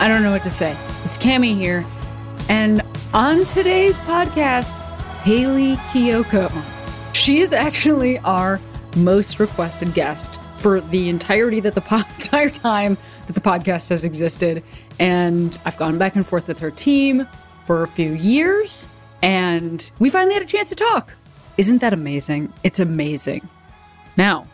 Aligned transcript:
I 0.00 0.08
don't 0.08 0.22
know 0.22 0.30
what 0.30 0.42
to 0.44 0.50
say. 0.50 0.78
It's 1.04 1.18
Cami 1.18 1.54
here, 1.54 1.84
and 2.48 2.80
on 3.12 3.44
today's 3.44 3.98
podcast, 3.98 4.78
Hayley 5.18 5.76
Kiyoko. 5.92 6.50
She 7.12 7.40
is 7.40 7.52
actually 7.52 8.18
our 8.20 8.58
most 8.96 9.38
requested 9.38 9.92
guest 9.92 10.40
for 10.56 10.80
the 10.80 11.10
entirety 11.10 11.60
that 11.60 11.74
the 11.74 11.80
po- 11.82 12.00
entire 12.18 12.48
time 12.48 12.96
that 13.26 13.34
the 13.34 13.42
podcast 13.42 13.90
has 13.90 14.06
existed, 14.06 14.64
and 14.98 15.60
I've 15.66 15.76
gone 15.76 15.98
back 15.98 16.16
and 16.16 16.26
forth 16.26 16.48
with 16.48 16.58
her 16.60 16.70
team 16.70 17.28
for 17.66 17.82
a 17.82 17.88
few 17.88 18.14
years, 18.14 18.88
and 19.20 19.90
we 19.98 20.08
finally 20.08 20.32
had 20.32 20.42
a 20.42 20.46
chance 20.46 20.70
to 20.70 20.76
talk. 20.76 21.14
Isn't 21.58 21.82
that 21.82 21.92
amazing? 21.92 22.54
It's 22.64 22.80
amazing. 22.80 23.46
Now 24.16 24.46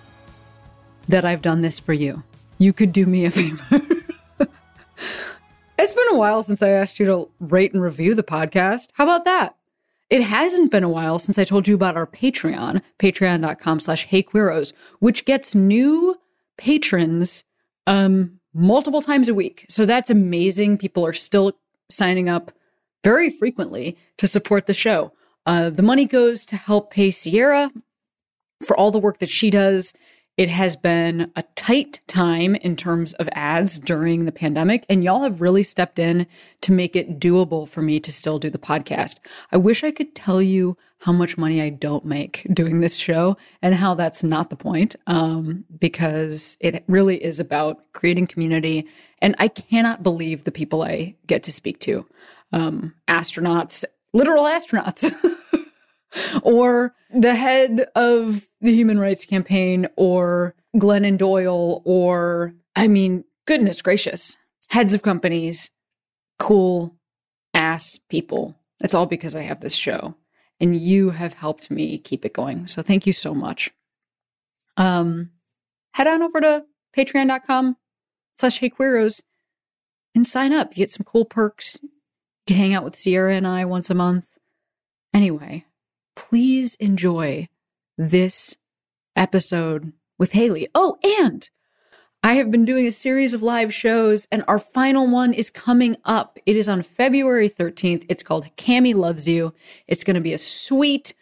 that 1.06 1.24
I've 1.24 1.40
done 1.40 1.60
this 1.60 1.78
for 1.78 1.92
you, 1.92 2.24
you 2.58 2.72
could 2.72 2.92
do 2.92 3.06
me 3.06 3.26
a 3.26 3.30
favor. 3.30 3.80
It's 5.86 5.94
been 5.94 6.16
a 6.16 6.18
while 6.18 6.42
since 6.42 6.64
I 6.64 6.70
asked 6.70 6.98
you 6.98 7.06
to 7.06 7.28
rate 7.38 7.72
and 7.72 7.80
review 7.80 8.16
the 8.16 8.24
podcast. 8.24 8.88
How 8.94 9.04
about 9.04 9.24
that? 9.24 9.54
It 10.10 10.20
hasn't 10.20 10.72
been 10.72 10.82
a 10.82 10.88
while 10.88 11.20
since 11.20 11.38
I 11.38 11.44
told 11.44 11.68
you 11.68 11.76
about 11.76 11.96
our 11.96 12.08
Patreon, 12.08 12.82
patreon.com 12.98 13.78
slash 13.78 14.08
heyqueeros, 14.08 14.72
which 14.98 15.24
gets 15.26 15.54
new 15.54 16.20
patrons 16.58 17.44
um 17.86 18.40
multiple 18.52 19.00
times 19.00 19.28
a 19.28 19.34
week. 19.34 19.64
So 19.68 19.86
that's 19.86 20.10
amazing. 20.10 20.78
People 20.78 21.06
are 21.06 21.12
still 21.12 21.52
signing 21.88 22.28
up 22.28 22.50
very 23.04 23.30
frequently 23.30 23.96
to 24.18 24.26
support 24.26 24.66
the 24.66 24.74
show. 24.74 25.12
Uh, 25.46 25.70
the 25.70 25.84
money 25.84 26.04
goes 26.04 26.44
to 26.46 26.56
help 26.56 26.90
pay 26.90 27.12
Sierra 27.12 27.70
for 28.64 28.76
all 28.76 28.90
the 28.90 28.98
work 28.98 29.18
that 29.20 29.28
she 29.28 29.50
does. 29.50 29.94
It 30.36 30.50
has 30.50 30.76
been 30.76 31.32
a 31.34 31.44
tight 31.54 32.00
time 32.06 32.56
in 32.56 32.76
terms 32.76 33.14
of 33.14 33.28
ads 33.32 33.78
during 33.78 34.26
the 34.26 34.32
pandemic, 34.32 34.84
and 34.86 35.02
y'all 35.02 35.22
have 35.22 35.40
really 35.40 35.62
stepped 35.62 35.98
in 35.98 36.26
to 36.60 36.72
make 36.72 36.94
it 36.94 37.18
doable 37.18 37.66
for 37.66 37.80
me 37.80 38.00
to 38.00 38.12
still 38.12 38.38
do 38.38 38.50
the 38.50 38.58
podcast. 38.58 39.18
I 39.50 39.56
wish 39.56 39.82
I 39.82 39.90
could 39.90 40.14
tell 40.14 40.42
you 40.42 40.76
how 40.98 41.12
much 41.12 41.38
money 41.38 41.62
I 41.62 41.70
don't 41.70 42.04
make 42.04 42.46
doing 42.52 42.80
this 42.80 42.96
show 42.96 43.38
and 43.62 43.74
how 43.74 43.94
that's 43.94 44.22
not 44.22 44.50
the 44.50 44.56
point, 44.56 44.94
um, 45.06 45.64
because 45.78 46.58
it 46.60 46.84
really 46.86 47.22
is 47.22 47.40
about 47.40 47.90
creating 47.94 48.26
community. 48.26 48.86
And 49.22 49.34
I 49.38 49.48
cannot 49.48 50.02
believe 50.02 50.44
the 50.44 50.52
people 50.52 50.82
I 50.82 51.14
get 51.26 51.44
to 51.44 51.52
speak 51.52 51.80
to 51.80 52.06
um, 52.52 52.94
astronauts, 53.08 53.84
literal 54.12 54.44
astronauts. 54.44 55.10
or 56.42 56.94
the 57.14 57.34
head 57.34 57.86
of 57.94 58.46
the 58.60 58.74
Human 58.74 58.98
Rights 58.98 59.24
Campaign, 59.24 59.86
or 59.96 60.54
Glennon 60.76 61.18
Doyle, 61.18 61.82
or, 61.84 62.54
I 62.74 62.88
mean, 62.88 63.24
goodness 63.46 63.82
gracious, 63.82 64.36
heads 64.68 64.94
of 64.94 65.02
companies, 65.02 65.70
cool 66.38 66.94
ass 67.54 67.98
people. 68.08 68.56
It's 68.80 68.94
all 68.94 69.06
because 69.06 69.36
I 69.36 69.42
have 69.42 69.60
this 69.60 69.74
show. 69.74 70.14
And 70.58 70.74
you 70.74 71.10
have 71.10 71.34
helped 71.34 71.70
me 71.70 71.98
keep 71.98 72.24
it 72.24 72.32
going. 72.32 72.66
So 72.66 72.80
thank 72.80 73.06
you 73.06 73.12
so 73.12 73.34
much. 73.34 73.70
Um, 74.78 75.30
head 75.92 76.06
on 76.06 76.22
over 76.22 76.40
to 76.40 76.64
patreon.com 76.96 77.76
slash 78.32 78.60
heyqueeros 78.60 79.22
and 80.14 80.26
sign 80.26 80.54
up. 80.54 80.70
You 80.70 80.76
get 80.76 80.90
some 80.90 81.04
cool 81.04 81.26
perks. 81.26 81.78
You 81.82 81.90
can 82.46 82.56
hang 82.56 82.74
out 82.74 82.84
with 82.84 82.96
Sierra 82.96 83.34
and 83.34 83.46
I 83.46 83.66
once 83.66 83.90
a 83.90 83.94
month. 83.94 84.24
Anyway, 85.12 85.65
please 86.16 86.74
enjoy 86.76 87.48
this 87.96 88.56
episode 89.14 89.92
with 90.18 90.32
Hayley. 90.32 90.68
Oh, 90.74 90.98
and 91.20 91.48
I 92.22 92.34
have 92.34 92.50
been 92.50 92.64
doing 92.64 92.86
a 92.86 92.90
series 92.90 93.34
of 93.34 93.42
live 93.42 93.72
shows, 93.72 94.26
and 94.32 94.42
our 94.48 94.58
final 94.58 95.08
one 95.08 95.32
is 95.32 95.48
coming 95.48 95.96
up. 96.04 96.38
It 96.44 96.56
is 96.56 96.68
on 96.68 96.82
February 96.82 97.48
13th. 97.48 98.04
It's 98.08 98.24
called 98.24 98.48
Cami 98.56 98.94
Loves 98.94 99.28
You. 99.28 99.54
It's 99.86 100.02
going 100.02 100.16
to 100.16 100.20
be 100.20 100.32
a 100.32 100.38
sweet 100.38 101.14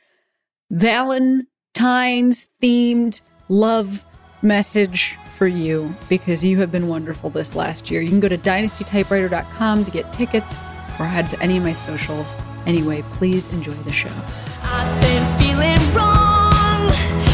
Valentine's 0.71 2.49
themed 2.63 3.21
love 3.51 4.07
message 4.41 5.19
for 5.37 5.47
you 5.47 5.95
because 6.09 6.43
you 6.43 6.59
have 6.59 6.73
been 6.73 6.89
wonderful 6.89 7.29
this 7.29 7.55
last 7.55 7.91
year. 7.91 8.01
You 8.01 8.09
can 8.09 8.21
go 8.21 8.29
to 8.29 8.39
dynastytypewriter.com 8.39 9.85
to 9.85 9.91
get 9.91 10.13
tickets 10.13 10.57
or 10.99 11.07
head 11.07 11.31
to 11.31 11.41
any 11.43 11.57
of 11.57 11.65
my 11.65 11.73
socials. 11.73 12.37
Anyway, 12.67 13.03
please 13.13 13.49
enjoy 13.49 13.75
the 13.85 13.93
show. 13.93 14.13
I've 14.63 15.01
been 15.01 15.25
feeling 15.39 15.79
wrong, 15.95 16.89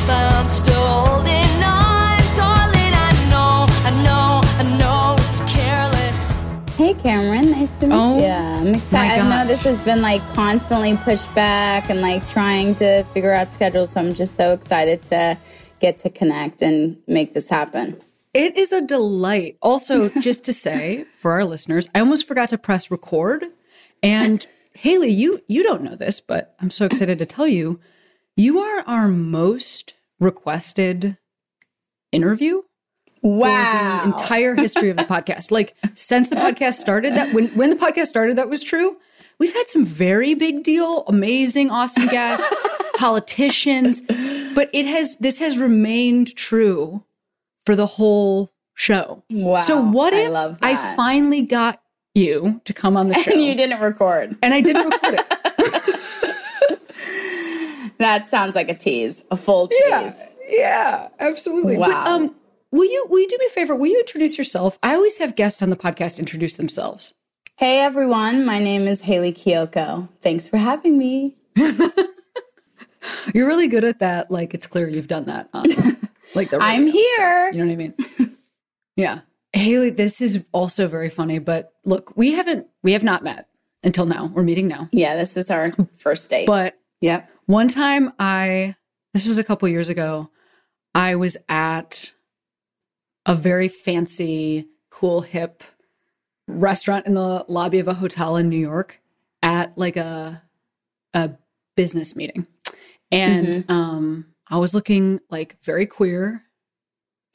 but 0.07 0.33
I'm 0.35 0.49
still 0.49 0.87
holding 0.87 1.63
on, 1.63 2.19
darling. 2.37 2.95
I 2.95 3.13
know, 3.31 3.67
I 3.89 3.91
know, 4.05 4.41
I 4.59 4.79
know 4.79 5.17
it's 5.19 5.41
careless. 5.53 6.45
Hey 6.77 6.95
Cameron, 6.95 7.51
nice 7.53 7.75
to 7.77 7.87
meet 7.87 7.95
Oh, 7.95 8.19
you. 8.19 8.25
I'm 8.25 8.75
excited. 8.75 9.21
I 9.23 9.29
know 9.29 9.47
this 9.47 9.61
has 9.63 9.79
been 9.81 10.01
like 10.03 10.23
constantly 10.35 10.97
pushed 10.97 11.33
back 11.35 11.91
and 11.91 12.01
like 12.01 12.27
trying 12.29 12.75
to 12.77 13.05
figure 13.13 13.33
out 13.33 13.53
schedules. 13.53 13.91
So 13.91 14.01
I'm 14.01 14.15
just 14.15 14.35
so 14.35 14.53
excited 14.53 15.03
to 15.05 15.37
get 15.79 15.99
to 15.99 16.11
connect 16.11 16.63
and 16.63 16.97
make 17.07 17.35
this 17.35 17.49
happen. 17.49 18.01
It 18.33 18.57
is 18.57 18.73
a 18.73 18.81
delight. 18.81 19.57
Also, 19.61 20.09
just 20.21 20.45
to 20.45 20.53
say 20.53 21.05
for 21.19 21.33
our 21.33 21.45
listeners, 21.45 21.89
I 21.95 22.01
almost 22.01 22.29
forgot 22.29 22.51
to 22.51 22.59
press 22.59 22.91
record. 22.91 23.45
And 24.03 24.47
Hayley, 24.75 25.11
you 25.11 25.43
you 25.49 25.63
don't 25.63 25.83
know 25.83 25.97
this, 25.97 26.21
but 26.21 26.55
I'm 26.61 26.71
so 26.71 26.87
excited 26.87 27.19
to 27.19 27.27
tell 27.27 27.49
you, 27.49 27.81
you 28.37 28.61
are 28.61 28.85
our 28.87 29.09
most 29.09 29.95
requested 30.19 31.19
interview 32.13 32.63
for 33.21 33.49
the 33.49 34.03
entire 34.05 34.55
history 34.55 34.91
of 34.91 34.97
the 34.97 35.03
podcast. 35.11 35.51
Like 35.51 35.75
since 35.95 36.29
the 36.29 36.37
podcast 36.37 36.75
started, 36.75 37.15
that 37.15 37.35
when 37.35 37.49
when 37.49 37.71
the 37.71 37.77
podcast 37.77 38.07
started, 38.07 38.39
that 38.39 38.49
was 38.49 38.63
true. 38.63 38.97
We've 39.39 39.53
had 39.53 39.67
some 39.67 39.87
very 39.87 40.35
big 40.35 40.63
deal, 40.63 41.05
amazing, 41.07 41.71
awesome 41.71 42.07
guests, 42.09 42.69
politicians, 42.97 44.03
but 44.55 44.71
it 44.73 44.87
has 44.87 45.17
this 45.17 45.39
has 45.39 45.59
remained 45.59 46.37
true 46.37 47.03
for 47.67 47.77
the 47.77 47.87
whole 47.87 48.53
show. 48.75 49.23
Wow. 49.31 49.61
So 49.61 49.81
what 49.81 50.13
I 50.15 50.21
if 50.27 50.33
love 50.33 50.59
I 50.63 50.95
finally 50.97 51.43
got 51.43 51.81
you 52.15 52.61
to 52.65 52.73
come 52.73 52.97
on 52.97 53.09
the 53.09 53.15
show 53.23 53.33
and 53.33 53.43
you 53.43 53.55
didn't 53.55 53.81
record. 53.81 54.37
and 54.43 54.53
I 54.55 54.61
didn't 54.61 54.85
record 54.91 55.15
it? 55.21 55.97
That 57.99 58.25
sounds 58.25 58.57
like 58.57 58.71
a 58.71 58.75
tease, 58.75 59.25
a 59.31 59.37
full 59.37 59.69
tease. 59.69 59.79
Yeah, 59.87 60.11
yeah, 60.49 61.09
absolutely. 61.19 61.77
But 61.77 61.91
Wow. 61.91 62.07
um, 62.17 62.35
will 62.73 62.91
you 62.91 63.07
will 63.11 63.19
you 63.19 63.29
do 63.29 63.37
me 63.39 63.45
a 63.45 63.51
favor? 63.51 63.77
Will 63.77 63.89
you 63.89 64.01
introduce 64.01 64.39
yourself? 64.39 64.79
I 64.83 64.95
always 64.95 65.19
have 65.19 65.37
guests 65.37 65.61
on 65.61 65.69
the 65.69 65.77
podcast 65.77 66.19
introduce 66.19 66.57
themselves. 66.57 67.13
Hey 67.59 67.81
everyone, 67.81 68.47
my 68.47 68.59
name 68.59 68.89
is 68.89 69.03
Hayley 69.03 69.35
Kiyoko. 69.35 70.09
Thanks 70.23 70.47
for 70.47 70.57
having 70.57 70.97
me. 70.97 71.37
You're 73.35 73.47
really 73.47 73.69
good 73.69 73.85
at 73.85 73.99
that. 74.01 74.31
Like 74.31 74.55
it's 74.55 74.67
clear 74.67 74.89
you've 74.89 75.09
done 75.09 75.27
that. 75.27 75.51
On, 75.53 75.67
like 76.35 76.51
the 76.51 76.59
I'm 76.61 76.89
stuff. 76.89 76.95
here. 76.95 77.51
You 77.53 77.59
know 77.59 77.67
what 77.67 77.73
I 77.73 77.77
mean? 77.77 78.37
yeah, 78.97 79.21
Hayley. 79.53 79.91
This 79.91 80.21
is 80.21 80.45
also 80.53 80.89
very 80.89 81.11
funny. 81.11 81.39
But 81.39 81.73
look, 81.85 82.17
we 82.17 82.33
haven't 82.33 82.67
we 82.83 82.93
have 82.93 83.05
not 83.05 83.25
met 83.25 83.49
until 83.83 84.07
now. 84.07 84.27
We're 84.27 84.43
meeting 84.43 84.69
now. 84.69 84.89
Yeah, 84.93 85.17
this 85.17 85.37
is 85.37 85.51
our 85.51 85.73
first 85.97 86.31
date. 86.31 86.47
But 86.47 86.79
yeah. 87.01 87.27
One 87.47 87.69
time 87.69 88.13
I 88.19 88.77
this 89.15 89.27
was 89.27 89.39
a 89.39 89.45
couple 89.45 89.69
years 89.69 89.89
ago, 89.89 90.31
I 90.95 91.17
was 91.17 91.37
at 91.49 92.13
a 93.27 93.35
very 93.35 93.69
fancy, 93.69 94.69
cool, 94.91 95.21
hip 95.21 95.63
restaurant 96.47 97.07
in 97.07 97.15
the 97.15 97.45
lobby 97.49 97.79
of 97.79 97.89
a 97.89 97.95
hotel 97.95 98.37
in 98.37 98.49
New 98.49 98.59
York 98.59 99.01
at 99.43 99.77
like 99.77 99.97
a 99.97 100.43
a 101.15 101.31
business 101.77 102.15
meeting. 102.15 102.47
And 103.11 103.65
um 103.69 104.27
I 104.51 104.59
was 104.59 104.75
looking 104.75 105.21
like 105.31 105.57
very 105.63 105.87
queer 105.87 106.43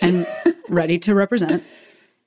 and 0.01 0.27
ready 0.69 0.99
to 0.99 1.15
represent. 1.15 1.63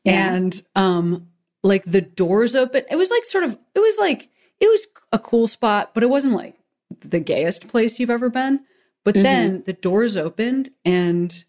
Yeah. 0.05 0.32
And 0.32 0.62
um 0.75 1.29
like 1.62 1.85
the 1.85 2.00
doors 2.00 2.56
open. 2.56 2.85
It 2.90 2.96
was 2.96 3.11
like 3.11 3.25
sort 3.25 3.44
of 3.44 3.58
it 3.75 3.81
was 3.81 3.99
like 3.99 4.31
it 4.61 4.67
was 4.67 4.87
a 5.12 5.19
cool 5.19 5.46
spot, 5.46 5.93
but 5.94 6.02
it 6.02 6.11
wasn't 6.11 6.35
like 6.35 6.56
the 7.00 7.20
gayest 7.20 7.69
place 7.69 8.00
you've 8.00 8.11
ever 8.11 8.31
been. 8.31 8.61
But 9.05 9.14
then 9.14 9.62
the 9.64 9.73
doors 9.73 10.17
opened 10.17 10.70
and 10.85 11.44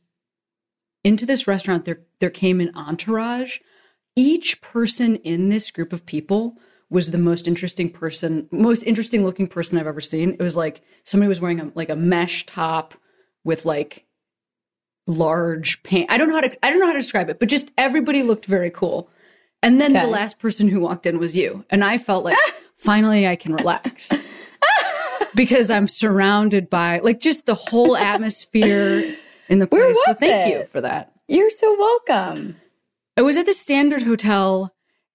into 1.03 1.25
this 1.25 1.47
restaurant 1.47 1.85
there 1.85 2.01
there 2.19 2.29
came 2.29 2.61
an 2.61 2.71
entourage. 2.75 3.59
each 4.15 4.61
person 4.61 5.15
in 5.17 5.49
this 5.49 5.71
group 5.71 5.93
of 5.93 6.05
people 6.05 6.57
was 6.89 7.11
the 7.11 7.17
most 7.17 7.47
interesting 7.47 7.89
person, 7.89 8.47
most 8.51 8.83
interesting 8.83 9.23
looking 9.23 9.47
person 9.47 9.77
I've 9.77 9.87
ever 9.87 10.01
seen. 10.01 10.31
It 10.31 10.41
was 10.41 10.57
like 10.57 10.81
somebody 11.03 11.29
was 11.29 11.39
wearing 11.39 11.59
a, 11.59 11.71
like 11.75 11.89
a 11.89 11.95
mesh 11.95 12.45
top 12.45 12.95
with 13.43 13.65
like 13.65 14.05
large 15.07 15.81
paint. 15.83 16.09
I 16.11 16.17
don't 16.17 16.27
know 16.29 16.35
how 16.35 16.41
to 16.41 16.65
I 16.65 16.69
don't 16.69 16.79
know 16.79 16.85
how 16.85 16.93
to 16.93 16.99
describe 16.99 17.29
it, 17.29 17.39
but 17.39 17.49
just 17.49 17.71
everybody 17.77 18.23
looked 18.23 18.45
very 18.45 18.69
cool. 18.71 19.09
And 19.61 19.81
then 19.81 19.91
Okay. 19.95 20.05
the 20.05 20.11
last 20.11 20.39
person 20.39 20.67
who 20.67 20.79
walked 20.79 21.05
in 21.05 21.19
was 21.19 21.35
you. 21.35 21.65
And 21.69 21.83
I 21.83 21.97
felt 21.97 22.23
like 22.23 22.37
finally 22.77 23.27
I 23.27 23.35
can 23.35 23.53
relax. 23.53 24.11
because 25.35 25.69
I'm 25.69 25.87
surrounded 25.87 26.69
by 26.69 26.99
like 26.99 27.19
just 27.19 27.45
the 27.45 27.55
whole 27.55 27.95
atmosphere 28.13 29.15
in 29.49 29.59
the 29.59 29.67
place. 29.67 29.81
Where 29.81 29.93
so 29.93 30.01
was 30.07 30.17
thank 30.19 30.47
it? 30.53 30.59
you 30.59 30.65
for 30.67 30.81
that. 30.81 31.11
You're 31.27 31.49
so 31.49 31.75
welcome. 31.77 32.55
I 33.17 33.21
was 33.21 33.37
at 33.37 33.45
the 33.45 33.53
Standard 33.53 34.01
Hotel 34.01 34.73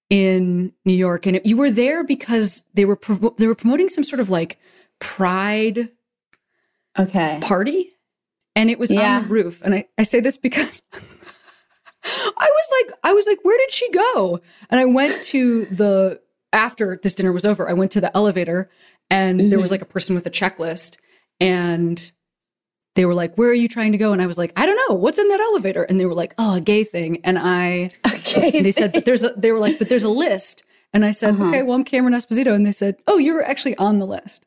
in 0.09 0.71
New 0.85 0.93
York, 0.93 1.25
and 1.25 1.41
you 1.43 1.57
were 1.57 1.71
there 1.71 2.03
because 2.03 2.63
they 2.75 2.85
were 2.85 2.95
provo- 2.95 3.33
they 3.37 3.47
were 3.47 3.55
promoting 3.55 3.89
some 3.89 4.03
sort 4.03 4.19
of 4.19 4.29
like 4.29 4.57
pride 4.99 5.89
Okay. 6.97 7.39
party, 7.41 7.91
and 8.55 8.69
it 8.69 8.79
was 8.79 8.91
Yeah. 8.91 9.17
on 9.17 9.23
the 9.23 9.29
roof. 9.29 9.61
And 9.63 9.75
I, 9.75 9.85
I 9.97 10.03
say 10.03 10.19
this 10.19 10.37
because 10.37 10.81
I 10.93 12.49
was 12.49 12.67
like, 12.87 12.95
I 13.03 13.13
was 13.13 13.25
like, 13.27 13.39
where 13.43 13.57
did 13.57 13.71
she 13.71 13.89
go? 13.91 14.39
And 14.69 14.79
I 14.79 14.85
went 14.85 15.23
to 15.25 15.65
the 15.65 16.21
after 16.53 16.99
this 17.01 17.15
dinner 17.15 17.31
was 17.31 17.45
over. 17.45 17.67
I 17.69 17.73
went 17.73 17.91
to 17.91 18.01
the 18.01 18.15
elevator, 18.15 18.69
and 19.09 19.51
there 19.51 19.59
was 19.59 19.71
like 19.71 19.81
a 19.81 19.85
person 19.85 20.15
with 20.15 20.25
a 20.25 20.29
checklist, 20.31 20.97
and 21.39 22.11
they 22.95 23.05
were 23.05 23.13
like, 23.15 23.35
"Where 23.35 23.49
are 23.49 23.53
you 23.53 23.67
trying 23.67 23.91
to 23.91 23.97
go?" 23.97 24.13
And 24.13 24.21
I 24.21 24.25
was 24.27 24.37
like, 24.37 24.53
"I 24.55 24.65
don't 24.65 24.79
know. 24.89 24.95
What's 24.95 25.19
in 25.19 25.27
that 25.27 25.39
elevator?" 25.41 25.83
And 25.83 25.99
they 25.99 26.05
were 26.05 26.13
like, 26.13 26.33
"Oh, 26.37 26.55
a 26.55 26.61
gay 26.61 26.83
thing." 26.83 27.19
And 27.25 27.37
I 27.39 27.89
Okay. 28.07 28.61
they 28.61 28.71
said, 28.71 28.91
but 28.93 29.05
there's 29.05 29.23
a, 29.23 29.33
they 29.37 29.51
were 29.51 29.59
like, 29.59 29.77
but 29.79 29.89
there's 29.89 30.03
a 30.03 30.09
list. 30.09 30.63
And 30.93 31.03
I 31.05 31.11
said, 31.11 31.33
Uh-huh. 31.35 31.47
okay, 31.49 31.61
well, 31.63 31.75
I'm 31.75 31.83
Cameron 31.83 32.13
Esposito. 32.13 32.53
And 32.55 32.65
they 32.65 32.71
said, 32.71 32.95
oh, 33.07 33.17
you're 33.17 33.43
actually 33.43 33.75
on 33.77 33.99
the 33.99 34.05
list. 34.07 34.45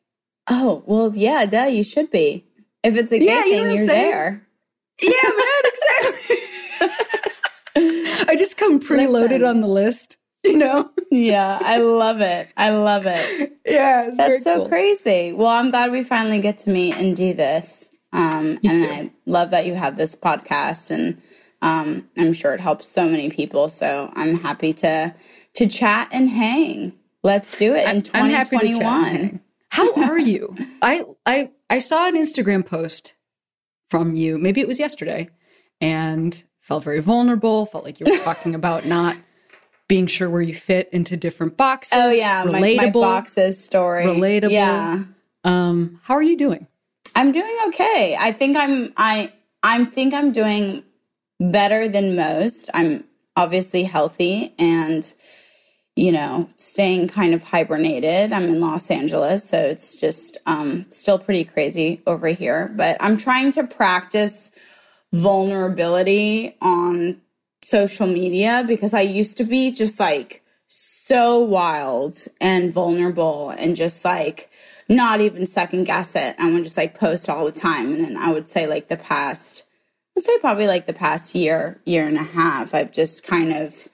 oh, 0.49 0.83
well, 0.87 1.11
yeah, 1.15 1.45
duh, 1.45 1.65
you 1.65 1.83
should 1.83 2.09
be. 2.11 2.45
If 2.83 2.95
it's 2.95 3.11
a 3.11 3.19
gay 3.19 3.25
Yeah, 3.25 3.45
you 3.45 3.51
know 3.63 3.67
thing, 3.67 3.77
you're 3.77 3.85
saying? 3.87 4.11
there. 4.11 4.47
Yeah, 5.01 5.29
man, 5.29 5.63
exactly. 5.65 6.37
I 8.29 8.35
just 8.37 8.57
come 8.57 8.79
preloaded 8.79 9.29
Listen. 9.29 9.45
on 9.45 9.61
the 9.61 9.67
list, 9.67 10.17
you 10.43 10.57
know? 10.57 10.89
Yeah, 11.11 11.59
I 11.61 11.77
love 11.77 12.21
it. 12.21 12.49
I 12.57 12.71
love 12.71 13.03
it. 13.05 13.53
Yeah, 13.65 14.11
That's 14.15 14.43
so 14.43 14.57
cool. 14.57 14.69
crazy. 14.69 15.31
Well, 15.33 15.47
I'm 15.47 15.71
glad 15.71 15.91
we 15.91 16.03
finally 16.03 16.39
get 16.39 16.57
to 16.59 16.69
meet 16.69 16.95
and 16.97 17.15
do 17.15 17.33
this. 17.33 17.91
Um, 18.13 18.59
and 18.63 18.77
too. 18.77 18.85
I 18.89 19.11
love 19.25 19.51
that 19.51 19.65
you 19.65 19.75
have 19.75 19.95
this 19.97 20.15
podcast, 20.15 20.89
and 20.91 21.21
um, 21.61 22.09
I'm 22.17 22.33
sure 22.33 22.53
it 22.53 22.59
helps 22.59 22.89
so 22.89 23.07
many 23.07 23.29
people. 23.29 23.69
So 23.69 24.11
I'm 24.15 24.39
happy 24.39 24.73
to 24.73 25.13
to 25.55 25.67
chat 25.67 26.09
and 26.11 26.29
hang. 26.29 26.93
Let's 27.23 27.55
do 27.57 27.73
it 27.75 27.83
in 27.87 28.03
I'm 28.13 28.29
happy 28.29 28.57
to 28.57 28.67
chat. 28.67 28.71
2021. 28.81 29.39
How 29.71 29.93
are 29.93 30.19
you? 30.19 30.55
I 30.81 31.03
I 31.25 31.51
I 31.69 31.79
saw 31.79 32.07
an 32.07 32.15
Instagram 32.15 32.65
post 32.65 33.15
from 33.89 34.15
you. 34.15 34.37
Maybe 34.37 34.61
it 34.61 34.67
was 34.67 34.79
yesterday, 34.79 35.29
and 35.79 36.43
felt 36.59 36.83
very 36.83 36.99
vulnerable. 36.99 37.65
Felt 37.65 37.83
like 37.83 37.99
you 37.99 38.05
were 38.09 38.17
talking 38.23 38.55
about 38.55 38.85
not 38.85 39.17
being 39.87 40.07
sure 40.07 40.29
where 40.29 40.41
you 40.41 40.53
fit 40.53 40.89
into 40.91 41.17
different 41.17 41.57
boxes. 41.57 41.93
Oh 41.95 42.09
yeah, 42.09 42.43
my, 42.45 42.61
relatable. 42.61 42.77
my 42.77 42.89
boxes 42.89 43.63
story. 43.63 44.05
Relatable. 44.05 44.51
Yeah, 44.51 45.03
Um, 45.43 45.99
how 46.03 46.13
are 46.15 46.23
you 46.23 46.37
doing? 46.37 46.67
I'm 47.15 47.31
doing 47.31 47.57
okay. 47.67 48.15
I 48.19 48.31
think 48.31 48.55
I'm 48.55 48.93
I 48.97 49.33
I 49.63 49.85
think 49.85 50.13
I'm 50.13 50.31
doing 50.31 50.83
better 51.39 51.87
than 51.87 52.15
most. 52.15 52.69
I'm 52.73 53.03
obviously 53.35 53.83
healthy 53.83 54.53
and 54.59 55.13
you 55.99 56.13
know, 56.13 56.49
staying 56.55 57.09
kind 57.09 57.33
of 57.33 57.43
hibernated. 57.43 58.31
I'm 58.31 58.45
in 58.45 58.61
Los 58.61 58.89
Angeles, 58.89 59.47
so 59.47 59.57
it's 59.57 59.99
just 59.99 60.37
um 60.45 60.85
still 60.89 61.19
pretty 61.19 61.43
crazy 61.43 62.01
over 62.07 62.27
here, 62.27 62.71
but 62.75 62.95
I'm 63.01 63.17
trying 63.17 63.51
to 63.51 63.67
practice 63.67 64.51
vulnerability 65.11 66.55
on 66.61 67.19
social 67.61 68.07
media 68.07 68.63
because 68.65 68.93
I 68.93 69.01
used 69.01 69.35
to 69.37 69.43
be 69.43 69.71
just 69.71 69.99
like 69.99 70.41
so 70.67 71.39
wild 71.39 72.17
and 72.39 72.71
vulnerable 72.71 73.49
and 73.49 73.75
just 73.75 74.05
like 74.05 74.49
not 74.87 75.19
even 75.19 75.45
second 75.45 75.83
guess 75.83 76.15
it. 76.15 76.33
I 76.39 76.49
would 76.49 76.63
just 76.63 76.77
like 76.77 76.97
post 76.97 77.27
all 77.27 77.43
the 77.43 77.51
time. 77.51 77.91
And 77.91 78.01
then 78.01 78.17
I 78.17 78.31
would 78.31 78.47
say 78.47 78.67
like 78.67 78.87
the 78.87 78.97
past, 78.97 79.65
I'd 80.17 80.23
say 80.23 80.37
probably 80.39 80.67
like 80.67 80.85
the 80.87 80.93
past 80.93 81.35
year, 81.35 81.81
year 81.83 82.07
and 82.07 82.17
a 82.17 82.23
half, 82.23 82.73
I've 82.73 82.93
just 82.93 83.23
kind 83.23 83.51
of 83.51 83.89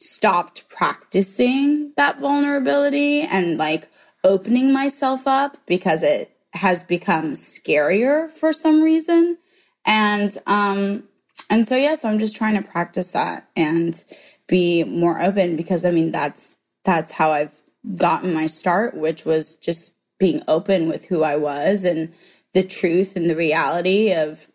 stopped 0.00 0.68
practicing 0.68 1.92
that 1.96 2.20
vulnerability 2.20 3.20
and 3.20 3.58
like 3.58 3.88
opening 4.24 4.72
myself 4.72 5.26
up 5.26 5.56
because 5.66 6.02
it 6.02 6.36
has 6.54 6.82
become 6.82 7.32
scarier 7.32 8.30
for 8.30 8.52
some 8.52 8.82
reason. 8.82 9.38
And 9.84 10.36
um 10.46 11.04
and 11.48 11.66
so 11.66 11.76
yeah, 11.76 11.94
so 11.94 12.08
I'm 12.08 12.18
just 12.18 12.36
trying 12.36 12.54
to 12.54 12.68
practice 12.68 13.12
that 13.12 13.48
and 13.56 14.02
be 14.46 14.84
more 14.84 15.20
open 15.20 15.56
because 15.56 15.84
I 15.84 15.90
mean 15.90 16.12
that's 16.12 16.56
that's 16.84 17.12
how 17.12 17.30
I've 17.30 17.62
gotten 17.96 18.34
my 18.34 18.46
start, 18.46 18.96
which 18.96 19.24
was 19.24 19.56
just 19.56 19.96
being 20.18 20.42
open 20.48 20.88
with 20.88 21.04
who 21.06 21.22
I 21.22 21.36
was 21.36 21.84
and 21.84 22.12
the 22.52 22.62
truth 22.62 23.16
and 23.16 23.28
the 23.28 23.36
reality 23.36 24.12
of 24.12 24.48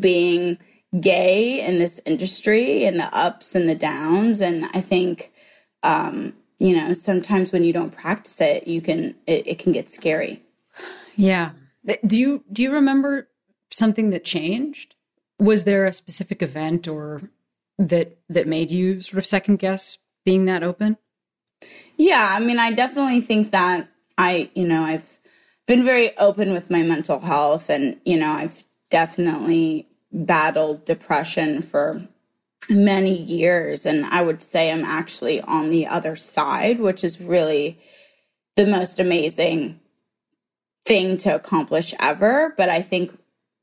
being 0.00 0.58
gay 1.00 1.60
in 1.66 1.78
this 1.78 2.00
industry 2.06 2.84
and 2.84 2.98
the 2.98 3.14
ups 3.14 3.54
and 3.54 3.68
the 3.68 3.74
downs. 3.74 4.40
And 4.40 4.66
I 4.72 4.80
think, 4.80 5.32
um, 5.82 6.34
you 6.58 6.74
know, 6.74 6.92
sometimes 6.92 7.52
when 7.52 7.64
you 7.64 7.72
don't 7.72 7.90
practice 7.90 8.40
it, 8.40 8.66
you 8.66 8.80
can, 8.80 9.14
it, 9.26 9.46
it 9.46 9.58
can 9.58 9.72
get 9.72 9.90
scary. 9.90 10.42
Yeah. 11.16 11.52
Do 12.04 12.18
you 12.18 12.44
do 12.52 12.62
you 12.62 12.72
remember 12.72 13.28
something 13.70 14.10
that 14.10 14.24
changed? 14.24 14.94
Was 15.38 15.64
there 15.64 15.86
a 15.86 15.92
specific 15.92 16.42
event 16.42 16.88
or 16.88 17.30
that 17.78 18.18
that 18.28 18.46
made 18.46 18.70
you 18.70 19.00
sort 19.00 19.18
of 19.18 19.26
second 19.26 19.58
guess 19.58 19.98
being 20.24 20.46
that 20.46 20.62
open? 20.62 20.96
Yeah, 21.96 22.28
I 22.30 22.40
mean, 22.40 22.58
I 22.58 22.72
definitely 22.72 23.20
think 23.20 23.50
that 23.50 23.88
I, 24.18 24.50
you 24.54 24.66
know, 24.66 24.82
I've 24.82 25.18
been 25.66 25.84
very 25.84 26.16
open 26.18 26.52
with 26.52 26.70
my 26.70 26.82
mental 26.82 27.18
health 27.18 27.70
and, 27.70 27.98
you 28.04 28.18
know, 28.18 28.30
I've 28.30 28.64
definitely 28.90 29.88
battled 30.24 30.84
depression 30.84 31.62
for 31.62 32.08
many 32.70 33.14
years. 33.14 33.86
And 33.86 34.04
I 34.06 34.22
would 34.22 34.42
say 34.42 34.70
I'm 34.72 34.84
actually 34.84 35.40
on 35.42 35.70
the 35.70 35.86
other 35.86 36.16
side, 36.16 36.80
which 36.80 37.04
is 37.04 37.20
really 37.20 37.78
the 38.56 38.66
most 38.66 38.98
amazing 38.98 39.78
thing 40.84 41.16
to 41.18 41.34
accomplish 41.34 41.94
ever. 42.00 42.54
But 42.56 42.70
I 42.70 42.82
think 42.82 43.16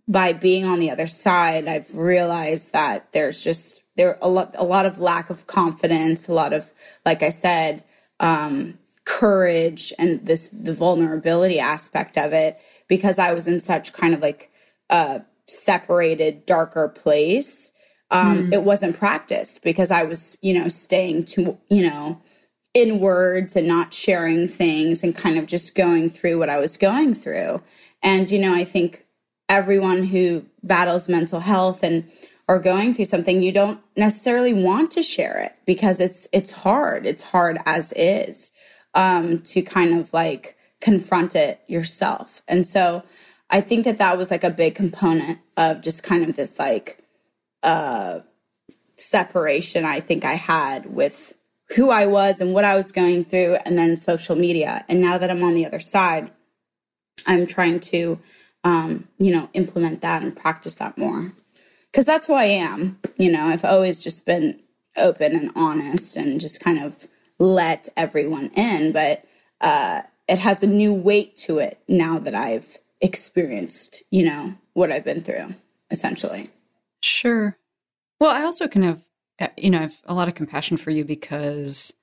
by 0.07 0.33
being 0.33 0.65
on 0.65 0.79
the 0.79 0.91
other 0.91 1.07
side, 1.07 1.67
I've 1.67 1.93
realized 1.95 2.73
that 2.73 3.11
there's 3.13 3.43
just 3.43 3.81
there 3.95 4.17
a 4.21 4.29
lot 4.29 4.55
a 4.57 4.63
lot 4.63 4.85
of 4.85 4.99
lack 4.99 5.29
of 5.29 5.47
confidence, 5.47 6.27
a 6.27 6.33
lot 6.33 6.53
of 6.53 6.73
like 7.05 7.23
I 7.23 7.29
said, 7.29 7.83
um, 8.19 8.77
courage 9.05 9.91
and 9.97 10.25
this 10.25 10.49
the 10.49 10.73
vulnerability 10.73 11.59
aspect 11.59 12.17
of 12.17 12.33
it 12.33 12.59
because 12.87 13.19
I 13.19 13.33
was 13.33 13.47
in 13.47 13.59
such 13.59 13.93
kind 13.93 14.13
of 14.13 14.21
like 14.21 14.51
a 14.89 15.21
separated, 15.47 16.45
darker 16.45 16.87
place. 16.89 17.71
Um, 18.11 18.49
It 18.53 18.63
wasn't 18.63 18.97
practiced 18.97 19.63
because 19.63 19.91
I 19.91 20.03
was, 20.03 20.37
you 20.41 20.53
know, 20.53 20.69
staying 20.69 21.25
to, 21.25 21.57
you 21.69 21.89
know, 21.89 22.21
inwards 22.73 23.55
and 23.55 23.67
not 23.67 23.93
sharing 23.93 24.47
things 24.47 25.03
and 25.03 25.15
kind 25.15 25.37
of 25.37 25.45
just 25.45 25.75
going 25.75 26.09
through 26.09 26.39
what 26.39 26.49
I 26.49 26.59
was 26.59 26.77
going 26.77 27.13
through. 27.13 27.61
And, 28.01 28.29
you 28.31 28.39
know, 28.39 28.53
I 28.53 28.63
think 28.65 29.05
everyone 29.49 30.03
who 30.03 30.45
battles 30.63 31.09
mental 31.09 31.39
health 31.39 31.83
and 31.83 32.09
are 32.49 32.59
going 32.59 32.93
through 32.93 33.05
something 33.05 33.41
you 33.41 33.51
don't 33.51 33.79
necessarily 33.95 34.53
want 34.53 34.91
to 34.91 35.01
share 35.01 35.39
it 35.39 35.55
because 35.65 35.99
it's 35.99 36.27
it's 36.33 36.51
hard 36.51 37.05
it's 37.05 37.23
hard 37.23 37.57
as 37.65 37.93
is 37.95 38.51
um 38.95 39.39
to 39.41 39.61
kind 39.61 39.93
of 39.93 40.11
like 40.13 40.57
confront 40.81 41.35
it 41.35 41.61
yourself 41.67 42.41
and 42.47 42.67
so 42.67 43.03
i 43.53 43.61
think 43.61 43.85
that 43.85 43.97
that 43.99 44.17
was 44.17 44.29
like 44.29 44.43
a 44.43 44.49
big 44.49 44.75
component 44.75 45.39
of 45.55 45.81
just 45.81 46.03
kind 46.03 46.23
of 46.23 46.35
this 46.35 46.59
like 46.59 46.99
uh 47.63 48.19
separation 48.97 49.85
i 49.85 49.99
think 50.01 50.25
i 50.25 50.33
had 50.33 50.85
with 50.93 51.33
who 51.77 51.89
i 51.89 52.05
was 52.05 52.41
and 52.41 52.53
what 52.53 52.65
i 52.65 52.75
was 52.75 52.91
going 52.91 53.23
through 53.23 53.55
and 53.65 53.77
then 53.77 53.95
social 53.95 54.35
media 54.35 54.83
and 54.89 54.99
now 54.99 55.17
that 55.17 55.31
i'm 55.31 55.43
on 55.43 55.53
the 55.53 55.65
other 55.65 55.79
side 55.79 56.29
i'm 57.25 57.47
trying 57.47 57.79
to 57.79 58.19
um 58.65 59.07
you 59.17 59.31
know 59.31 59.49
implement 59.53 60.01
that 60.01 60.21
and 60.21 60.35
practice 60.35 60.75
that 60.75 60.97
more 60.97 61.31
because 61.93 62.05
that's 62.05 62.25
who 62.25 62.33
I 62.33 62.45
am. 62.45 62.99
You 63.17 63.31
know, 63.31 63.45
I've 63.45 63.63
always 63.63 64.03
just 64.03 64.25
been 64.25 64.59
open 64.97 65.35
and 65.35 65.51
honest 65.55 66.15
and 66.15 66.41
just 66.41 66.59
kind 66.59 66.79
of 66.79 67.07
let 67.39 67.87
everyone 67.95 68.47
in, 68.55 68.91
but 68.91 69.23
uh, 69.61 70.01
it 70.27 70.39
has 70.39 70.63
a 70.63 70.67
new 70.67 70.91
weight 70.91 71.35
to 71.37 71.59
it 71.59 71.79
now 71.87 72.17
that 72.17 72.33
I've 72.33 72.79
experienced, 73.03 74.01
you 74.09 74.23
know, 74.23 74.55
what 74.73 74.91
I've 74.91 75.05
been 75.05 75.21
through, 75.21 75.53
essentially. 75.91 76.49
Sure. 77.03 77.55
Well, 78.19 78.31
I 78.31 78.41
also 78.41 78.67
can 78.67 78.81
have 78.81 79.03
uh, 79.39 79.47
you 79.57 79.69
know, 79.69 79.79
I 79.79 79.83
have 79.83 80.01
a 80.05 80.13
lot 80.13 80.27
of 80.27 80.35
compassion 80.35 80.77
for 80.77 80.91
you 80.91 81.03
because 81.03 81.93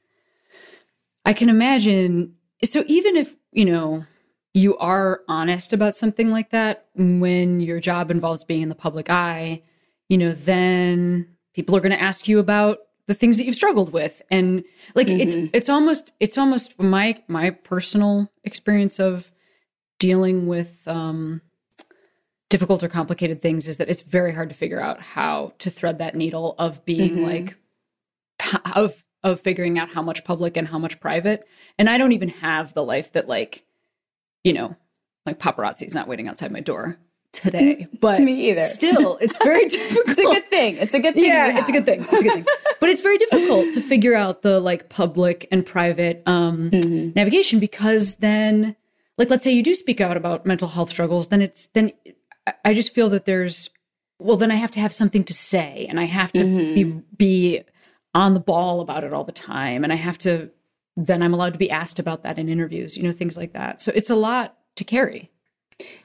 I 1.25 1.33
can 1.33 1.49
imagine. 1.49 2.35
So 2.65 2.85
even 2.87 3.17
if, 3.17 3.37
you 3.53 3.65
know, 3.65 4.05
you 4.53 4.77
are 4.79 5.23
honest 5.29 5.73
about 5.73 5.97
something 5.97 6.31
like 6.31 6.51
that, 6.51 6.87
when 6.97 7.61
your 7.61 7.81
job 7.81 8.11
involves 8.11 8.45
being 8.45 8.63
in 8.63 8.69
the 8.69 8.75
public 8.75 9.09
eye, 9.11 9.63
you 10.09 10.19
know, 10.19 10.33
then 10.33 11.29
people 11.55 11.77
are 11.77 11.81
going 11.81 11.93
to 11.93 12.03
ask 12.03 12.27
you 12.27 12.41
about 12.41 12.79
the 13.07 13.15
things 13.15 13.39
that 13.39 13.45
you've 13.45 13.57
struggled 13.57 13.93
with 13.93 14.23
and 14.31 14.63
like 14.95 15.09
it's 15.09 15.35
it's 15.53 15.69
almost 15.69 16.13
it's 16.21 16.39
almost 16.39 16.81
my 16.81 17.21
my 17.27 17.51
personal 17.51 18.31
experience 18.45 19.01
of 19.01 19.33
dealing 20.01 20.49
with 20.49 20.77
um 20.89 21.41
difficult 22.49 22.83
or 22.83 22.89
complicated 22.89 23.41
things 23.41 23.69
is 23.69 23.77
that 23.77 23.89
it's 23.89 24.03
very 24.03 24.33
hard 24.35 24.49
to 24.49 24.57
figure 24.57 24.81
out 24.81 25.01
how 25.01 25.53
to 25.59 25.71
thread 25.71 25.99
that 25.99 26.17
needle 26.17 26.57
of 26.59 26.85
being 26.85 27.23
like 27.23 27.57
of 28.75 29.05
of 29.23 29.39
figuring 29.41 29.79
out 29.79 29.93
how 29.93 30.03
much 30.03 30.25
public 30.25 30.57
and 30.57 30.67
how 30.67 30.79
much 30.79 30.99
private 30.99 31.47
and 31.79 31.89
i 31.89 31.97
don't 31.99 32.13
even 32.13 32.29
have 32.31 32.75
the 32.75 32.83
life 32.83 33.13
that 33.13 33.29
like 33.29 33.65
you 34.43 34.53
know 34.53 34.75
like 35.27 35.39
paparazzi's 35.39 35.95
not 35.95 36.09
waiting 36.09 36.27
outside 36.27 36.51
my 36.51 36.61
door 36.61 36.97
today 37.33 37.87
but 38.01 38.21
Me 38.21 38.51
either. 38.51 38.63
still 38.63 39.17
it's 39.21 39.37
very 39.45 39.69
difficult 39.69 40.09
It's 40.09 40.19
a 40.21 40.25
good 40.25 40.47
thing. 40.51 40.77
It's 40.79 40.95
a 40.95 40.99
good 40.99 41.15
thing. 41.15 41.25
yeah 41.27 41.59
it's 41.59 41.69
a 41.69 41.73
good 41.73 41.85
thing 41.85 42.01
it's 42.03 42.13
a 42.13 42.23
good 42.23 42.33
thing 42.33 42.47
but 42.81 42.89
it's 42.89 43.03
very 43.03 43.19
difficult 43.19 43.75
to 43.75 43.81
figure 43.81 44.15
out 44.17 44.43
the 44.43 44.59
like 44.59 44.89
public 44.89 45.47
and 45.53 45.65
private 45.65 46.23
um 46.27 46.71
Mm-hmm. 46.73 47.11
navigation 47.15 47.61
because 47.61 48.17
then 48.17 48.75
like 49.21 49.31
let's 49.31 49.45
say 49.45 49.53
you 49.53 49.63
do 49.63 49.75
speak 49.75 50.01
out 50.01 50.17
about 50.17 50.47
mental 50.47 50.67
health 50.67 50.91
struggles 50.91 51.29
then 51.29 51.43
it's 51.43 51.69
then 51.69 51.93
I- 52.65 52.75
just 52.75 52.95
feel 52.95 53.11
that 53.11 53.27
there's 53.27 53.71
well 54.19 54.37
then 54.37 54.51
i 54.51 54.57
have 54.57 54.71
to 54.73 54.81
have 54.81 54.93
something 54.93 55.23
to 55.25 55.35
say 55.35 55.87
and 55.89 56.01
i 56.01 56.05
have 56.05 56.33
to 56.33 56.45
be 56.45 56.85
mm-hmm. 56.85 56.99
be 57.17 57.63
on 58.15 58.35
the 58.35 58.41
ball 58.41 58.81
about 58.81 59.05
it 59.05 59.13
all 59.13 59.25
the 59.25 59.31
time 59.31 59.85
and 59.85 59.93
i 59.93 59.97
have 59.97 60.19
to 60.19 60.51
then 60.97 61.23
i'm 61.23 61.35
allowed 61.35 61.53
to 61.53 61.59
be 61.59 61.71
asked 61.71 61.99
about 61.99 62.23
that 62.23 62.39
in 62.39 62.49
interviews 62.49 62.97
you 62.97 63.03
know 63.03 63.13
things 63.13 63.37
like 63.37 63.53
that 63.53 63.81
so 63.81 63.93
it's 63.95 64.11
a 64.11 64.17
lot 64.17 64.57
to 64.75 64.83
carry 64.83 65.31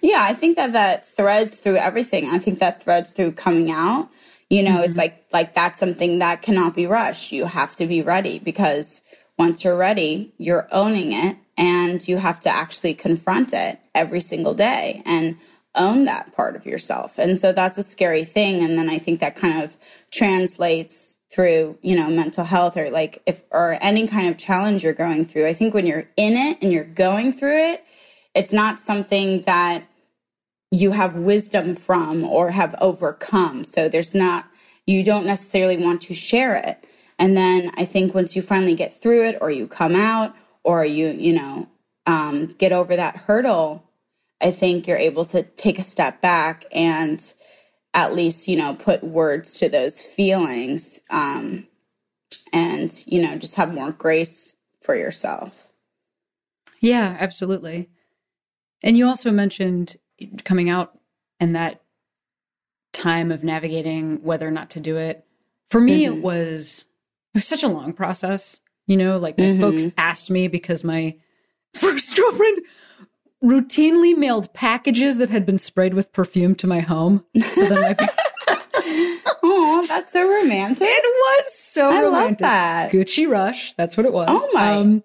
Yeah, 0.01 0.25
I 0.29 0.33
think 0.33 0.55
that 0.55 0.71
that 0.71 1.05
threads 1.05 1.57
through 1.57 1.77
everything. 1.77 2.29
I 2.29 2.39
think 2.39 2.59
that 2.59 2.81
threads 2.81 3.11
through 3.11 3.33
coming 3.33 3.71
out. 3.71 4.09
You 4.49 4.63
know, 4.63 4.81
it's 4.81 4.91
mm-hmm. 4.91 4.99
like 4.99 5.25
like 5.33 5.53
that's 5.53 5.79
something 5.79 6.19
that 6.19 6.41
cannot 6.41 6.75
be 6.75 6.87
rushed. 6.87 7.31
You 7.31 7.45
have 7.45 7.75
to 7.77 7.87
be 7.87 8.01
ready 8.01 8.39
because 8.39 9.01
once 9.37 9.63
you're 9.63 9.75
ready, 9.75 10.33
you're 10.37 10.67
owning 10.71 11.11
it 11.11 11.37
and 11.57 12.05
you 12.07 12.17
have 12.17 12.39
to 12.41 12.49
actually 12.49 12.93
confront 12.93 13.53
it 13.53 13.79
every 13.93 14.21
single 14.21 14.53
day 14.53 15.01
and 15.05 15.37
own 15.75 16.05
that 16.05 16.33
part 16.35 16.55
of 16.55 16.65
yourself. 16.65 17.17
And 17.17 17.37
so 17.37 17.51
that's 17.51 17.77
a 17.77 17.83
scary 17.83 18.23
thing 18.23 18.63
and 18.63 18.77
then 18.77 18.89
I 18.89 18.97
think 18.97 19.19
that 19.19 19.35
kind 19.35 19.61
of 19.63 19.77
translates 20.11 21.17
through, 21.31 21.77
you 21.81 21.95
know, 21.95 22.09
mental 22.09 22.45
health 22.45 22.77
or 22.77 22.89
like 22.89 23.21
if 23.25 23.41
or 23.51 23.77
any 23.81 24.07
kind 24.07 24.27
of 24.27 24.37
challenge 24.37 24.83
you're 24.83 24.93
going 24.93 25.25
through. 25.25 25.47
I 25.47 25.53
think 25.53 25.73
when 25.73 25.85
you're 25.85 26.09
in 26.15 26.37
it 26.37 26.59
and 26.61 26.71
you're 26.71 26.85
going 26.85 27.33
through 27.33 27.57
it, 27.73 27.83
it's 28.33 28.53
not 28.53 28.79
something 28.79 29.41
that 29.41 29.83
you 30.71 30.91
have 30.91 31.15
wisdom 31.15 31.75
from 31.75 32.23
or 32.23 32.51
have 32.51 32.75
overcome. 32.81 33.63
So 33.63 33.89
there's 33.89 34.15
not, 34.15 34.45
you 34.85 35.03
don't 35.03 35.25
necessarily 35.25 35.77
want 35.77 36.01
to 36.01 36.13
share 36.13 36.55
it. 36.55 36.85
And 37.17 37.35
then 37.35 37.71
I 37.77 37.85
think 37.85 38.13
once 38.13 38.35
you 38.35 38.41
finally 38.41 38.75
get 38.75 38.93
through 38.93 39.27
it 39.27 39.37
or 39.41 39.51
you 39.51 39.67
come 39.67 39.95
out 39.95 40.35
or 40.65 40.83
you, 40.83 41.11
you 41.11 41.33
know, 41.33 41.69
um, 42.07 42.47
get 42.57 42.71
over 42.71 42.95
that 42.95 43.15
hurdle, 43.15 43.89
I 44.41 44.51
think 44.51 44.87
you're 44.87 44.97
able 44.97 45.25
to 45.25 45.43
take 45.43 45.79
a 45.79 45.83
step 45.83 46.21
back 46.21 46.65
and 46.71 47.23
at 47.93 48.13
least, 48.13 48.47
you 48.47 48.57
know, 48.57 48.73
put 48.73 49.03
words 49.03 49.59
to 49.59 49.69
those 49.69 50.01
feelings 50.01 50.99
um, 51.09 51.67
and, 52.51 53.03
you 53.07 53.21
know, 53.21 53.37
just 53.37 53.55
have 53.55 53.73
more 53.73 53.91
grace 53.91 54.55
for 54.81 54.95
yourself. 54.95 55.71
Yeah, 56.81 57.15
absolutely. 57.19 57.89
And 58.83 58.97
you 58.97 59.07
also 59.07 59.31
mentioned 59.31 59.97
coming 60.43 60.69
out 60.69 60.99
and 61.39 61.55
that 61.55 61.81
time 62.91 63.31
of 63.31 63.43
navigating 63.43 64.21
whether 64.23 64.47
or 64.47 64.51
not 64.51 64.71
to 64.71 64.79
do 64.79 64.97
it. 64.97 65.25
For 65.69 65.79
me, 65.81 66.05
it 66.05 66.21
was 66.21 66.85
it 67.33 67.39
was 67.39 67.47
such 67.47 67.63
a 67.63 67.67
long 67.67 67.93
process. 67.93 68.61
You 68.87 68.97
know, 68.97 69.17
like 69.17 69.37
my 69.37 69.57
folks 69.57 69.87
asked 69.97 70.29
me 70.29 70.47
because 70.47 70.83
my 70.83 71.15
first 71.73 72.15
girlfriend 72.15 72.61
routinely 73.43 74.17
mailed 74.17 74.53
packages 74.53 75.17
that 75.17 75.29
had 75.29 75.45
been 75.45 75.57
sprayed 75.57 75.93
with 75.93 76.11
perfume 76.13 76.55
to 76.55 76.67
my 76.67 76.79
home. 76.81 77.23
So 77.53 77.65
that 77.67 77.99
my 77.99 79.19
Oh, 79.43 79.83
that's 79.89 80.11
so 80.11 80.23
romantic. 80.27 80.87
it 80.87 81.03
was 81.03 81.53
so 81.57 81.89
I 81.91 82.01
love 82.03 82.13
romantic. 82.13 82.37
that. 82.39 82.91
Gucci 82.91 83.27
Rush, 83.29 83.73
that's 83.73 83.97
what 83.97 84.05
it 84.05 84.13
was. 84.13 84.27
Oh 84.31 84.49
my. 84.53 84.73
Um, 84.73 85.03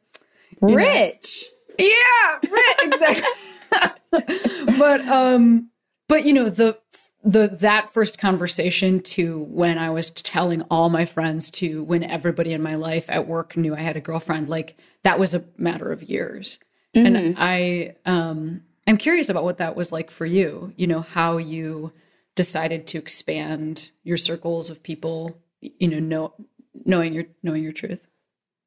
Rich. 0.61 1.47
Yeah, 1.79 2.39
rich. 2.43 2.77
exactly. 2.83 4.77
but 4.79 5.01
um 5.09 5.71
but 6.09 6.27
you 6.27 6.35
know 6.35 6.51
the 6.51 6.79
the 7.23 7.49
that 7.49 7.89
first 7.89 8.19
conversation 8.19 9.01
to 9.01 9.41
when 9.51 9.79
I 9.79 9.91
was 9.91 10.11
telling 10.11 10.63
all 10.71 10.89
my 10.89 11.05
friends 11.05 11.51
to 11.53 11.83
when 11.83 12.03
everybody 12.03 12.53
in 12.53 12.63
my 12.63 12.77
life 12.77 13.11
at 13.11 13.27
work 13.27 13.57
knew 13.57 13.75
I 13.75 13.81
had 13.81 13.97
a 13.97 14.01
girlfriend 14.01 14.49
like 14.49 14.79
that 15.03 15.19
was 15.19 15.35
a 15.35 15.45
matter 15.59 15.93
of 15.93 16.03
years. 16.03 16.59
And 16.95 17.37
I 17.39 17.95
um 18.07 18.63
I'm 18.87 18.97
curious 18.97 19.29
about 19.29 19.45
what 19.45 19.59
that 19.59 19.77
was 19.77 19.93
like 19.93 20.11
for 20.11 20.27
you, 20.27 20.73
you 20.77 20.87
know, 20.87 21.03
how 21.03 21.37
you 21.37 21.93
decided 22.35 22.87
to 22.89 22.99
expand 22.99 23.91
your 24.03 24.17
circles 24.17 24.71
of 24.71 24.83
people, 24.83 25.39
you 25.61 25.89
know, 25.89 26.01
know 26.01 26.35
knowing 26.87 27.13
your 27.13 27.25
knowing 27.43 27.63
your 27.63 27.73
truth. 27.73 28.07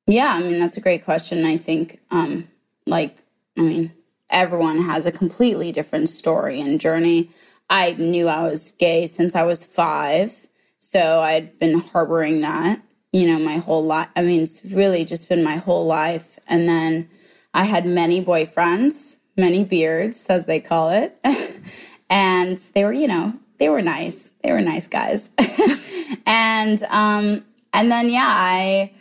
Yeah, 0.06 0.32
I 0.32 0.42
mean 0.42 0.60
that's 0.60 0.78
a 0.78 0.82
great 0.82 1.04
question. 1.04 1.44
I 1.44 1.58
think 1.58 2.00
um 2.12 2.48
like 2.86 3.18
I 3.58 3.62
mean 3.62 3.94
everyone 4.30 4.84
has 4.84 5.06
a 5.06 5.12
completely 5.12 5.72
different 5.72 6.10
story 6.10 6.62
and 6.62 6.80
journey. 6.80 7.32
I 7.70 7.92
knew 7.94 8.28
I 8.28 8.44
was 8.44 8.72
gay 8.74 9.08
since 9.08 9.36
I 9.36 9.44
was 9.44 9.66
5, 9.66 10.48
so 10.80 11.22
I'd 11.22 11.58
been 11.60 11.80
harboring 11.80 12.42
that, 12.42 12.82
you 13.12 13.28
know, 13.28 13.40
my 13.40 13.58
whole 13.58 13.84
life. 13.84 14.10
I 14.16 14.22
mean, 14.22 14.44
it's 14.44 14.64
really 14.66 15.06
just 15.06 15.30
been 15.30 15.44
my 15.44 15.58
whole 15.58 15.86
life 15.86 16.40
and 16.48 16.68
then 16.68 17.10
I 17.54 17.66
had 17.66 17.86
many 17.86 18.24
boyfriends, 18.24 19.18
many 19.38 19.64
beards 19.64 20.26
as 20.28 20.46
they 20.46 20.60
call 20.60 20.90
it. 20.90 21.18
and 22.10 22.58
they 22.74 22.84
were, 22.84 22.94
you 22.94 23.08
know, 23.08 23.34
they 23.60 23.70
were 23.70 23.82
nice. 23.82 24.32
They 24.44 24.52
were 24.52 24.62
nice 24.62 24.88
guys. 24.88 25.30
and 26.26 26.84
um 26.90 27.46
and 27.72 27.92
then 27.92 28.10
yeah, 28.10 28.28
I 28.28 28.92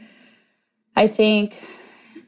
I 0.94 1.06
think 1.06 1.56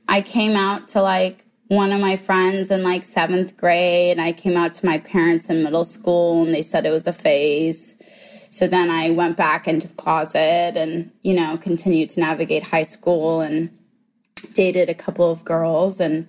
I 0.08 0.22
came 0.22 0.56
out 0.56 0.88
to 0.88 1.02
like 1.02 1.43
one 1.74 1.92
of 1.92 2.00
my 2.00 2.16
friends 2.16 2.70
in 2.70 2.82
like 2.82 3.04
seventh 3.04 3.56
grade. 3.56 4.18
I 4.18 4.32
came 4.32 4.56
out 4.56 4.74
to 4.74 4.86
my 4.86 4.98
parents 4.98 5.48
in 5.48 5.62
middle 5.62 5.84
school 5.84 6.42
and 6.42 6.54
they 6.54 6.62
said 6.62 6.86
it 6.86 6.90
was 6.90 7.06
a 7.06 7.12
phase. 7.12 7.96
So 8.50 8.66
then 8.66 8.90
I 8.90 9.10
went 9.10 9.36
back 9.36 9.66
into 9.66 9.88
the 9.88 9.94
closet 9.94 10.76
and, 10.76 11.10
you 11.22 11.34
know, 11.34 11.56
continued 11.56 12.10
to 12.10 12.20
navigate 12.20 12.62
high 12.62 12.84
school 12.84 13.40
and 13.40 13.70
dated 14.52 14.88
a 14.88 14.94
couple 14.94 15.30
of 15.30 15.44
girls 15.44 16.00
and 16.00 16.28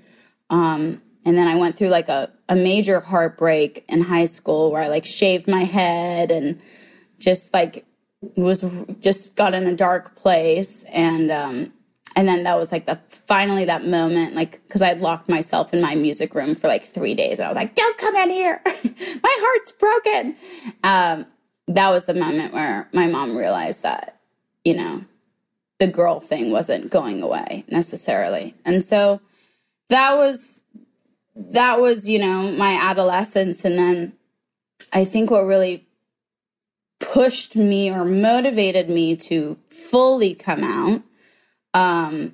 um 0.49 1.01
and 1.25 1.37
then 1.37 1.47
I 1.47 1.55
went 1.55 1.75
through 1.75 1.89
like 1.89 2.07
a, 2.07 2.31
a 2.47 2.55
major 2.55 2.99
heartbreak 2.99 3.83
in 3.89 4.01
high 4.01 4.25
school 4.25 4.71
where 4.71 4.83
I 4.83 4.87
like 4.87 5.05
shaved 5.05 5.47
my 5.47 5.63
head 5.63 6.31
and 6.31 6.61
just 7.19 7.53
like 7.53 7.85
was 8.37 8.63
just 8.99 9.35
got 9.35 9.53
in 9.53 9.67
a 9.67 9.75
dark 9.75 10.15
place 10.15 10.83
and 10.91 11.31
um 11.31 11.73
and 12.15 12.27
then 12.27 12.43
that 12.43 12.57
was 12.57 12.72
like 12.72 12.86
the 12.86 13.00
finally 13.10 13.65
that 13.65 13.86
moment 13.86 14.36
like 14.36 14.62
because 14.67 14.81
i 14.81 14.93
locked 14.93 15.27
myself 15.27 15.74
in 15.74 15.81
my 15.81 15.95
music 15.95 16.34
room 16.34 16.55
for 16.55 16.67
like 16.67 16.84
three 16.84 17.13
days. 17.13 17.39
And 17.39 17.45
i 17.45 17.50
was 17.50 17.55
like 17.55 17.75
don't 17.75 17.98
come 17.98 18.15
in 18.15 18.29
here. 18.29 18.62
My 18.65 19.38
heart's 19.39 19.72
broken. 19.74 20.36
Um 20.84 21.25
that 21.67 21.89
was 21.89 22.05
the 22.05 22.13
moment 22.13 22.53
where 22.53 22.88
my 22.93 23.07
mom 23.07 23.36
realized 23.36 23.84
that 23.84 24.19
you 24.63 24.75
know 24.75 25.03
the 25.79 25.88
girl 25.88 26.19
thing 26.19 26.51
wasn't 26.51 26.89
going 26.89 27.22
away 27.22 27.65
necessarily. 27.67 28.55
And 28.63 28.84
so 28.84 29.19
that 29.89 30.15
was 30.15 30.62
that 31.36 31.79
was 31.79 32.07
you 32.07 32.19
know 32.19 32.51
my 32.51 32.79
adolescence. 32.81 33.65
And 33.65 33.77
then 33.77 34.13
i 34.93 35.03
think 35.03 35.31
what 35.31 35.45
really 35.45 35.88
pushed 37.00 37.55
me 37.55 37.91
or 37.91 38.05
motivated 38.05 38.89
me 38.89 39.15
to 39.15 39.57
fully 39.69 40.34
come 40.34 40.63
out 40.63 41.03
um, 41.75 42.34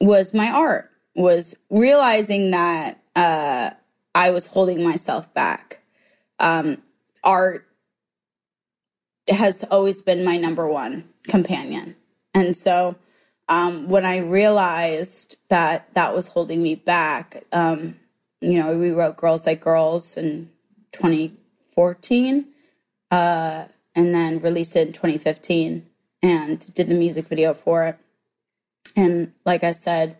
was 0.00 0.32
my 0.32 0.50
art 0.50 0.90
was 1.14 1.54
realizing 1.68 2.52
that 2.52 3.02
uh, 3.14 3.70
i 4.14 4.30
was 4.30 4.46
holding 4.46 4.82
myself 4.82 5.32
back 5.34 5.80
um, 6.38 6.78
art 7.22 7.66
has 9.28 9.64
always 9.64 10.00
been 10.00 10.24
my 10.24 10.38
number 10.38 10.66
one 10.66 11.06
companion 11.24 11.94
and 12.32 12.56
so 12.56 12.96
um, 13.48 13.88
when 13.88 14.06
i 14.06 14.18
realized 14.18 15.36
that 15.48 15.92
that 15.94 16.14
was 16.14 16.28
holding 16.28 16.62
me 16.62 16.74
back 16.74 17.44
um, 17.52 17.96
you 18.40 18.62
know 18.62 18.78
we 18.78 18.90
wrote 18.90 19.16
girls 19.16 19.44
like 19.44 19.60
girls 19.60 20.16
in 20.16 20.48
2014 20.92 22.46
uh, 23.10 23.64
and 23.94 24.14
then 24.14 24.40
released 24.40 24.76
it 24.76 24.86
in 24.88 24.92
2015 24.92 25.86
and 26.22 26.74
did 26.74 26.88
the 26.88 26.94
music 26.94 27.28
video 27.28 27.54
for 27.54 27.84
it. 27.84 27.98
And 28.98 29.32
like 29.46 29.62
I 29.62 29.70
said, 29.70 30.16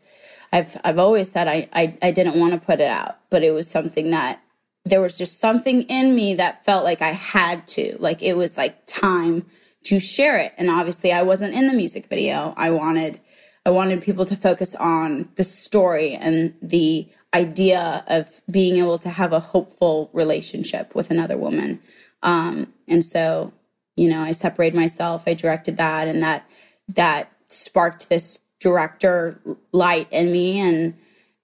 I've 0.53 0.81
I've 0.85 0.99
always 0.99 1.31
said 1.33 1.49
I 1.49 1.69
I, 1.73 1.99
I 2.01 2.11
didn't 2.13 2.39
want 2.39 2.53
to 2.53 2.61
put 2.65 2.81
it 2.81 2.91
out, 2.91 3.19
but 3.29 3.43
it 3.43 3.51
was 3.51 3.69
something 3.69 4.11
that 4.11 4.41
there 4.85 5.01
was 5.01 5.19
just 5.19 5.41
something 5.41 5.83
in 5.83 6.15
me 6.15 6.35
that 6.35 6.65
felt 6.65 6.85
like 6.85 7.03
I 7.03 7.11
had 7.11 7.67
to. 7.69 7.97
Like 7.99 8.23
it 8.23 8.37
was 8.37 8.57
like 8.57 8.87
time 8.87 9.45
to 9.85 9.99
share 9.99 10.39
it. 10.39 10.55
And 10.57 10.71
obviously 10.71 11.13
I 11.13 11.23
wasn't 11.23 11.55
in 11.55 11.67
the 11.67 11.73
music 11.73 12.07
video. 12.07 12.55
I 12.57 12.71
wanted 12.71 13.21
I 13.67 13.71
wanted 13.71 14.01
people 14.01 14.25
to 14.27 14.37
focus 14.37 14.77
on 14.77 15.29
the 15.35 15.45
story 15.45 16.15
and 16.15 16.55
the 16.63 17.09
idea 17.35 18.05
of 18.07 18.41
being 18.51 18.77
able 18.77 18.99
to 18.99 19.11
have 19.11 19.33
a 19.33 19.41
hopeful 19.41 20.09
relationship 20.13 20.95
with 20.95 21.11
another 21.11 21.37
woman. 21.37 21.81
Um, 22.23 22.73
and 22.87 23.05
so, 23.05 23.53
you 23.97 24.09
know, 24.09 24.21
I 24.21 24.33
separated 24.33 24.77
myself, 24.77 25.25
I 25.27 25.35
directed 25.35 25.77
that, 25.79 26.09
and 26.09 26.23
that 26.23 26.49
that 26.89 27.31
sparked 27.49 28.09
this 28.09 28.39
director 28.61 29.41
light 29.73 30.09
in 30.11 30.33
me, 30.33 30.59
and 30.61 30.95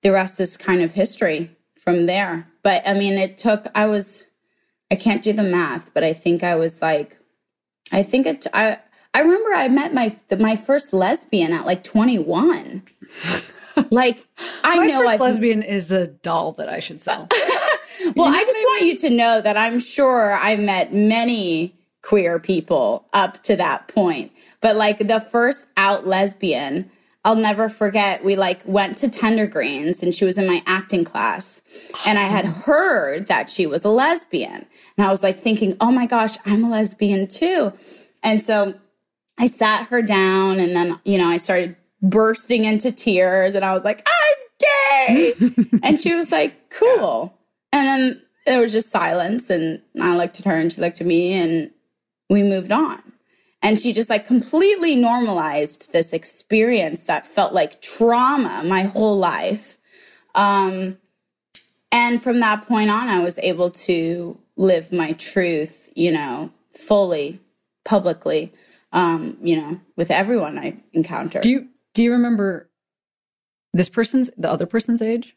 the 0.02 0.12
rest 0.12 0.40
is 0.40 0.56
kind 0.56 0.83
of 0.83 0.92
history 0.92 1.50
from 1.78 2.06
there. 2.06 2.49
But 2.62 2.87
I 2.87 2.94
mean, 2.94 3.14
it 3.14 3.37
took. 3.37 3.66
I 3.75 3.87
was, 3.87 4.26
I 4.90 4.97
can't 4.97 5.23
do 5.23 5.33
the 5.33 5.42
math, 5.42 5.92
but 5.94 6.04
I 6.04 6.12
think 6.12 6.42
I 6.42 6.54
was 6.54 6.83
like, 6.83 7.18
I 7.92 8.02
think 8.02 8.26
it. 8.26 8.47
I 8.52 8.78
I 9.14 9.21
remember 9.21 9.52
I 9.54 9.68
met 9.68 9.94
my 9.94 10.14
my 10.38 10.56
first 10.56 10.92
lesbian 10.92 11.52
at 11.52 11.64
like 11.64 11.85
21. 11.85 12.83
like 13.90 14.26
I 14.64 14.76
My 14.76 14.87
know 14.87 15.00
first 15.00 15.11
I've 15.14 15.21
lesbian 15.21 15.62
is 15.62 15.92
a 15.92 16.09
doll 16.09 16.52
that 16.52 16.68
I 16.68 16.80
should 16.80 17.00
sell. 17.00 17.28
well, 18.16 18.35
I 18.35 18.42
just 18.42 18.59
want 18.59 18.83
you 18.83 18.97
to 18.99 19.11
know 19.11 19.40
that 19.40 19.56
I'm 19.56 19.78
sure 19.78 20.35
I 20.35 20.56
met 20.56 20.92
many 20.92 21.76
queer 22.02 22.40
people 22.40 23.06
up 23.12 23.42
to 23.44 23.56
that 23.56 23.87
point. 23.87 24.33
But 24.61 24.75
like 24.75 24.99
the 24.99 25.21
first 25.21 25.68
out 25.76 26.06
lesbian, 26.06 26.90
I'll 27.24 27.36
never 27.36 27.70
forget. 27.70 28.22
We 28.22 28.36
like 28.36 28.60
went 28.66 28.98
to 28.98 29.08
Tender 29.08 29.46
Greens 29.46 30.02
and 30.02 30.14
she 30.14 30.26
was 30.26 30.36
in 30.36 30.46
my 30.46 30.62
acting 30.66 31.04
class. 31.04 31.62
And 32.06 32.18
I 32.18 32.22
had 32.22 32.44
heard 32.44 33.28
that 33.28 33.48
she 33.48 33.66
was 33.66 33.84
a 33.84 33.88
lesbian. 33.88 34.66
And 34.96 35.06
I 35.06 35.10
was 35.10 35.22
like 35.22 35.40
thinking, 35.40 35.76
oh 35.80 35.90
my 35.90 36.06
gosh, 36.06 36.36
I'm 36.44 36.64
a 36.64 36.70
lesbian 36.70 37.26
too. 37.26 37.72
And 38.22 38.42
so 38.42 38.74
I 39.38 39.46
sat 39.46 39.88
her 39.88 40.02
down 40.02 40.60
and 40.60 40.76
then, 40.76 41.00
you 41.04 41.16
know, 41.16 41.28
I 41.28 41.38
started 41.38 41.76
bursting 42.02 42.64
into 42.64 42.92
tears 42.92 43.54
and 43.54 43.64
I 43.64 43.72
was 43.72 43.84
like, 43.84 44.06
I'm 44.06 45.06
gay. 45.08 45.34
and 45.82 45.98
she 45.98 46.14
was 46.14 46.30
like, 46.30 46.70
cool. 46.70 47.32
And 47.72 47.86
then 47.86 48.22
there 48.46 48.60
was 48.60 48.72
just 48.72 48.90
silence 48.90 49.48
and 49.48 49.80
I 50.00 50.16
looked 50.16 50.40
at 50.40 50.46
her 50.46 50.56
and 50.56 50.70
she 50.70 50.82
looked 50.82 51.00
at 51.00 51.06
me 51.06 51.32
and 51.32 51.70
we 52.28 52.42
moved 52.42 52.70
on. 52.70 53.02
And 53.64 53.80
she 53.80 53.94
just 53.94 54.11
like 54.11 54.26
completely 54.26 54.94
normalized 54.94 55.90
this 55.92 56.12
experience 56.12 57.04
that 57.04 57.26
felt 57.26 57.54
like 57.54 57.80
trauma 57.80 58.62
my 58.64 58.83
whole 58.83 59.16
life. 59.16 59.78
Um, 60.35 60.99
and 61.90 62.23
from 62.23 62.40
that 62.40 62.66
point 62.66 62.90
on, 62.90 63.09
I 63.09 63.25
was 63.25 63.38
able 63.38 63.71
to 63.71 64.38
live 64.56 64.92
my 64.92 65.12
truth, 65.12 65.88
you 65.94 66.12
know, 66.12 66.52
fully, 66.76 67.40
publicly, 67.87 68.52
um, 68.92 69.38
you 69.42 69.56
know, 69.56 69.80
with 69.97 70.11
everyone 70.11 70.59
I 70.59 70.76
encounter. 70.92 71.40
do 71.40 71.49
you 71.50 71.68
do 71.94 72.02
you 72.02 72.12
remember 72.12 72.68
this 73.73 73.88
person's 73.88 74.30
the 74.37 74.50
other 74.50 74.66
person's 74.66 75.00
age? 75.00 75.37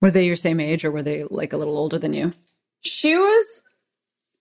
Were 0.00 0.10
they 0.10 0.24
your 0.24 0.36
same 0.36 0.58
age 0.58 0.84
or 0.84 0.90
were 0.90 1.02
they 1.02 1.24
like 1.30 1.52
a 1.52 1.56
little 1.56 1.76
older 1.76 1.98
than 1.98 2.12
you? 2.12 2.32
She 2.80 3.16
was, 3.16 3.62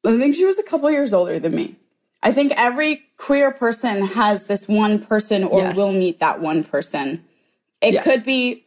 I 0.05 0.17
think 0.17 0.35
she 0.35 0.45
was 0.45 0.59
a 0.59 0.63
couple 0.63 0.89
years 0.89 1.13
older 1.13 1.39
than 1.39 1.55
me. 1.55 1.75
I 2.23 2.31
think 2.31 2.53
every 2.57 3.03
queer 3.17 3.51
person 3.51 4.05
has 4.07 4.47
this 4.47 4.67
one 4.67 4.99
person 4.99 5.43
or 5.43 5.59
Yes. 5.59 5.77
will 5.77 5.91
meet 5.91 6.19
that 6.19 6.41
one 6.41 6.63
person. 6.63 7.23
It 7.81 7.93
Yes. 7.95 8.03
could 8.03 8.25
be, 8.25 8.65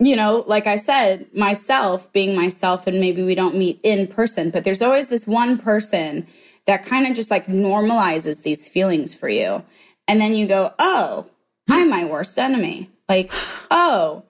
you 0.00 0.16
know, 0.16 0.44
like 0.46 0.66
I 0.66 0.76
said, 0.76 1.26
myself 1.34 2.12
being 2.12 2.34
myself, 2.34 2.86
and 2.86 3.00
maybe 3.00 3.22
we 3.22 3.34
don't 3.34 3.54
meet 3.56 3.80
in 3.82 4.06
person, 4.06 4.50
but 4.50 4.64
there's 4.64 4.82
always 4.82 5.08
this 5.08 5.26
one 5.26 5.58
person 5.58 6.26
that 6.66 6.84
kind 6.84 7.06
of 7.06 7.14
just 7.14 7.30
like 7.30 7.46
normalizes 7.46 8.42
these 8.42 8.66
feelings 8.68 9.12
for 9.14 9.28
you. 9.28 9.62
And 10.08 10.20
then 10.20 10.34
you 10.34 10.46
go, 10.46 10.72
oh, 10.78 11.26
I'm 11.68 11.88
my 11.90 12.04
worst 12.04 12.38
enemy. 12.38 12.90
Like, 13.08 13.30
oh, 13.70 14.24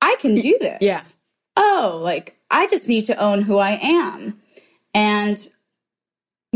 I 0.00 0.16
can 0.20 0.34
do 0.34 0.56
this. 0.60 0.78
Yeah. 0.80 1.00
Oh, 1.56 2.00
like 2.02 2.36
I 2.50 2.66
just 2.66 2.88
need 2.88 3.04
to 3.06 3.16
own 3.22 3.42
who 3.42 3.58
I 3.58 3.78
am. 3.82 4.40
And 4.94 5.46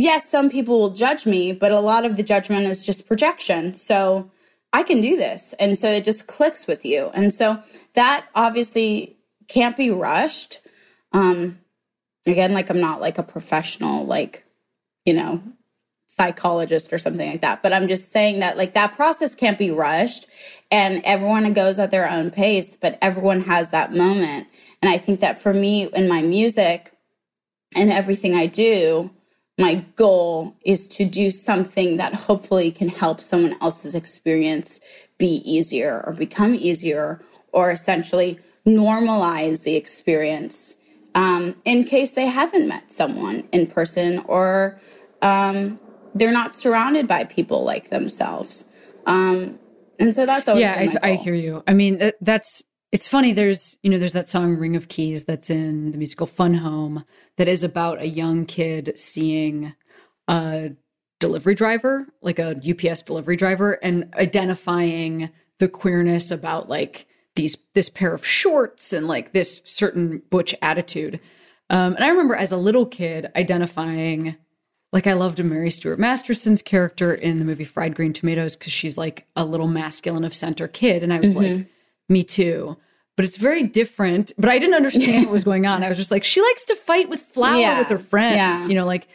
yes, 0.00 0.28
some 0.28 0.48
people 0.48 0.78
will 0.78 0.90
judge 0.90 1.26
me, 1.26 1.52
but 1.52 1.72
a 1.72 1.80
lot 1.80 2.04
of 2.04 2.16
the 2.16 2.22
judgment 2.22 2.66
is 2.66 2.86
just 2.86 3.06
projection. 3.06 3.74
So 3.74 4.30
I 4.72 4.82
can 4.82 5.00
do 5.00 5.16
this. 5.16 5.52
And 5.54 5.78
so 5.78 5.90
it 5.90 6.04
just 6.04 6.26
clicks 6.26 6.66
with 6.66 6.84
you. 6.84 7.10
And 7.12 7.32
so 7.32 7.62
that 7.94 8.26
obviously 8.34 9.16
can't 9.48 9.76
be 9.76 9.90
rushed. 9.90 10.60
Um, 11.12 11.58
again, 12.26 12.54
like 12.54 12.70
I'm 12.70 12.80
not 12.80 13.00
like 13.00 13.18
a 13.18 13.22
professional, 13.22 14.06
like, 14.06 14.44
you 15.04 15.12
know, 15.12 15.42
psychologist 16.06 16.92
or 16.92 16.98
something 16.98 17.30
like 17.30 17.42
that. 17.42 17.62
But 17.62 17.72
I'm 17.72 17.86
just 17.86 18.10
saying 18.10 18.40
that 18.40 18.56
like 18.56 18.74
that 18.74 18.96
process 18.96 19.34
can't 19.34 19.58
be 19.58 19.70
rushed 19.70 20.26
and 20.70 21.02
everyone 21.04 21.52
goes 21.52 21.78
at 21.78 21.90
their 21.90 22.08
own 22.08 22.30
pace, 22.30 22.74
but 22.74 22.98
everyone 23.02 23.42
has 23.42 23.70
that 23.70 23.92
moment. 23.92 24.48
And 24.80 24.90
I 24.90 24.98
think 24.98 25.20
that 25.20 25.40
for 25.40 25.52
me 25.52 25.88
in 25.92 26.08
my 26.08 26.22
music 26.22 26.92
and 27.76 27.92
everything 27.92 28.34
I 28.34 28.46
do, 28.46 29.10
my 29.60 29.74
goal 29.94 30.56
is 30.64 30.86
to 30.86 31.04
do 31.04 31.30
something 31.30 31.98
that 31.98 32.14
hopefully 32.14 32.70
can 32.70 32.88
help 32.88 33.20
someone 33.20 33.54
else's 33.60 33.94
experience 33.94 34.80
be 35.18 35.42
easier 35.44 36.02
or 36.06 36.14
become 36.14 36.54
easier 36.54 37.20
or 37.52 37.70
essentially 37.70 38.38
normalize 38.66 39.62
the 39.64 39.76
experience 39.76 40.76
um, 41.14 41.54
in 41.64 41.84
case 41.84 42.12
they 42.12 42.26
haven't 42.26 42.68
met 42.68 42.90
someone 42.90 43.46
in 43.52 43.66
person 43.66 44.18
or 44.26 44.80
um, 45.20 45.78
they're 46.14 46.32
not 46.32 46.54
surrounded 46.54 47.06
by 47.06 47.24
people 47.24 47.62
like 47.62 47.90
themselves. 47.90 48.64
Um, 49.04 49.58
and 49.98 50.14
so 50.14 50.24
that's 50.24 50.48
always 50.48 50.62
yeah, 50.62 50.88
I, 51.02 51.10
I 51.10 51.14
hear 51.16 51.34
you. 51.34 51.62
I 51.66 51.74
mean, 51.74 52.12
that's 52.20 52.62
it's 52.92 53.06
funny. 53.06 53.32
There's 53.32 53.78
you 53.82 53.90
know 53.90 53.98
there's 53.98 54.14
that 54.14 54.28
song 54.28 54.56
"Ring 54.56 54.76
of 54.76 54.88
Keys" 54.88 55.24
that's 55.24 55.50
in 55.50 55.92
the 55.92 55.98
musical 55.98 56.26
Fun 56.26 56.54
Home 56.54 57.04
that 57.36 57.48
is 57.48 57.62
about 57.62 58.00
a 58.00 58.08
young 58.08 58.46
kid 58.46 58.92
seeing 58.96 59.74
a 60.28 60.72
delivery 61.20 61.54
driver, 61.54 62.08
like 62.22 62.38
a 62.38 62.56
UPS 62.56 63.02
delivery 63.02 63.36
driver, 63.36 63.72
and 63.82 64.12
identifying 64.14 65.30
the 65.58 65.68
queerness 65.68 66.30
about 66.30 66.68
like 66.68 67.06
these 67.36 67.56
this 67.74 67.88
pair 67.88 68.12
of 68.12 68.26
shorts 68.26 68.92
and 68.92 69.06
like 69.06 69.32
this 69.32 69.62
certain 69.64 70.22
butch 70.30 70.54
attitude. 70.62 71.20
Um, 71.68 71.94
and 71.94 72.04
I 72.04 72.08
remember 72.08 72.34
as 72.34 72.50
a 72.50 72.56
little 72.56 72.86
kid 72.86 73.30
identifying 73.36 74.36
like 74.92 75.06
I 75.06 75.12
loved 75.12 75.42
Mary 75.44 75.70
Stuart 75.70 76.00
Masterson's 76.00 76.62
character 76.62 77.14
in 77.14 77.38
the 77.38 77.44
movie 77.44 77.62
Fried 77.62 77.94
Green 77.94 78.12
Tomatoes 78.12 78.56
because 78.56 78.72
she's 78.72 78.98
like 78.98 79.26
a 79.36 79.44
little 79.44 79.68
masculine 79.68 80.24
of 80.24 80.34
center 80.34 80.66
kid, 80.66 81.04
and 81.04 81.12
I 81.12 81.20
was 81.20 81.36
like, 81.36 81.66
me 82.10 82.24
too. 82.24 82.76
But 83.16 83.24
it's 83.24 83.36
very 83.36 83.62
different. 83.64 84.32
But 84.38 84.50
I 84.50 84.58
didn't 84.58 84.74
understand 84.76 85.26
what 85.26 85.32
was 85.32 85.44
going 85.44 85.66
on. 85.66 85.82
I 85.82 85.88
was 85.88 85.98
just 85.98 86.10
like, 86.10 86.24
she 86.24 86.40
likes 86.40 86.64
to 86.66 86.74
fight 86.74 87.08
with 87.08 87.20
flour 87.22 87.56
Yeah. 87.60 87.78
with 87.78 87.88
her 87.88 87.98
friends, 87.98 88.36
Yeah. 88.36 88.66
you 88.68 88.74
know, 88.74 88.86
like. 88.86 89.08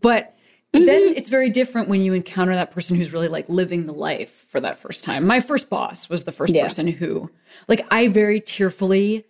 But 0.00 0.34
then 0.72 1.14
it's 1.16 1.28
very 1.30 1.48
different 1.50 1.88
when 1.88 2.02
you 2.02 2.12
encounter 2.12 2.54
that 2.54 2.72
person 2.72 2.96
who's 2.96 3.12
really 3.12 3.28
like 3.28 3.48
living 3.48 3.86
the 3.86 3.92
life 3.92 4.44
for 4.48 4.60
that 4.60 4.78
first 4.78 5.02
time. 5.02 5.26
My 5.26 5.40
first 5.40 5.70
boss 5.70 6.08
was 6.10 6.24
the 6.24 6.32
first 6.32 6.54
Yeah. 6.54 6.64
person 6.64 6.88
who, 6.88 7.30
like, 7.68 7.86
I 7.90 8.08
very 8.08 8.40
tearfully 8.40 9.24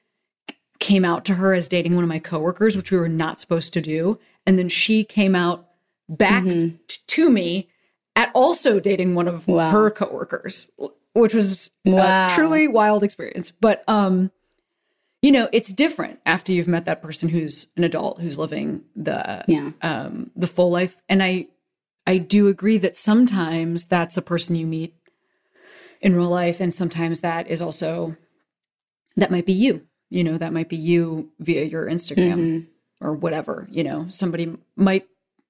came 0.81 1.05
out 1.05 1.25
to 1.27 1.35
her 1.35 1.55
as 1.55 1.68
dating 1.68 1.94
one 1.94 2.05
of 2.05 2.09
my 2.09 2.18
coworkers, 2.18 2.77
which 2.77 2.90
we 2.90 2.99
were 2.99 3.09
not 3.09 3.38
supposed 3.38 3.73
to 3.75 3.81
do. 3.81 4.18
And 4.47 4.59
then 4.59 4.68
she 4.68 5.05
came 5.05 5.35
out 5.37 5.66
back 6.09 6.44
Mm-hmm. 6.44 6.77
t- 6.88 6.99
to 7.07 7.31
me 7.31 7.68
at 8.16 8.31
also 8.35 8.81
dating 8.81 9.14
one 9.14 9.29
of 9.29 9.47
Wow. 9.47 9.71
her 9.71 9.90
coworkers, 9.90 10.71
which 11.20 11.35
was 11.35 11.70
Wow. 11.85 12.26
a 12.26 12.35
truly 12.35 12.68
wild 12.68 13.02
experience. 13.02 13.50
But 13.61 13.83
um, 13.88 14.31
you 15.22 15.33
know, 15.33 15.48
it's 15.52 15.72
different 15.72 16.20
after 16.24 16.52
you've 16.52 16.68
met 16.68 16.85
that 16.85 17.02
person 17.02 17.28
who's 17.28 17.66
an 17.76 17.85
adult 17.85 18.20
who's 18.20 18.38
living 18.38 18.83
the 18.94 19.44
Yeah. 19.48 19.70
um 19.83 20.31
the 20.37 20.46
full 20.46 20.70
life. 20.70 21.00
And 21.09 21.22
I 21.22 21.48
I 22.07 22.18
do 22.18 22.48
agree 22.48 22.78
that 22.78 22.96
sometimes 22.96 23.87
that's 23.87 24.16
a 24.16 24.22
person 24.22 24.57
you 24.57 24.66
meet 24.66 24.94
in 26.00 26.14
real 26.14 26.28
life, 26.28 26.61
and 26.61 26.72
sometimes 26.74 27.20
that 27.20 27.48
is 27.48 27.61
also 27.61 28.16
that 29.16 29.31
might 29.31 29.46
be 29.46 29.52
you. 29.52 29.83
You 30.11 30.24
know, 30.24 30.38
that 30.38 30.52
might 30.52 30.68
be 30.68 30.76
you 30.76 31.31
via 31.40 31.64
your 31.64 31.87
Instagram 31.87 32.35
Mm-hmm. 32.38 33.07
or 33.07 33.12
whatever. 33.14 33.68
You 33.70 33.85
know, 33.85 34.07
somebody 34.09 34.57
might 34.76 35.07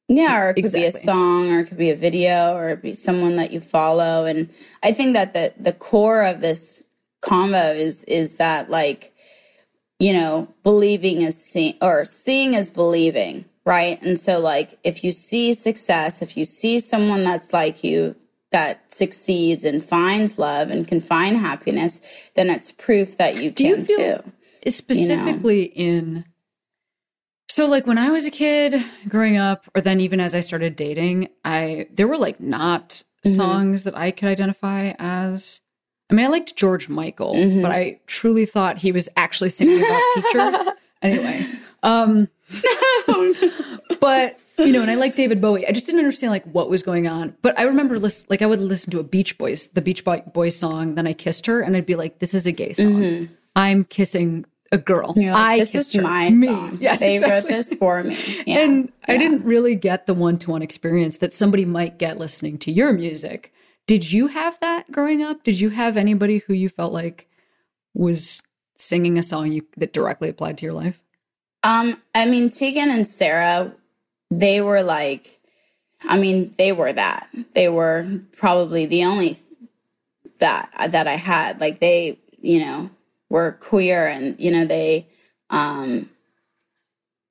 Yeah, 0.08 0.40
or 0.40 0.50
it 0.50 0.54
could 0.62 0.72
be 0.72 0.84
a 0.84 0.92
song, 0.92 1.50
or 1.52 1.60
it 1.60 1.66
could 1.66 1.76
be 1.78 1.90
a 1.90 1.96
video, 1.96 2.54
or 2.54 2.70
it 2.70 2.82
be 2.82 2.94
someone 2.94 3.36
that 3.36 3.50
you 3.52 3.60
follow. 3.60 4.24
And 4.24 4.48
I 4.82 4.92
think 4.92 5.12
that 5.14 5.34
the 5.34 5.52
the 5.58 5.72
core 5.72 6.22
of 6.24 6.40
this 6.40 6.82
combo 7.20 7.72
is 7.72 8.04
is 8.04 8.36
that 8.36 8.70
like, 8.70 9.12
you 9.98 10.12
know, 10.14 10.48
believing 10.62 11.20
is 11.22 11.36
seeing, 11.42 11.74
or 11.82 12.06
seeing 12.06 12.54
is 12.54 12.70
believing, 12.70 13.44
right? 13.66 14.00
And 14.02 14.18
so 14.18 14.38
like, 14.40 14.78
if 14.82 15.04
you 15.04 15.12
see 15.12 15.52
success, 15.52 16.22
if 16.22 16.36
you 16.38 16.46
see 16.46 16.78
someone 16.78 17.22
that's 17.24 17.52
like 17.52 17.84
you, 17.84 18.16
that 18.50 18.90
succeeds 18.90 19.62
and 19.64 19.84
finds 19.84 20.38
love 20.38 20.70
and 20.70 20.88
can 20.88 21.02
find 21.02 21.36
happiness, 21.36 22.00
then 22.34 22.48
it's 22.48 22.72
proof 22.72 23.18
that 23.18 23.42
you 23.42 23.50
Do 23.50 23.66
you 23.66 23.74
can 23.74 23.84
feel- 23.84 24.22
too. 24.22 24.70
specifically 24.70 25.64
in 25.64 26.24
so 27.58 27.66
like 27.68 27.86
when 27.88 27.98
i 27.98 28.08
was 28.10 28.24
a 28.24 28.30
kid 28.30 28.72
growing 29.08 29.36
up 29.36 29.64
or 29.74 29.80
then 29.80 30.00
even 30.00 30.20
as 30.20 30.32
i 30.32 30.38
started 30.40 30.76
dating 30.76 31.28
i 31.44 31.86
there 31.92 32.06
were 32.08 32.16
like 32.18 32.38
not 32.40 33.02
Mm-hmm. 33.26 33.34
songs 33.34 33.82
that 33.82 33.96
i 33.96 34.12
could 34.12 34.28
identify 34.28 34.92
as. 35.00 35.60
I 36.08 36.14
mean 36.14 36.24
i 36.24 36.28
liked 36.28 36.54
george 36.54 36.88
michael 36.88 37.34
Mm-hmm. 37.34 37.62
but 37.62 37.72
i 37.72 37.98
truly 38.06 38.46
thought 38.46 38.78
he 38.78 38.92
was 38.92 39.08
actually 39.16 39.50
singing 39.50 39.80
about 39.80 40.00
teachers. 40.14 40.68
Anyway 41.02 41.46
um 41.82 42.28
but 44.00 44.38
you 44.58 44.72
know 44.72 44.82
and 44.82 44.90
i 44.90 44.94
liked 44.94 45.16
david 45.16 45.40
bowie. 45.40 45.66
I 45.66 45.72
just 45.72 45.86
didn't 45.86 45.98
understand 46.00 46.30
like 46.30 46.44
what 46.46 46.70
was 46.70 46.82
going 46.84 47.08
on. 47.08 47.34
But 47.42 47.58
i 47.58 47.62
remember 47.64 47.98
listen, 47.98 48.28
like 48.30 48.40
i 48.42 48.46
would 48.46 48.60
listen 48.60 48.92
to 48.92 49.00
a 49.00 49.04
beach 49.04 49.36
boys 49.36 49.68
the 49.70 49.80
beach 49.82 50.04
Boy- 50.04 50.22
boys 50.32 50.56
song 50.56 50.94
then 50.94 51.06
i 51.08 51.12
kissed 51.12 51.46
her 51.46 51.60
and 51.60 51.76
i'd 51.76 51.86
be 51.86 51.96
like 51.96 52.20
this 52.20 52.34
is 52.34 52.46
a 52.46 52.52
gay 52.52 52.72
song. 52.72 53.28
I'm 53.56 53.82
kissing 53.84 54.44
a 54.72 54.78
girl. 54.78 55.14
Like, 55.16 55.32
i 55.32 55.58
this 55.58 55.72
kissed 55.72 55.96
is 55.96 56.02
my 56.02 56.30
me 56.30 56.46
song. 56.48 56.78
yes 56.80 57.00
they 57.00 57.14
exactly. 57.14 57.34
wrote 57.34 57.48
this 57.56 57.72
for 57.74 58.02
me. 58.04 58.16
Yeah. 58.46 58.60
and 58.60 58.92
i 59.06 59.16
didn't 59.16 59.44
really 59.44 59.74
get 59.74 60.06
the 60.06 60.14
one-to-one 60.14 60.62
experience 60.62 61.18
that 61.18 61.32
somebody 61.32 61.64
might 61.64 61.98
get 61.98 62.18
listening 62.18 62.58
to 62.58 62.72
your 62.72 62.92
music 62.92 63.52
did 63.86 64.12
you 64.12 64.26
have 64.28 64.58
that 64.60 64.90
growing 64.92 65.22
up 65.22 65.42
did 65.42 65.58
you 65.60 65.70
have 65.70 65.96
anybody 65.96 66.38
who 66.38 66.52
you 66.54 66.68
felt 66.68 66.92
like 66.92 67.28
was 67.94 68.42
singing 68.76 69.16
a 69.18 69.22
song 69.22 69.50
you 69.52 69.62
that 69.76 69.92
directly 69.94 70.28
applied 70.28 70.58
to 70.58 70.64
your 70.66 70.74
life 70.74 71.00
Um, 71.62 72.00
I 72.14 72.26
mean, 72.26 72.50
Tegan 72.50 72.90
and 72.90 73.06
Sara, 73.06 73.72
they 74.30 74.60
were 74.60 74.82
like, 74.82 75.40
I 76.08 76.16
mean, 76.18 76.52
they 76.58 76.70
were 76.72 76.92
that. 76.92 77.28
They 77.54 77.68
were 77.68 78.06
probably 78.36 78.86
the 78.86 79.04
only 79.04 79.36
that 80.38 80.70
that 80.90 81.08
I 81.08 81.16
had. 81.16 81.60
Like 81.60 81.80
they, 81.80 82.18
you 82.40 82.60
know, 82.60 82.90
were 83.28 83.52
queer, 83.52 84.06
and 84.06 84.38
you 84.38 84.50
know, 84.50 84.64
they, 84.64 85.08
um, 85.50 86.10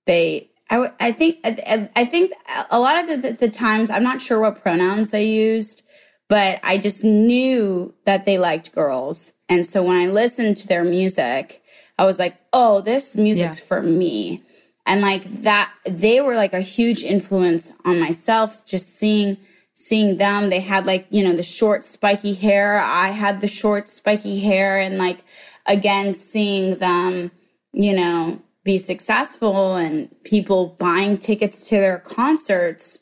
they. 0.05 0.49
I 0.69 1.13
think 1.13 1.38
I, 1.45 1.89
I 1.95 2.03
think 2.03 2.33
a 2.69 2.79
lot 2.79 2.97
of 3.01 3.07
the, 3.07 3.17
the, 3.29 3.38
the 3.38 3.49
times 3.49 3.89
I'm 3.89 4.03
not 4.03 4.19
sure 4.19 4.38
what 4.39 4.62
pronouns 4.62 5.12
they 5.12 5.25
used, 5.25 5.83
but 6.27 6.60
I 6.62 6.77
just 6.77 7.05
knew 7.05 7.93
that 8.03 8.25
they 8.25 8.38
liked 8.38 8.73
girls, 8.73 9.31
and 9.47 9.65
so 9.65 9.81
when 9.81 9.95
I 9.95 10.07
listened 10.07 10.57
to 10.57 10.67
their 10.67 10.83
music, 10.83 11.63
I 11.97 12.05
was 12.05 12.19
like, 12.19 12.36
oh, 12.53 12.81
this 12.81 13.15
music's 13.15 13.60
Yeah. 13.60 13.65
for 13.65 13.81
me. 13.81 14.43
And 14.86 15.01
like 15.01 15.41
that, 15.43 15.71
they 15.86 16.21
were 16.21 16.36
like 16.36 16.53
a 16.53 16.62
huge 16.62 17.03
influence 17.03 17.73
on 17.83 17.99
myself. 17.99 18.65
Just 18.65 18.95
seeing, 18.95 19.38
seeing 19.73 20.17
them, 20.17 20.49
they 20.49 20.62
had 20.62 20.86
like, 20.86 21.07
you 21.10 21.23
know, 21.23 21.33
the 21.33 21.43
short 21.43 21.83
spiky 21.83 22.33
hair. 22.33 22.79
I 22.79 23.10
had 23.10 23.41
the 23.41 23.47
short 23.49 23.89
spiky 23.89 24.39
hair 24.39 24.79
and 24.79 24.97
like, 24.97 25.25
again, 25.67 26.13
seeing 26.13 26.75
them, 26.77 27.32
you 27.73 27.93
know, 27.93 28.41
be 28.63 28.77
successful 28.77 29.75
and 29.75 30.10
people 30.23 30.75
buying 30.80 31.17
tickets 31.17 31.69
to 31.69 31.75
their 31.75 31.99
concerts 31.99 32.99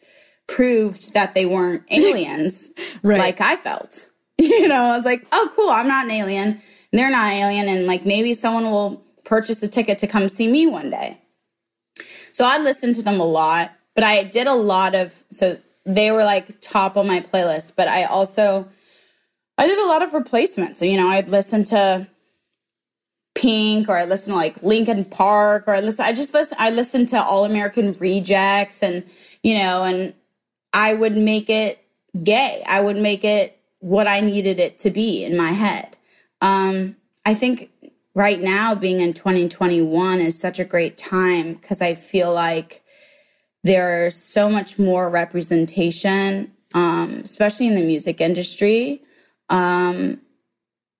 proved 0.47 1.13
that 1.13 1.33
they 1.33 1.45
weren't 1.45 1.83
aliens 1.89 2.69
Right. 3.03 3.19
like 3.19 3.41
I 3.41 3.55
felt. 3.55 4.09
You 4.37 4.67
know, 4.67 4.83
I 4.83 4.95
was 4.95 5.05
like, 5.05 5.25
oh, 5.31 5.49
cool, 5.55 5.69
I'm 5.69 5.87
not 5.87 6.05
an 6.05 6.11
alien. 6.11 6.61
They're 6.91 7.09
not 7.09 7.31
alien. 7.31 7.67
And 7.69 7.87
like 7.87 8.05
maybe 8.05 8.33
someone 8.33 8.65
will 8.65 9.01
purchase 9.23 9.63
a 9.63 9.67
ticket 9.67 9.97
to 9.99 10.07
come 10.07 10.27
see 10.29 10.47
me 10.47 10.67
one 10.67 10.89
day. 10.89 11.17
So 12.33 12.45
I 12.45 12.57
listened 12.59 12.95
to 12.95 13.01
them 13.01 13.19
a 13.21 13.25
lot, 13.25 13.71
but 13.95 14.03
I 14.03 14.23
did 14.23 14.45
a 14.47 14.53
lot 14.53 14.93
of, 14.93 15.23
so 15.31 15.57
they 15.85 16.11
were 16.11 16.23
like 16.25 16.59
top 16.59 16.97
on 16.97 17.07
my 17.07 17.21
playlist, 17.21 17.75
but 17.77 17.87
I 17.87 18.03
also, 18.03 18.67
I 19.57 19.67
did 19.67 19.79
a 19.79 19.87
lot 19.87 20.01
of 20.03 20.13
replacements. 20.13 20.79
So, 20.79 20.85
you 20.85 20.97
know, 20.97 21.07
I'd 21.07 21.29
listen 21.29 21.63
to 21.65 22.07
Or 23.45 23.95
I 23.95 24.05
listen 24.05 24.31
to 24.31 24.35
like 24.35 24.61
Linkin 24.63 25.05
Park 25.05 25.65
or 25.67 25.75
I 25.75 25.79
listen 25.79 26.03
I 26.03 26.13
just 26.13 26.33
listen 26.33 26.57
I 26.59 26.71
listened 26.71 27.09
to 27.09 27.21
All 27.21 27.45
American 27.45 27.93
Rejects 27.93 28.81
and 28.81 29.03
you 29.43 29.59
know 29.59 29.83
and 29.83 30.13
I 30.73 30.95
would 30.95 31.15
make 31.15 31.49
it 31.49 31.79
gay. 32.23 32.63
I 32.67 32.81
would 32.81 32.97
make 32.97 33.23
it 33.23 33.59
what 33.79 34.07
I 34.07 34.19
needed 34.19 34.59
it 34.59 34.79
to 34.79 34.89
be 34.89 35.23
in 35.23 35.37
my 35.37 35.51
head. 35.51 35.95
Um 36.41 36.95
I 37.23 37.35
think 37.35 37.69
right 38.15 38.41
now 38.41 38.73
being 38.73 38.99
in 38.99 39.13
2021 39.13 40.21
is 40.21 40.39
such 40.39 40.59
a 40.59 40.65
great 40.65 40.97
time 40.97 41.59
cuz 41.59 41.83
I 41.83 41.93
feel 41.93 42.33
like 42.33 42.81
there's 43.63 44.15
so 44.15 44.49
much 44.49 44.79
more 44.79 45.07
representation 45.07 46.51
um 46.73 47.21
especially 47.23 47.67
in 47.67 47.75
the 47.75 47.85
music 47.85 48.21
industry 48.21 49.03
um 49.49 50.19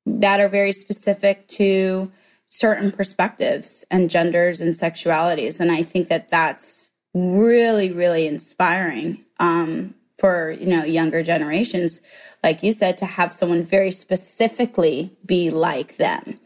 that 0.05 0.39
are 0.39 0.49
very 0.49 0.71
specific 0.71 1.47
to 1.47 2.12
certain 2.60 2.91
perspectives 2.91 3.86
and 3.91 4.10
genders 4.10 4.62
and 4.62 4.74
sexualities. 4.76 5.60
And 5.60 5.72
i 5.72 5.84
think 5.84 6.08
that 6.08 6.30
that's 6.30 6.91
really 7.13 7.91
really 7.91 8.28
inspiring 8.28 9.24
um, 9.39 9.96
for 10.18 10.52
you 10.52 10.68
know 10.68 10.84
younger 10.84 11.24
generations 11.24 12.02
like 12.44 12.62
you 12.62 12.72
said 12.72 12.98
to 12.98 13.06
have 13.06 13.32
someone 13.34 13.63
very 13.63 13.91
specifically 13.91 15.12
be 15.26 15.50
like 15.50 15.98
them. 15.98 16.39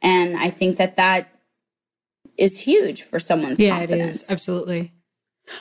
And 0.00 0.36
i 0.36 0.50
think 0.50 0.76
that 0.76 0.96
that 0.96 1.28
is 2.38 2.58
huge 2.58 3.02
for 3.02 3.18
someone's 3.18 3.60
yeah 3.60 3.78
confidence 3.78 4.22
it 4.22 4.24
is. 4.24 4.32
absolutely. 4.32 4.92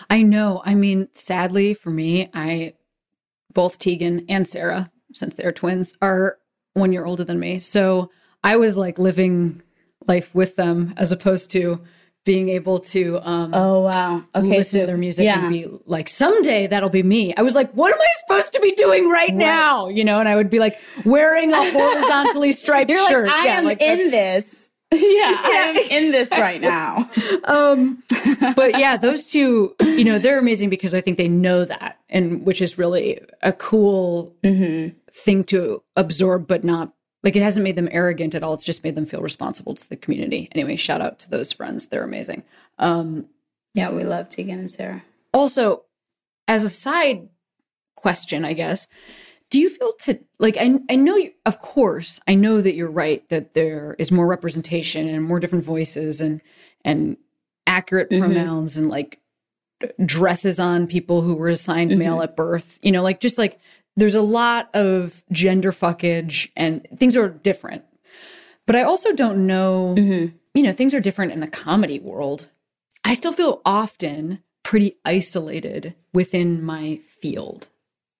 I 0.09 0.21
know. 0.21 0.61
I 0.65 0.75
mean 0.75 1.09
sadly 1.13 1.73
for 1.73 1.89
me 1.89 2.29
i 2.33 2.73
both 3.53 3.77
tegan 3.79 4.25
and 4.29 4.47
sara 4.47 4.91
since 5.13 5.35
they're 5.35 5.51
twins 5.51 5.93
are 6.01 6.37
one 6.73 6.93
year 6.93 7.05
older 7.05 7.23
than 7.23 7.39
me. 7.39 7.59
So 7.59 8.09
i 8.43 8.55
was 8.57 8.77
like 8.77 8.97
living 8.97 9.61
life 10.07 10.33
with 10.33 10.55
them 10.55 10.93
as 10.97 11.11
opposed 11.11 11.51
to 11.51 11.81
being 12.23 12.49
able 12.49 12.79
to 12.79 13.19
um 13.27 13.51
oh 13.53 13.79
wow. 13.81 14.23
Okay 14.35 14.57
listen 14.57 14.79
so 14.79 14.81
to 14.81 14.85
their 14.87 14.97
music 14.97 15.25
yeah. 15.25 15.39
and 15.41 15.49
be 15.51 15.65
like 15.85 16.07
someday 16.07 16.67
that'll 16.67 16.89
be 16.89 17.01
me. 17.03 17.33
I 17.35 17.41
was 17.41 17.55
like 17.55 17.71
what 17.73 17.91
am 17.91 17.99
i 17.99 18.05
supposed 18.19 18.53
to 18.53 18.59
be 18.59 18.71
doing 18.71 19.09
right, 19.09 19.33
now? 19.33 19.87
You 19.87 20.03
know 20.03 20.19
and 20.19 20.29
i 20.29 20.35
would 20.35 20.49
be 20.49 20.59
like 20.59 20.79
wearing 21.05 21.51
a 21.51 21.71
horizontally 21.71 22.51
striped 22.61 22.91
you're 22.91 23.09
shirt. 23.09 23.27
Like 23.27 23.35
i 23.35 23.45
Yeah, 23.45 23.57
am 23.57 23.65
like, 23.65 23.81
in 23.81 23.97
this. 24.11 24.69
Yeah, 24.93 24.99
i 25.01 25.73
am 25.73 26.05
in 26.05 26.11
this 26.11 26.29
right 26.31 26.59
now. 26.61 27.09
Um 27.45 28.03
but 28.55 28.77
yeah 28.77 28.97
those 28.97 29.25
two 29.27 29.73
you 29.81 30.03
know 30.03 30.19
they're 30.19 30.37
amazing 30.39 30.69
because 30.69 30.93
i 30.93 31.01
think 31.01 31.17
they 31.17 31.27
know 31.29 31.65
that 31.65 31.97
and 32.09 32.45
which 32.45 32.61
is 32.61 32.77
really 32.77 33.19
a 33.41 33.53
cool 33.53 34.35
Mm-hmm. 34.43 34.97
thing 35.11 35.43
to 35.45 35.81
absorb 35.95 36.45
but 36.47 36.63
not 36.63 36.93
like 37.23 37.35
it 37.35 37.41
hasn't 37.41 37.63
made 37.63 37.75
them 37.75 37.89
arrogant 37.91 38.33
at 38.35 38.43
all. 38.43 38.53
It's 38.53 38.63
just 38.63 38.83
made 38.83 38.95
them 38.95 39.05
feel 39.05 39.21
responsible 39.21 39.75
to 39.75 39.87
the 39.89 39.95
community. 39.95 40.49
Anyway 40.53 40.75
shout 40.75 41.01
out 41.01 41.19
to 41.19 41.29
those 41.29 41.51
friends. 41.51 41.87
They're 41.87 42.03
amazing. 42.03 42.43
Um 42.79 43.27
yeah 43.73 43.89
we 43.91 44.03
love 44.03 44.29
tegan 44.29 44.59
and 44.59 44.69
sara. 44.71 45.03
Also 45.33 45.83
as 46.47 46.63
a 46.65 46.69
side 46.69 47.29
question 47.95 48.43
i 48.43 48.51
guess 48.53 48.87
do 49.51 49.59
you 49.59 49.69
feel 49.69 49.93
to 49.99 50.19
like 50.39 50.57
i, 50.57 50.79
I 50.89 50.95
know 50.95 51.15
you, 51.15 51.31
of 51.45 51.59
course 51.59 52.19
i 52.27 52.33
know 52.33 52.61
that 52.61 52.73
you're 52.73 52.89
right 52.89 53.27
that 53.29 53.53
there 53.53 53.95
is 53.99 54.11
more 54.11 54.25
representation 54.27 55.07
and 55.07 55.23
more 55.23 55.39
different 55.39 55.63
voices 55.63 56.19
and 56.19 56.41
and 56.83 57.15
accurate 57.67 58.09
Mhm. 58.09 58.19
pronouns 58.19 58.75
and 58.79 58.89
like 58.89 59.19
dresses 60.03 60.59
on 60.59 60.87
people 60.87 61.21
who 61.21 61.35
were 61.35 61.47
assigned 61.47 61.97
male 61.97 62.21
at 62.21 62.35
birth 62.35 62.79
you 62.81 62.91
know 62.91 63.03
like 63.03 63.19
just 63.19 63.37
like 63.37 63.59
there's 63.95 64.15
a 64.15 64.21
lot 64.21 64.73
of 64.73 65.23
gender 65.31 65.71
fuckage 65.71 66.49
and 66.55 66.87
things 66.97 67.17
are 67.17 67.29
different. 67.29 67.83
But 68.67 68.75
i 68.75 68.83
also 68.83 69.13
don't 69.13 69.45
know 69.45 69.95
mm-hmm. 69.97 70.35
you 70.53 70.63
know 70.63 70.73
things 70.73 70.93
are 70.93 71.01
different 71.01 71.31
in 71.31 71.39
the 71.39 71.47
comedy 71.47 71.99
world. 71.99 72.49
I 73.03 73.13
still 73.15 73.33
feel 73.33 73.61
often 73.65 74.43
pretty 74.63 74.97
isolated 75.03 75.95
within 76.13 76.63
my 76.63 76.97
field 76.97 77.69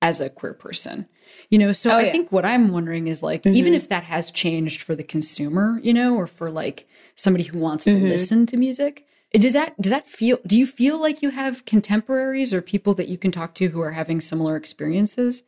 as 0.02 0.20
a 0.20 0.30
queer 0.30 0.54
person 0.54 1.08
you 1.50 1.58
know? 1.58 1.72
So 1.72 1.92
Oh, 1.92 1.98
i 1.98 2.04
yeah. 2.04 2.12
think 2.12 2.32
what 2.32 2.46
i'm 2.46 2.72
wondering 2.72 3.08
is 3.08 3.22
like 3.22 3.46
even 3.46 3.74
mm-hmm. 3.74 3.78
if 3.78 3.90
that 3.90 4.04
has 4.04 4.32
changed 4.32 4.82
for 4.82 4.96
the 4.96 5.04
consumer 5.04 5.80
you 5.84 5.94
know 5.94 6.16
or 6.16 6.28
for 6.28 6.50
like 6.50 6.88
somebody 7.16 7.44
who 7.44 7.60
wants 7.60 7.84
to 7.86 7.92
mm-hmm. 7.92 8.08
listen 8.08 8.46
to 8.48 8.58
music 8.58 9.06
does 9.34 9.54
that 9.54 9.80
does 9.80 9.92
that 9.92 10.08
feel 10.08 10.40
do 10.46 10.58
you 10.58 10.66
feel 10.66 11.00
like 11.00 11.22
you 11.22 11.30
have 11.30 11.66
contemporaries 11.66 12.54
or 12.54 12.62
people 12.62 12.94
that 12.96 13.10
you 13.10 13.18
can 13.18 13.32
talk 13.32 13.54
to 13.56 13.68
who 13.70 13.82
are 13.82 13.92
having 13.92 14.20
similar 14.20 14.56
experiences 14.56 15.44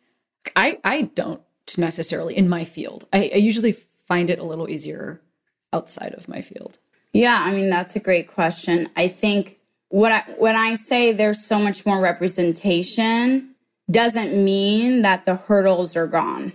i 0.55 0.77
i 0.83 1.03
don't 1.03 1.41
necessarily 1.77 2.35
in 2.35 2.49
my 2.49 2.65
field 2.65 3.07
i, 3.13 3.31
I 3.33 3.37
usually 3.37 3.73
find 4.07 4.29
it 4.29 4.39
a 4.39 4.43
little 4.43 4.69
easier 4.69 5.21
outside 5.71 6.13
of 6.13 6.27
my 6.27 6.41
field 6.41 6.77
Yeah, 7.13 7.39
I 7.39 7.53
mean 7.53 7.69
that's 7.69 7.95
a 7.95 7.99
great 7.99 8.27
question. 8.27 8.89
I 8.97 9.07
think 9.07 9.59
what 9.89 10.11
I, 10.11 10.21
when 10.39 10.55
I 10.55 10.73
say 10.73 11.13
there's 11.13 11.45
so 11.45 11.59
much 11.59 11.85
more 11.85 11.99
representation 11.99 13.53
doesn't 13.89 14.33
mean 14.33 15.03
that 15.03 15.25
the 15.25 15.35
hurdles 15.35 15.95
are 15.95 16.07
gone. 16.07 16.53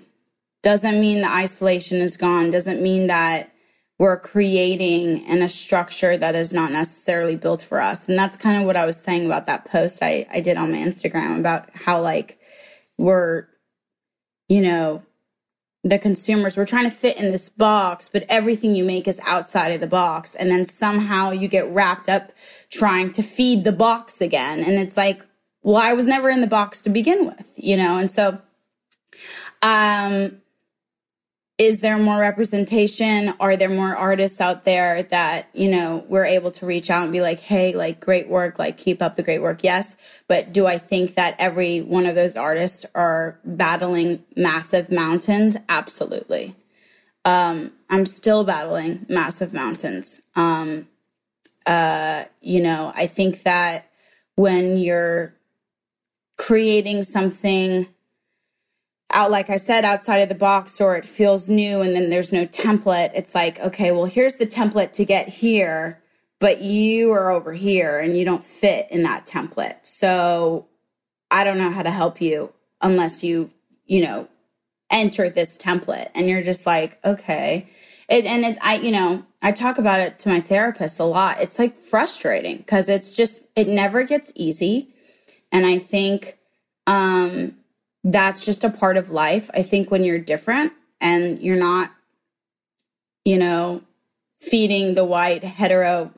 Doesn't 0.62 1.00
mean 1.00 1.20
the 1.20 1.30
isolation 1.30 1.98
is 1.98 2.16
gone. 2.16 2.50
Doesn't 2.50 2.82
mean 2.82 3.06
that 3.06 3.52
we're 4.00 4.18
creating 4.18 5.24
in 5.26 5.42
a 5.42 5.48
structure 5.48 6.16
that 6.16 6.34
is 6.34 6.52
not 6.52 6.72
necessarily 6.72 7.36
built 7.36 7.62
for 7.62 7.80
us. 7.80 8.08
And 8.08 8.18
that's 8.18 8.36
kind 8.36 8.60
of 8.60 8.66
what 8.66 8.76
I 8.76 8.84
was 8.84 9.00
saying 9.00 9.26
about 9.26 9.46
that 9.46 9.64
post 9.66 10.02
I, 10.02 10.26
I 10.32 10.40
did 10.40 10.56
on 10.56 10.72
my 10.72 10.78
Instagram 10.78 11.38
about 11.38 11.70
how 11.74 12.00
like 12.00 12.40
we're 12.96 13.46
you 14.48 14.62
know, 14.62 15.02
the 15.84 15.98
consumers. 15.98 16.56
We're 16.56 16.66
trying 16.66 16.84
to 16.84 16.90
fit 16.90 17.16
in 17.16 17.30
this 17.30 17.48
box 17.48 18.08
but 18.08 18.24
everything 18.28 18.74
you 18.74 18.84
make 18.84 19.06
is 19.06 19.20
outside 19.26 19.72
of 19.72 19.80
the 19.80 19.86
box. 19.86 20.34
And 20.34 20.50
then 20.50 20.64
somehow 20.64 21.30
you 21.30 21.48
get 21.48 21.68
wrapped 21.68 22.08
up 22.08 22.32
trying 22.70 23.12
to 23.12 23.22
feed 23.22 23.64
the 23.64 23.72
box 23.72 24.20
again. 24.20 24.60
And 24.60 24.74
it's 24.74 24.96
like 24.96 25.24
well 25.62 25.76
i 25.76 25.92
was 25.92 26.06
never 26.06 26.28
in 26.28 26.40
the 26.40 26.46
box 26.46 26.82
to 26.82 26.90
begin 26.90 27.26
with 27.26 27.52
you 27.56 27.76
know? 27.76 27.98
And 27.98 28.10
so 28.10 28.38
um 29.62 30.40
is 31.58 31.80
there 31.80 31.98
more 31.98 32.20
representation? 32.20 33.34
Are 33.40 33.56
there 33.56 33.68
more 33.68 33.94
artists 33.96 34.40
out 34.40 34.62
there 34.62 35.02
that 35.04 35.48
you 35.52 35.68
know 35.68 36.04
we're 36.08 36.24
able 36.24 36.52
to 36.52 36.66
reach 36.66 36.88
out 36.88 37.02
and 37.02 37.12
be 37.12 37.20
like 37.20 37.40
hey 37.40 37.72
like 37.72 37.98
great 38.00 38.28
work 38.28 38.58
like 38.60 38.76
keep 38.76 39.02
up 39.02 39.16
the 39.16 39.24
great 39.24 39.42
work? 39.42 39.64
Yes. 39.64 39.96
But 40.28 40.52
do 40.52 40.66
i 40.66 40.78
think 40.78 41.14
that 41.14 41.34
every 41.38 41.80
one 41.80 42.06
of 42.06 42.14
those 42.14 42.36
artists 42.36 42.86
are 42.94 43.38
battling 43.44 44.24
massive 44.36 44.90
mountains? 44.90 45.56
Absolutely. 45.68 46.54
Um 47.24 47.72
i'm 47.90 48.06
still 48.06 48.44
battling 48.44 49.04
massive 49.08 49.52
mountains. 49.52 50.22
Um 50.36 50.86
uh 51.66 52.24
you 52.40 52.62
know 52.62 52.92
i 52.94 53.06
think 53.08 53.42
that 53.42 53.90
when 54.36 54.78
you're 54.78 55.34
creating 56.36 57.02
something 57.02 57.88
out 59.12 59.30
like 59.30 59.48
i 59.50 59.56
said 59.56 59.84
outside 59.84 60.18
of 60.18 60.28
the 60.28 60.34
box 60.34 60.80
or 60.80 60.96
it 60.96 61.04
feels 61.04 61.48
new 61.48 61.80
and 61.80 61.94
then 61.96 62.10
there's 62.10 62.32
no 62.32 62.46
template 62.46 63.10
it's 63.14 63.34
like 63.34 63.58
okay 63.60 63.90
well 63.92 64.04
here's 64.04 64.34
the 64.34 64.46
template 64.46 64.92
to 64.92 65.04
get 65.04 65.28
here 65.28 66.00
but 66.40 66.62
you 66.62 67.10
are 67.12 67.30
over 67.30 67.52
here 67.52 67.98
and 67.98 68.16
you 68.16 68.24
don't 68.24 68.44
fit 68.44 68.86
in 68.90 69.02
that 69.02 69.26
template. 69.26 69.76
So 69.82 70.66
i 71.30 71.44
don't 71.44 71.58
know 71.58 71.70
how 71.70 71.82
to 71.82 71.90
help 71.90 72.20
you 72.20 72.52
unless 72.80 73.22
you 73.22 73.50
you 73.86 74.02
know 74.02 74.28
enter 74.90 75.28
this 75.28 75.58
template 75.58 76.08
and 76.14 76.28
you're 76.28 76.42
just 76.42 76.66
like 76.66 76.98
okay. 77.04 77.68
It, 78.08 78.24
and 78.24 78.44
it's 78.44 78.58
i 78.62 78.76
you 78.76 78.90
know 78.90 79.24
i 79.42 79.52
talk 79.52 79.76
about 79.76 80.00
it 80.00 80.18
to 80.20 80.30
my 80.30 80.40
therapist 80.40 80.98
a 81.00 81.04
lot. 81.04 81.40
It's 81.40 81.58
like 81.58 81.76
frustrating 81.76 82.58
because 82.58 82.88
it's 82.88 83.12
just 83.12 83.46
it 83.54 83.68
never 83.68 84.04
gets 84.04 84.32
easy. 84.34 84.94
And 85.52 85.66
i 85.66 85.78
think 85.78 86.38
um 86.86 87.56
that's 88.04 88.44
just 88.44 88.64
a 88.64 88.70
part 88.70 88.96
of 88.96 89.10
life. 89.10 89.50
I 89.54 89.62
think 89.62 89.90
when 89.90 90.04
you're 90.04 90.18
different 90.18 90.72
and 91.00 91.40
you're 91.40 91.56
not, 91.56 91.92
you 93.24 93.38
know, 93.38 93.82
feeding 94.40 94.94
the 94.94 95.04
white 95.04 95.44
hetero, 95.44 96.12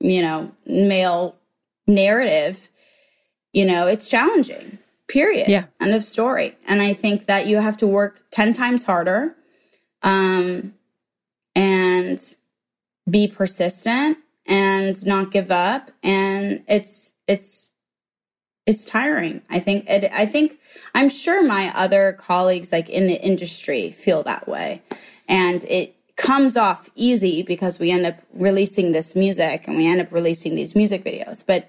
you 0.00 0.22
know, 0.22 0.52
male 0.66 1.36
narrative, 1.86 2.70
you 3.52 3.64
know, 3.64 3.86
it's 3.86 4.08
challenging. 4.08 4.78
Period. 5.08 5.48
Yeah. 5.48 5.64
End 5.80 5.92
of 5.92 6.02
story. 6.02 6.56
And 6.66 6.80
I 6.80 6.94
think 6.94 7.26
that 7.26 7.46
you 7.46 7.58
have 7.58 7.76
to 7.78 7.86
work 7.86 8.22
10 8.30 8.52
times 8.52 8.84
harder 8.84 9.36
um 10.02 10.74
and 11.54 12.34
be 13.08 13.28
persistent 13.28 14.18
and 14.46 15.04
not 15.06 15.30
give 15.30 15.50
up 15.50 15.90
and 16.02 16.64
it's 16.66 17.12
it's 17.28 17.71
it's 18.66 18.84
tiring. 18.84 19.42
I 19.50 19.58
think 19.58 19.88
it, 19.88 20.10
I 20.12 20.26
think 20.26 20.58
I'm 20.94 21.08
sure 21.08 21.42
my 21.42 21.72
other 21.74 22.12
colleagues 22.12 22.70
like 22.70 22.88
in 22.88 23.06
the 23.06 23.20
industry 23.20 23.90
feel 23.90 24.22
that 24.22 24.46
way. 24.46 24.82
And 25.28 25.64
it 25.64 25.96
comes 26.16 26.56
off 26.56 26.88
easy 26.94 27.42
because 27.42 27.78
we 27.78 27.90
end 27.90 28.06
up 28.06 28.16
releasing 28.34 28.92
this 28.92 29.16
music 29.16 29.66
and 29.66 29.76
we 29.76 29.86
end 29.86 30.00
up 30.00 30.12
releasing 30.12 30.54
these 30.54 30.76
music 30.76 31.04
videos. 31.04 31.44
But 31.44 31.68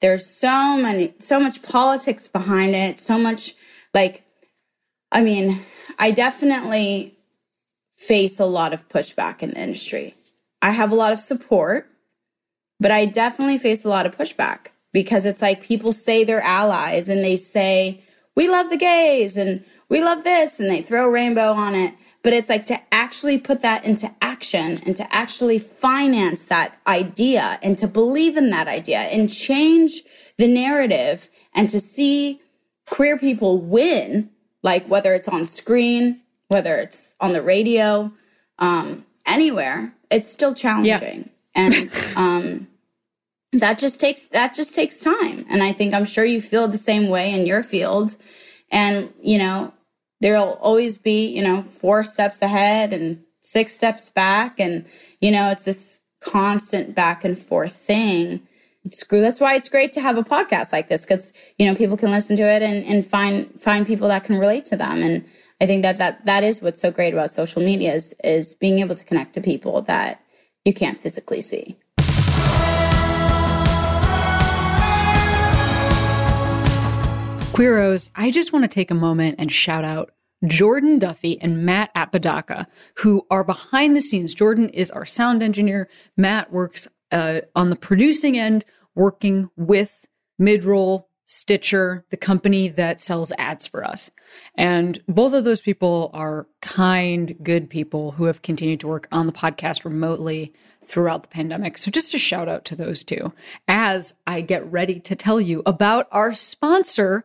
there's 0.00 0.26
so 0.26 0.76
many 0.76 1.14
so 1.18 1.40
much 1.40 1.62
politics 1.62 2.28
behind 2.28 2.74
it, 2.74 3.00
so 3.00 3.18
much 3.18 3.54
like 3.94 4.22
I 5.10 5.22
mean, 5.22 5.60
I 5.98 6.10
definitely 6.10 7.16
face 7.96 8.38
a 8.38 8.46
lot 8.46 8.74
of 8.74 8.88
pushback 8.88 9.42
in 9.42 9.50
the 9.50 9.62
industry. 9.62 10.14
I 10.60 10.72
have 10.72 10.92
a 10.92 10.96
lot 10.96 11.12
of 11.12 11.18
support, 11.20 11.88
but 12.80 12.90
I 12.90 13.06
definitely 13.06 13.58
face 13.58 13.84
a 13.84 13.88
lot 13.88 14.04
of 14.04 14.18
pushback 14.18 14.68
because 14.94 15.26
it's 15.26 15.42
like 15.42 15.60
people 15.60 15.92
say 15.92 16.22
they're 16.24 16.40
allies 16.40 17.10
and 17.10 17.20
they 17.20 17.36
say, 17.36 18.00
we 18.36 18.48
love 18.48 18.70
the 18.70 18.76
gays 18.76 19.36
and 19.36 19.62
we 19.90 20.02
love 20.02 20.24
this 20.24 20.60
and 20.60 20.70
they 20.70 20.80
throw 20.80 21.10
rainbow 21.10 21.52
on 21.52 21.74
it. 21.74 21.94
But 22.22 22.32
it's 22.32 22.48
like 22.48 22.64
to 22.66 22.80
actually 22.94 23.36
put 23.36 23.60
that 23.60 23.84
into 23.84 24.10
action 24.22 24.78
and 24.86 24.96
to 24.96 25.14
actually 25.14 25.58
finance 25.58 26.46
that 26.46 26.78
idea 26.86 27.58
and 27.60 27.76
to 27.78 27.88
believe 27.88 28.36
in 28.38 28.50
that 28.50 28.68
idea 28.68 29.00
and 29.00 29.28
change 29.28 30.02
the 30.38 30.48
narrative 30.48 31.28
and 31.52 31.68
to 31.70 31.80
see 31.80 32.40
queer 32.86 33.18
people 33.18 33.60
win, 33.60 34.30
like 34.62 34.86
whether 34.86 35.12
it's 35.12 35.28
on 35.28 35.44
screen, 35.44 36.20
whether 36.48 36.76
it's 36.76 37.16
on 37.20 37.32
the 37.32 37.42
radio, 37.42 38.12
um, 38.60 39.04
anywhere, 39.26 39.92
it's 40.10 40.30
still 40.30 40.54
challenging. 40.54 41.28
And 41.54 41.90
um, 42.16 42.68
that 43.60 43.78
just 43.78 44.00
takes 44.00 44.26
that 44.28 44.54
just 44.54 44.74
takes 44.74 45.00
time. 45.00 45.44
And 45.48 45.62
i 45.62 45.72
think 45.72 45.94
i'm 45.94 46.04
sure 46.04 46.24
you 46.24 46.40
feel 46.40 46.68
the 46.68 46.76
same 46.76 47.08
way 47.08 47.32
in 47.32 47.46
your 47.46 47.62
field. 47.62 48.16
And 48.70 49.12
you 49.22 49.38
know 49.38 49.72
there'll 50.20 50.54
always 50.54 50.98
be 50.98 51.26
you 51.26 51.42
know 51.42 51.62
four 51.62 52.02
steps 52.04 52.42
ahead 52.42 52.92
and 52.92 53.22
six 53.40 53.74
steps 53.74 54.10
back. 54.10 54.58
And 54.58 54.84
you 55.20 55.30
know 55.30 55.50
it's 55.50 55.64
this 55.64 56.00
constant 56.20 56.94
back 56.94 57.24
and 57.24 57.38
forth 57.38 57.74
thing. 57.74 58.46
Screw 58.90 59.22
that's 59.22 59.40
why 59.40 59.54
it's 59.54 59.68
great 59.68 59.92
to 59.92 60.00
have 60.00 60.18
a 60.18 60.22
podcast 60.22 60.72
like 60.72 60.88
this 60.88 61.04
because 61.06 61.32
you 61.58 61.66
know 61.66 61.74
people 61.74 61.96
can 61.96 62.10
listen 62.10 62.36
to 62.36 62.42
it 62.42 62.62
and, 62.62 62.84
and 62.84 63.06
find 63.06 63.60
find 63.60 63.86
people 63.86 64.08
that 64.08 64.24
can 64.24 64.36
relate 64.36 64.66
to 64.66 64.76
them. 64.76 65.00
And 65.02 65.24
i 65.60 65.66
think 65.66 65.82
that 65.82 65.96
that 65.98 66.24
that 66.24 66.44
is 66.44 66.60
what's 66.60 66.80
so 66.80 66.90
great 66.90 67.14
about 67.14 67.30
social 67.30 67.62
media 67.62 67.94
is 67.94 68.14
is 68.24 68.54
being 68.54 68.80
able 68.80 68.94
to 68.94 69.04
connect 69.04 69.34
to 69.34 69.40
people 69.40 69.82
that 69.82 70.20
you 70.64 70.74
can't 70.74 71.00
physically 71.00 71.40
see 71.40 71.78
Queeros, 77.54 78.10
I 78.16 78.32
just 78.32 78.52
want 78.52 78.64
to 78.64 78.68
take 78.68 78.90
a 78.90 78.96
moment 78.96 79.36
and 79.38 79.50
shout 79.50 79.84
out 79.84 80.10
Jordan 80.44 80.98
Duffy 80.98 81.40
and 81.40 81.64
Matt 81.64 81.92
Apodaca, 81.94 82.66
who 82.96 83.24
are 83.30 83.44
behind 83.44 83.94
the 83.94 84.00
scenes. 84.00 84.34
Jordan 84.34 84.70
is 84.70 84.90
our 84.90 85.04
sound 85.04 85.40
engineer. 85.40 85.88
Matt 86.16 86.52
works 86.52 86.88
uh, 87.12 87.42
on 87.54 87.70
the 87.70 87.76
producing 87.76 88.36
end, 88.36 88.64
working 88.96 89.50
with 89.56 90.04
Midroll, 90.40 91.04
Stitcher, 91.26 92.04
the 92.10 92.16
company 92.16 92.66
that 92.66 93.00
sells 93.00 93.32
ads 93.38 93.68
for 93.68 93.84
us. 93.84 94.10
And 94.56 95.00
both 95.06 95.32
of 95.32 95.44
those 95.44 95.62
people 95.62 96.10
are 96.12 96.48
kind, 96.60 97.36
good 97.40 97.70
people 97.70 98.10
who 98.10 98.24
have 98.24 98.42
continued 98.42 98.80
to 98.80 98.88
work 98.88 99.06
on 99.12 99.26
the 99.26 99.32
podcast 99.32 99.84
remotely 99.84 100.52
throughout 100.84 101.22
the 101.22 101.28
pandemic. 101.28 101.78
So 101.78 101.92
just 101.92 102.14
a 102.14 102.18
shout 102.18 102.48
out 102.48 102.64
to 102.64 102.74
those 102.74 103.04
two 103.04 103.32
as 103.68 104.12
I 104.26 104.40
get 104.40 104.70
ready 104.72 104.98
to 104.98 105.14
tell 105.14 105.40
you 105.40 105.62
about 105.64 106.08
our 106.10 106.34
sponsor 106.34 107.24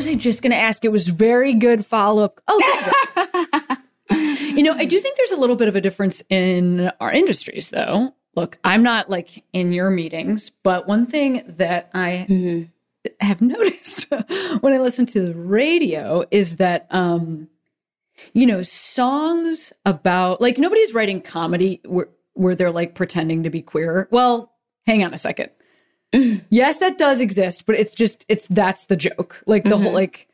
Was 0.00 0.08
I 0.08 0.14
just 0.14 0.40
going 0.40 0.52
to 0.52 0.56
ask? 0.56 0.82
It 0.82 0.90
was 0.92 1.10
very 1.10 1.52
good 1.52 1.84
follow 1.84 2.24
up. 2.24 2.40
Oh, 2.48 3.76
you 4.10 4.62
know, 4.62 4.72
I 4.72 4.86
do 4.86 4.98
think 4.98 5.18
there's 5.18 5.32
a 5.32 5.36
little 5.36 5.56
bit 5.56 5.68
of 5.68 5.76
a 5.76 5.80
difference 5.82 6.22
in 6.30 6.90
our 7.00 7.12
industries, 7.12 7.68
though. 7.68 8.14
Look, 8.34 8.56
I'm 8.64 8.82
not 8.82 9.10
like 9.10 9.44
in 9.52 9.74
your 9.74 9.90
meetings, 9.90 10.48
but 10.48 10.88
one 10.88 11.04
thing 11.04 11.42
that 11.46 11.90
I 11.92 12.70
have 13.20 13.42
noticed 13.42 14.10
when 14.62 14.72
I 14.72 14.78
listen 14.78 15.04
to 15.04 15.20
the 15.20 15.34
radio 15.34 16.24
is 16.30 16.56
that 16.56 16.86
um, 16.88 17.48
you 18.32 18.46
know, 18.46 18.62
songs 18.62 19.70
about 19.84 20.40
like 20.40 20.56
nobody's 20.56 20.94
writing 20.94 21.20
comedy 21.20 21.82
where 21.84 22.08
where 22.32 22.54
they're 22.54 22.70
like 22.70 22.94
pretending 22.94 23.42
to 23.42 23.50
be 23.50 23.60
queer. 23.60 24.08
Well, 24.10 24.50
hang 24.86 25.04
on 25.04 25.12
a 25.12 25.18
second. 25.18 25.50
Mm-hmm. 26.12 26.44
yes, 26.50 26.78
that 26.78 26.98
does 26.98 27.20
exist, 27.20 27.66
but 27.66 27.76
it's 27.76 27.94
just 27.94 28.24
it's 28.28 28.48
that's 28.48 28.86
the 28.86 28.96
joke. 28.96 29.42
Like 29.46 29.64
the 29.64 29.76
whole 29.76 29.86
mm-hmm. 29.86 29.94
like 29.94 30.28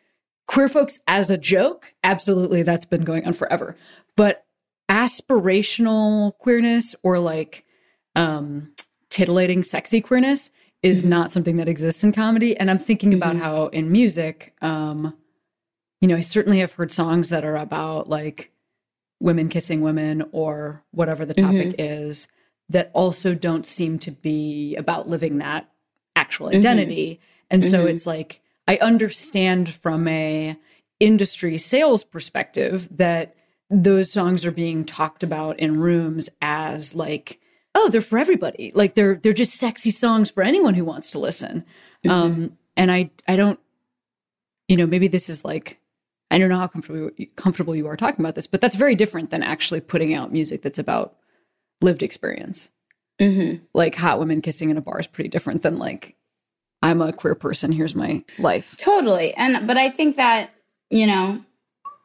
queer 0.47 0.69
folks 0.69 1.01
as 1.07 1.31
a 1.31 1.37
joke, 1.37 1.95
absolutely 2.03 2.62
that's 2.62 2.85
been 2.85 3.05
going 3.05 3.27
on 3.27 3.35
forever. 3.35 3.77
But 4.17 4.45
aspirational 4.89 6.37
queerness 6.39 6.95
or 7.03 7.19
like 7.19 7.65
um 8.15 8.73
titillating 9.11 9.62
sexy 9.62 10.01
queerness 10.01 10.51
is 10.83 11.01
mm-hmm. 11.01 11.11
not 11.11 11.33
something 11.33 11.57
that 11.57 11.69
exists 11.69 12.05
in 12.05 12.12
comedy. 12.12 12.57
And 12.57 12.71
i'm 12.71 12.79
thinking 12.79 13.12
about 13.12 13.37
how 13.37 13.67
in 13.67 13.91
music 13.91 14.55
um 14.62 15.12
you 16.01 16.07
know 16.07 16.17
i 16.17 16.21
certainly 16.21 16.61
have 16.61 16.75
heard 16.75 16.93
songs 16.93 17.31
that 17.31 17.45
are 17.45 17.57
about 17.57 18.09
like 18.09 18.53
women 19.19 19.49
kissing 19.49 19.81
women 19.81 20.25
or 20.31 20.85
whatever 20.93 21.25
the 21.25 21.35
topic 21.35 21.75
is 21.79 22.29
that 22.69 22.91
also 22.95 23.35
don't 23.35 23.67
seem 23.67 23.99
to 24.01 24.11
be 24.11 24.75
about 24.77 25.09
living 25.09 25.39
that 25.39 25.71
actual 26.15 26.49
mm-hmm. 26.49 26.59
identity. 26.59 27.21
And 27.51 27.65
so 27.65 27.81
mm-hmm. 27.81 27.89
it's 27.89 28.07
like 28.07 28.41
i 28.69 28.77
understand 28.79 29.73
from 29.73 30.09
a 30.09 30.57
industry 30.99 31.57
sales 31.57 32.03
perspective 32.03 32.89
that 32.91 33.37
those 33.71 34.11
songs 34.11 34.45
are 34.45 34.51
being 34.51 34.85
talked 34.85 35.23
about 35.23 35.59
in 35.61 35.79
rooms 35.79 36.29
as 36.43 36.95
like 36.95 37.41
oh 37.75 37.89
they're 37.91 38.01
for 38.01 38.19
everybody. 38.19 38.73
Like 38.75 38.95
they're 38.95 39.17
they're 39.17 39.33
just 39.33 39.53
sexy 39.53 39.91
songs 39.91 40.31
for 40.31 40.43
anyone 40.43 40.75
who 40.75 40.85
wants 40.85 41.11
to 41.13 41.19
listen. 41.19 41.65
Mm-hmm. 42.05 42.11
Um 42.11 42.59
and 42.77 42.93
i 42.93 43.11
i 43.27 43.35
don't 43.35 43.59
you 44.69 44.77
know 44.77 44.87
maybe 44.87 45.09
this 45.09 45.29
is 45.29 45.45
like 45.45 45.81
i 46.31 46.39
don't 46.39 46.49
know 46.49 46.59
how 46.59 46.69
comfortable 46.69 47.11
comfortable 47.35 47.75
you 47.75 47.87
are 47.87 47.97
talking 47.97 48.25
about 48.25 48.35
this 48.35 48.47
but 48.47 48.61
that's 48.61 48.77
very 48.77 48.95
different 48.95 49.31
than 49.31 49.43
actually 49.43 49.81
putting 49.81 50.15
out 50.15 50.33
music 50.33 50.63
that's 50.63 50.79
about 50.79 51.17
lived 51.81 52.03
experience 52.03 52.71
Mm-hmm. 53.19 53.65
like 53.73 53.95
hot 53.95 54.19
women 54.19 54.43
kissing 54.43 54.69
in 54.69 54.77
a 54.77 54.83
bar 54.83 55.01
is 55.01 55.07
pretty 55.07 55.31
different 55.31 55.62
than 55.62 55.79
like 55.79 56.17
i'm 56.83 57.01
a 57.01 57.15
queer 57.15 57.35
person 57.35 57.73
here's 57.73 57.95
my 57.95 58.23
life 58.39 58.75
Totally. 58.77 59.33
And 59.35 59.67
but 59.67 59.79
I 59.79 59.89
think 59.89 60.17
that, 60.17 60.51
you 60.91 61.07
know, 61.07 61.43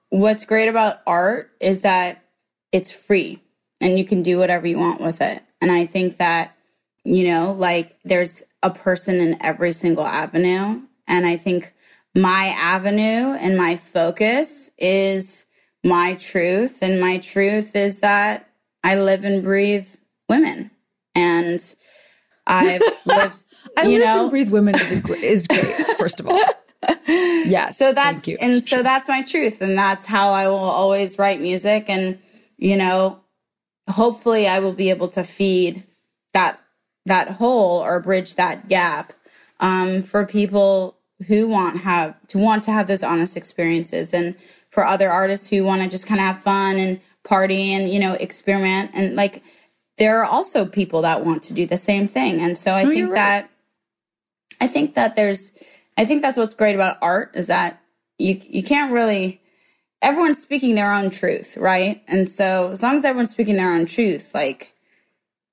what's 0.10 0.46
great 0.46 0.70
about 0.70 1.02
art 1.06 1.52
is 1.60 1.82
that 1.82 2.24
it's 2.72 2.92
free 2.94 3.42
and 3.82 3.98
you 3.98 4.06
can 4.06 4.22
do 4.22 4.38
whatever 4.38 4.68
you 4.68 4.78
want 4.78 5.02
with 5.02 5.22
it. 5.22 5.42
And 5.62 5.72
I 5.72 5.86
think 5.86 6.18
that, 6.18 6.56
you 7.04 7.28
know, 7.28 7.52
like 7.54 7.98
there's 8.06 8.44
a 8.64 8.70
person 8.70 9.20
in 9.20 9.38
every 9.42 9.74
single 9.74 10.06
avenue. 10.06 10.82
And 11.08 11.26
I 11.26 11.36
think 11.38 11.74
my 12.16 12.56
avenue 12.58 13.34
and 13.36 13.58
my 13.58 13.76
focus 13.76 14.72
is 14.78 15.46
my 15.84 16.16
truth. 16.16 16.80
And 16.82 17.02
my 17.02 17.18
truth 17.18 17.76
is 17.76 18.00
that 18.00 18.48
I 18.84 18.96
live 18.96 19.24
and 19.24 19.44
breathe 19.44 19.88
women. 20.28 20.72
And 21.14 21.76
I've 22.48 22.82
lived, 23.06 23.44
i 23.78 23.84
you 23.84 24.00
live 24.00 24.08
know, 24.08 24.22
and 24.24 24.32
breathe 24.32 24.50
women 24.50 24.76
is, 24.76 24.92
a, 24.92 25.26
is 25.26 25.48
great 25.48 25.98
first 25.98 26.20
of 26.20 26.28
all 26.28 26.40
yes 27.08 27.78
so 27.78 27.94
that's 27.94 28.28
you. 28.28 28.38
and 28.42 28.62
so 28.62 28.82
that's 28.82 29.08
my 29.08 29.22
truth 29.22 29.62
and 29.62 29.78
that's 29.78 30.06
how 30.06 30.32
i 30.32 30.48
will 30.48 30.58
always 30.58 31.20
write 31.20 31.40
music 31.40 31.86
and 31.88 32.18
you 32.58 32.76
know 32.76 33.20
hopefully 33.90 34.48
i 34.48 34.60
will 34.60 34.74
be 34.74 34.90
able 34.90 35.08
to 35.08 35.24
feed 35.24 35.84
that 36.34 36.60
that 37.06 37.30
hole 37.30 37.80
or 37.84 38.00
bridge 38.00 38.36
that 38.36 38.68
gap 38.68 39.14
um, 39.60 40.02
for 40.02 40.26
people 40.26 40.98
who 41.28 41.48
want 41.48 41.82
have 41.82 42.16
to 42.28 42.40
want 42.40 42.64
to 42.64 42.72
have 42.72 42.88
those 42.88 43.04
honest 43.04 43.38
experiences 43.38 44.14
and 44.14 44.36
for 44.70 44.86
other 44.86 45.10
artists 45.10 45.50
who 45.50 45.64
want 45.64 45.84
to 45.84 45.90
just 45.90 46.08
kind 46.08 46.20
of 46.20 46.26
have 46.26 46.42
fun 46.42 46.78
and 46.78 47.00
party 47.24 47.74
and 47.74 47.90
you 47.94 48.00
know 48.00 48.14
experiment. 48.14 48.92
And 48.94 49.16
like 49.16 49.44
there 49.98 50.20
are 50.20 50.26
also 50.26 50.66
people 50.66 51.02
that 51.04 51.26
want 51.26 51.44
to 51.44 51.54
do 51.54 51.66
the 51.66 51.78
same 51.78 52.08
thing. 52.08 52.42
And 52.42 52.58
so 52.58 52.74
i 52.74 52.84
No, 52.84 52.90
think 52.92 53.12
right. 53.12 53.16
that 53.16 53.50
i 54.60 54.68
think 54.68 54.94
that 54.96 55.16
there's 55.16 55.54
i 55.98 56.06
think 56.06 56.22
that's 56.22 56.38
what's 56.38 56.54
great 56.56 56.76
about 56.76 56.98
art 57.02 57.32
is 57.36 57.48
that 57.48 57.80
you 58.18 58.40
you 58.50 58.64
can't 58.64 58.92
really 58.92 59.42
everyone's 60.02 60.42
speaking 60.42 60.76
their 60.76 60.92
own 60.94 61.10
truth 61.10 61.58
right? 61.58 62.02
And 62.08 62.28
so 62.30 62.72
as 62.72 62.82
long 62.84 62.98
as 62.98 63.06
everyone's 63.06 63.30
speaking 63.32 63.58
their 63.58 63.74
own 63.74 63.86
truth 63.86 64.34
like 64.34 64.74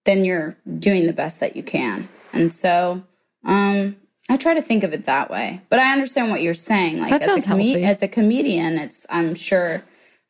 then 0.05 0.25
you're 0.25 0.57
doing 0.79 1.07
the 1.07 1.13
best 1.13 1.41
that 1.41 1.55
you 1.57 1.63
can. 1.63 2.09
And 2.33 2.53
so 2.53 3.03
um 3.45 3.97
i 4.31 4.37
try 4.37 4.55
to 4.55 4.63
think 4.63 4.85
of 4.85 4.93
it 4.93 5.05
that 5.05 5.31
way. 5.31 5.61
But 5.69 5.79
i 5.81 5.93
understand 5.93 6.31
what 6.31 6.43
you're 6.43 6.55
saying. 6.55 6.99
Like 7.01 7.11
That 7.11 7.23
as 7.23 7.45
a 7.45 7.49
healthy. 7.49 7.85
as 7.85 8.03
a 8.03 8.09
comedian 8.09 8.79
it's 8.79 9.07
i'm 9.11 9.35
sure 9.35 9.83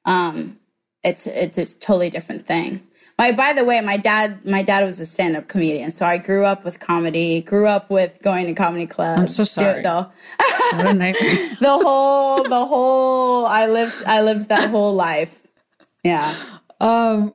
um 0.04 0.57
it's 1.04 1.26
it's 1.26 1.58
a 1.58 1.78
totally 1.78 2.10
different 2.10 2.46
thing 2.46 2.82
my 3.18 3.32
by 3.32 3.52
the 3.52 3.64
way 3.64 3.80
my 3.80 3.96
dad 3.96 4.44
my 4.44 4.62
dad 4.62 4.84
was 4.84 5.00
a 5.00 5.06
stand-up 5.06 5.48
comedian 5.48 5.90
so 5.90 6.04
i 6.06 6.18
grew 6.18 6.44
up 6.44 6.64
with 6.64 6.80
comedy 6.80 7.40
grew 7.40 7.66
up 7.66 7.90
with 7.90 8.18
going 8.22 8.46
to 8.46 8.54
comedy 8.54 8.86
clubs 8.86 9.20
I'm 9.20 9.28
so 9.28 9.44
sorry. 9.44 9.82
the, 9.82 10.10
what 10.72 10.86
a 10.88 10.94
nightmare 10.94 11.56
the 11.60 11.78
whole 11.78 12.42
the 12.48 12.64
whole 12.66 13.46
i 13.46 13.66
lived 13.66 14.02
i 14.06 14.22
lived 14.22 14.48
that 14.48 14.70
whole 14.70 14.94
life 14.94 15.42
yeah 16.04 16.34
Um. 16.80 17.34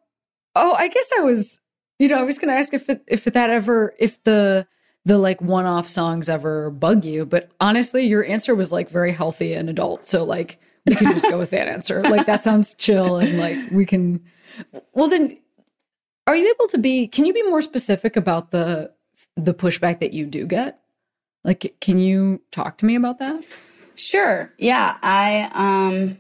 Oh, 0.56 0.74
I 0.74 0.88
guess 0.88 1.10
I 1.18 1.22
was. 1.22 1.60
You 2.00 2.08
know, 2.08 2.20
I 2.20 2.24
was 2.24 2.38
going 2.40 2.50
to 2.54 2.58
ask 2.58 2.74
if 2.74 2.90
it, 2.90 3.04
if 3.08 3.24
that 3.26 3.50
ever 3.50 3.94
if 4.00 4.22
the 4.24 4.68
the 5.06 5.18
like 5.18 5.42
one 5.42 5.66
off 5.66 5.90
songs 5.90 6.30
ever 6.30 6.70
bug 6.70 7.06
you, 7.06 7.26
but 7.26 7.52
honestly, 7.60 8.06
your 8.06 8.26
answer 8.26 8.56
was 8.56 8.72
like 8.72 8.90
very 8.90 9.12
healthy 9.12 9.54
and 9.54 9.70
adult. 9.70 10.06
So 10.06 10.24
like 10.24 10.60
we 10.86 10.96
can 10.96 11.12
just 11.12 11.30
go 11.30 11.38
with 11.38 11.52
that 11.52 11.68
answer. 11.68 12.02
Like 12.04 12.26
that 12.26 12.42
sounds 12.44 12.74
chill 12.76 13.18
and 13.18 13.38
like 13.40 13.58
we 13.72 13.86
can. 13.86 14.22
Well, 14.94 15.08
then, 15.10 15.38
are 16.28 16.36
you 16.36 16.54
able 16.58 16.68
to 16.70 16.78
be? 16.78 17.08
Can 17.08 17.26
you 17.26 17.34
be 17.34 17.44
more 17.44 17.62
specific 17.62 18.16
about 18.16 18.52
the 18.52 18.92
the 19.36 19.54
pushback 19.54 20.00
that 20.00 20.14
you 20.14 20.26
do 20.26 20.46
get? 20.46 20.80
Like, 21.44 21.76
can 21.82 22.00
you 22.00 22.42
talk 22.52 22.78
to 22.80 22.86
me 22.86 22.96
about 22.96 23.20
that? 23.20 23.44
Sure. 23.96 24.52
Yeah. 24.58 24.98
I 25.02 25.50
um 25.54 26.20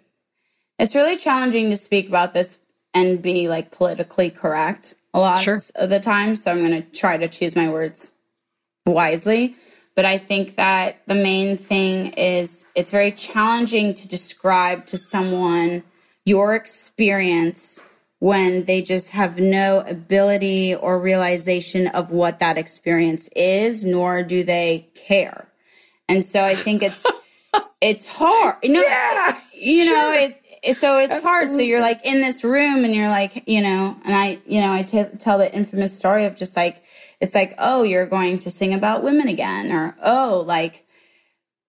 it's 0.79 0.95
really 0.95 1.15
challenging 1.17 1.69
to 1.69 1.75
speak 1.75 2.07
about 2.07 2.33
this 2.33 2.59
and 2.93 3.21
be 3.21 3.47
like 3.47 3.71
politically 3.71 4.29
correct 4.29 4.95
a 5.13 5.19
lot 5.19 5.39
Sure. 5.39 5.57
of 5.75 5.89
the 5.89 5.99
time. 5.99 6.35
So 6.35 6.51
I'm 6.51 6.61
gonna 6.61 6.81
try 6.81 7.17
to 7.17 7.27
choose 7.27 7.55
my 7.55 7.69
words 7.69 8.11
wisely. 8.85 9.55
But 9.95 10.05
I 10.05 10.17
think 10.17 10.55
that 10.55 11.01
the 11.07 11.15
main 11.15 11.57
thing 11.57 12.13
is 12.13 12.65
it's 12.75 12.91
very 12.91 13.11
challenging 13.11 13.93
to 13.93 14.07
describe 14.07 14.85
to 14.87 14.97
someone 14.97 15.83
your 16.25 16.55
experience 16.55 17.83
when 18.19 18.63
they 18.63 18.81
just 18.81 19.09
have 19.09 19.37
no 19.37 19.83
ability 19.85 20.73
or 20.73 20.99
realization 20.99 21.87
of 21.87 22.09
what 22.09 22.39
that 22.39 22.57
experience 22.57 23.27
is, 23.35 23.83
nor 23.83 24.23
do 24.23 24.43
they 24.43 24.89
care. 24.95 25.49
And 26.07 26.25
so 26.25 26.43
I 26.43 26.55
think 26.55 26.81
it's 26.81 27.05
it's 27.81 28.07
hard. 28.07 28.55
You 28.63 28.73
know, 28.73 28.81
Yeah, 28.81 29.39
you 29.53 29.85
know 29.85 30.11
it. 30.13 30.42
So 30.71 30.97
it's 30.97 31.21
hard. 31.21 31.49
So 31.49 31.59
you're 31.59 31.81
like 31.81 32.05
in 32.05 32.21
this 32.21 32.43
room, 32.43 32.85
and 32.85 32.95
you're 32.95 33.09
like, 33.09 33.43
you 33.47 33.61
know, 33.61 33.97
and 34.05 34.15
I, 34.15 34.39
you 34.45 34.61
know, 34.61 34.71
I 34.71 34.83
t- 34.83 35.03
tell 35.19 35.37
the 35.37 35.53
infamous 35.53 35.97
story 35.97 36.25
of 36.25 36.35
just 36.35 36.55
like 36.55 36.83
it's 37.19 37.35
like, 37.35 37.53
oh, 37.57 37.83
you're 37.83 38.05
going 38.05 38.39
to 38.39 38.49
sing 38.49 38.73
about 38.73 39.03
women 39.03 39.27
again, 39.27 39.71
or 39.71 39.95
oh, 40.01 40.43
like, 40.45 40.85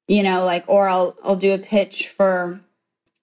you 0.06 0.22
know, 0.22 0.44
like, 0.44 0.64
or 0.68 0.88
I'll 0.88 1.16
I'll 1.24 1.36
do 1.36 1.54
a 1.54 1.58
pitch 1.58 2.08
for 2.08 2.60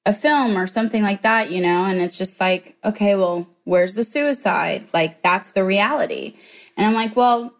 a 0.05 0.13
film 0.13 0.57
or 0.57 0.67
something 0.67 1.03
like 1.03 1.21
that, 1.21 1.51
you 1.51 1.61
know, 1.61 1.85
and 1.85 2.01
it's 2.01 2.17
just 2.17 2.39
like, 2.39 2.75
okay, 2.83 3.15
well, 3.15 3.47
where's 3.63 3.93
the 3.93 4.03
suicide? 4.03 4.87
Like, 4.93 5.21
that's 5.21 5.51
the 5.51 5.63
reality. 5.63 6.35
And 6.75 6.87
I'm 6.87 6.93
like, 6.93 7.15
well, 7.15 7.53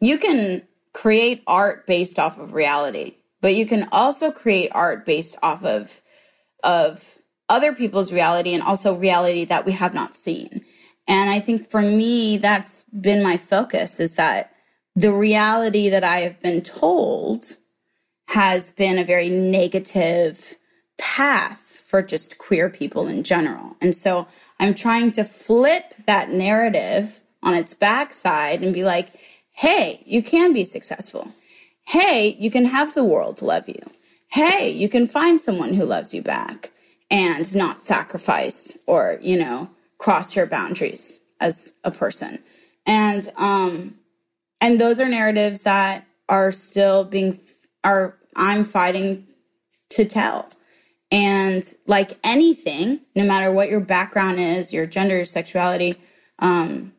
you 0.00 0.18
can 0.18 0.62
create 0.92 1.42
art 1.46 1.86
based 1.86 2.18
off 2.18 2.38
of 2.38 2.54
reality, 2.54 3.16
but 3.40 3.54
you 3.54 3.66
can 3.66 3.88
also 3.92 4.30
create 4.30 4.70
art 4.72 5.04
based 5.04 5.36
off 5.42 5.62
of 5.64 6.00
of 6.62 7.18
other 7.48 7.72
people's 7.72 8.12
reality 8.12 8.54
and 8.54 8.62
also 8.62 8.94
reality 8.94 9.44
that 9.44 9.64
we 9.64 9.72
have 9.72 9.94
not 9.94 10.14
seen. 10.14 10.64
And 11.06 11.30
I 11.30 11.40
think 11.40 11.70
for 11.70 11.80
me, 11.80 12.36
that's 12.36 12.84
been 12.84 13.22
my 13.22 13.36
focus 13.36 13.98
is 13.98 14.16
that 14.16 14.52
the 14.94 15.12
reality 15.12 15.88
that 15.88 16.04
I 16.04 16.18
have 16.20 16.40
been 16.42 16.60
told 16.60 17.56
has 18.28 18.72
been 18.72 18.98
a 18.98 19.04
very 19.04 19.30
negative 19.30 20.56
path 20.98 21.82
for 21.86 22.02
just 22.02 22.36
queer 22.36 22.68
people 22.68 23.08
in 23.08 23.22
general. 23.22 23.76
And 23.80 23.96
so 23.96 24.26
I'm 24.60 24.74
trying 24.74 25.12
to 25.12 25.24
flip 25.24 25.94
that 26.06 26.30
narrative 26.30 27.22
on 27.42 27.54
its 27.54 27.72
backside 27.72 28.62
and 28.62 28.74
be 28.74 28.84
like, 28.84 29.08
hey, 29.52 30.02
you 30.04 30.22
can 30.22 30.52
be 30.52 30.64
successful. 30.64 31.28
Hey, 31.86 32.36
you 32.38 32.50
can 32.50 32.66
have 32.66 32.94
the 32.94 33.04
world 33.04 33.40
love 33.40 33.66
you. 33.68 33.80
Hey, 34.28 34.70
you 34.70 34.88
can 34.88 35.08
find 35.08 35.40
someone 35.40 35.74
who 35.74 35.84
loves 35.84 36.12
you 36.12 36.22
back 36.22 36.70
and 37.10 37.54
not 37.56 37.82
sacrifice 37.82 38.76
or, 38.86 39.18
you 39.22 39.38
know, 39.38 39.70
cross 39.96 40.36
your 40.36 40.46
boundaries 40.46 41.20
as 41.40 41.72
a 41.84 41.90
person. 41.90 42.42
And 42.86 43.30
um 43.36 43.96
and 44.60 44.78
those 44.80 45.00
are 45.00 45.08
narratives 45.08 45.62
that 45.62 46.06
are 46.28 46.52
still 46.52 47.04
being 47.04 47.38
are 47.84 48.18
I'm 48.36 48.64
fighting 48.64 49.26
to 49.90 50.04
tell. 50.04 50.50
And 51.10 51.64
like 51.86 52.18
anything, 52.22 53.00
no 53.16 53.24
matter 53.24 53.50
what 53.50 53.70
your 53.70 53.80
background 53.80 54.38
is, 54.38 54.72
your 54.74 54.86
gender, 54.86 55.16
your 55.16 55.24
sexuality, 55.24 55.96
um, 56.38 56.92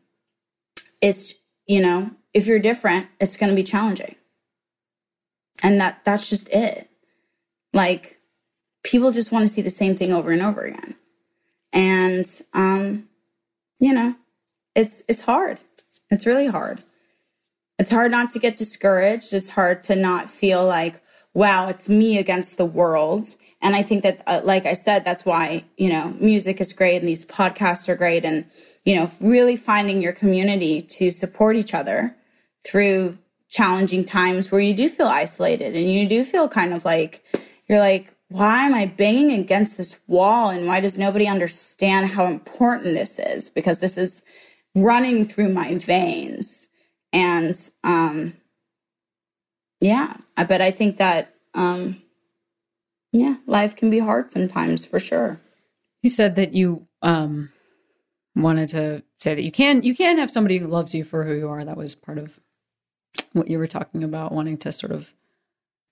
it's, 1.00 1.36
you 1.66 1.80
know, 1.80 2.10
if 2.34 2.46
you're 2.46 2.58
different, 2.58 3.06
it's 3.20 3.36
going 3.36 3.50
to 3.50 3.56
be 3.56 3.62
challenging. 3.62 4.16
And 5.62 5.80
that 5.80 6.00
that's 6.04 6.28
just 6.28 6.48
it. 6.50 6.89
Like 7.72 8.20
people 8.82 9.12
just 9.12 9.32
want 9.32 9.46
to 9.46 9.52
see 9.52 9.62
the 9.62 9.70
same 9.70 9.96
thing 9.96 10.12
over 10.12 10.30
and 10.30 10.42
over 10.42 10.62
again. 10.62 10.96
And 11.72 12.26
um, 12.52 13.08
you 13.78 13.92
know, 13.92 14.14
it's 14.74 15.02
it's 15.08 15.22
hard. 15.22 15.60
It's 16.10 16.26
really 16.26 16.46
hard. 16.46 16.82
It's 17.78 17.90
hard 17.90 18.10
not 18.10 18.30
to 18.32 18.38
get 18.38 18.56
discouraged. 18.56 19.32
It's 19.32 19.48
hard 19.48 19.82
to 19.84 19.96
not 19.96 20.28
feel 20.28 20.66
like, 20.66 21.00
wow, 21.32 21.68
it's 21.68 21.88
me 21.88 22.18
against 22.18 22.58
the 22.58 22.66
world. 22.66 23.28
And 23.62 23.74
I 23.74 23.82
think 23.82 24.02
that, 24.02 24.22
uh, 24.26 24.42
like 24.44 24.66
I 24.66 24.74
said, 24.74 25.04
that's 25.04 25.24
why, 25.24 25.64
you 25.78 25.88
know, 25.88 26.14
music 26.20 26.60
is 26.60 26.74
great 26.74 26.98
and 26.98 27.08
these 27.08 27.24
podcasts 27.24 27.88
are 27.88 27.96
great. 27.96 28.24
And, 28.24 28.44
you 28.84 28.96
know, 28.96 29.10
really 29.22 29.56
finding 29.56 30.02
your 30.02 30.12
community 30.12 30.82
to 30.82 31.10
support 31.10 31.56
each 31.56 31.72
other 31.72 32.14
through 32.66 33.16
challenging 33.48 34.04
times 34.04 34.52
where 34.52 34.60
you 34.60 34.74
do 34.74 34.88
feel 34.88 35.06
isolated 35.06 35.74
and 35.74 35.90
you 35.90 36.06
do 36.06 36.22
feel 36.22 36.48
kind 36.48 36.74
of 36.74 36.84
like, 36.84 37.24
you're 37.70 37.78
like, 37.78 38.12
why 38.28 38.66
am 38.66 38.74
I 38.74 38.86
banging 38.86 39.38
against 39.38 39.76
this 39.76 40.00
wall? 40.08 40.50
And 40.50 40.66
why 40.66 40.80
does 40.80 40.98
nobody 40.98 41.28
understand 41.28 42.08
how 42.10 42.26
important 42.26 42.96
this 42.96 43.20
is? 43.20 43.48
Because 43.48 43.78
this 43.78 43.96
is 43.96 44.22
running 44.74 45.24
through 45.24 45.50
my 45.50 45.76
veins. 45.76 46.68
And 47.12 47.56
um 47.84 48.34
yeah, 49.80 50.16
but 50.36 50.60
I 50.60 50.72
think 50.72 50.96
that 50.96 51.34
um 51.54 52.02
yeah, 53.12 53.36
life 53.46 53.76
can 53.76 53.88
be 53.88 54.00
hard 54.00 54.32
sometimes 54.32 54.84
for 54.84 54.98
sure. 54.98 55.40
You 56.02 56.10
said 56.10 56.34
that 56.36 56.52
you 56.52 56.88
um 57.02 57.50
wanted 58.34 58.68
to 58.70 59.04
say 59.18 59.34
that 59.36 59.44
you 59.44 59.52
can 59.52 59.84
you 59.84 59.94
can 59.94 60.18
have 60.18 60.30
somebody 60.30 60.58
who 60.58 60.66
loves 60.66 60.92
you 60.92 61.04
for 61.04 61.24
who 61.24 61.34
you 61.34 61.48
are. 61.48 61.64
That 61.64 61.76
was 61.76 61.94
part 61.94 62.18
of 62.18 62.40
what 63.32 63.48
you 63.48 63.58
were 63.58 63.68
talking 63.68 64.02
about, 64.02 64.32
wanting 64.32 64.58
to 64.58 64.72
sort 64.72 64.90
of 64.92 65.14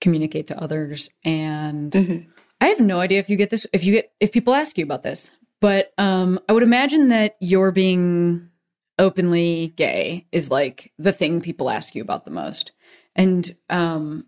communicate 0.01 0.47
to 0.47 0.61
others. 0.61 1.09
And 1.23 1.91
Mm-hmm. 1.93 2.29
I 2.61 2.67
have 2.67 2.79
no 2.79 2.99
idea 2.99 3.19
if 3.19 3.29
you 3.29 3.37
get 3.37 3.49
this 3.49 3.65
if 3.73 3.83
you 3.83 3.93
get 3.93 4.11
if 4.19 4.31
people 4.31 4.53
ask 4.53 4.77
you 4.77 4.83
about 4.83 5.03
this, 5.03 5.31
but 5.61 5.93
um 5.97 6.39
I 6.49 6.53
would 6.53 6.63
imagine 6.63 7.09
that 7.09 7.37
you're 7.39 7.71
being 7.71 8.49
openly 8.97 9.69
gay 9.77 10.27
is 10.31 10.51
like 10.51 10.91
the 10.99 11.13
thing 11.13 11.39
people 11.41 11.69
ask 11.69 11.95
you 11.95 12.01
about 12.01 12.25
the 12.25 12.31
most. 12.31 12.73
And 13.15 13.55
um 13.69 14.25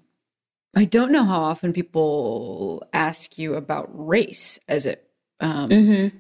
I 0.76 0.86
don't 0.86 1.12
know 1.12 1.26
how 1.26 1.42
often 1.42 1.74
people 1.74 2.84
ask 2.94 3.38
you 3.38 3.56
about 3.56 3.90
race 3.92 4.60
as 4.70 4.86
it 4.86 5.10
um 5.42 5.70
Mm-hmm. 5.72 6.18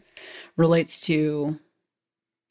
relates 0.58 1.02
to 1.02 1.60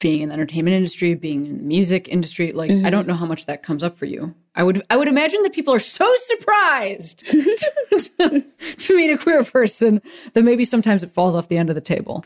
being 0.01 0.22
in 0.22 0.30
the 0.30 0.32
entertainment 0.32 0.74
industry, 0.74 1.14
being 1.14 1.44
in 1.44 1.59
the 1.59 1.62
music 1.62 2.09
industry. 2.09 2.53
Like 2.53 2.70
Mm-hmm. 2.70 2.86
I 2.86 2.90
don't 2.90 3.07
know 3.07 3.14
how 3.14 3.26
much 3.26 3.44
that 3.46 3.62
comes 3.62 3.82
up 3.82 3.96
for 3.96 4.07
you. 4.07 4.34
I 4.55 4.62
would 4.62 4.82
I 4.90 4.96
would 4.96 5.09
imagine 5.09 5.42
that 5.44 5.53
people 5.53 5.72
are 5.72 5.78
so 5.78 6.12
surprised 6.16 7.20
to, 7.26 8.44
to 8.78 8.96
meet 8.96 9.11
a 9.12 9.18
queer 9.18 9.44
person 9.44 10.03
that 10.34 10.42
maybe 10.42 10.64
sometimes 10.64 11.03
it 11.03 11.12
falls 11.12 11.34
off 11.34 11.48
the 11.48 11.57
end 11.57 11.68
of 11.68 11.74
the 11.76 11.80
table. 11.80 12.24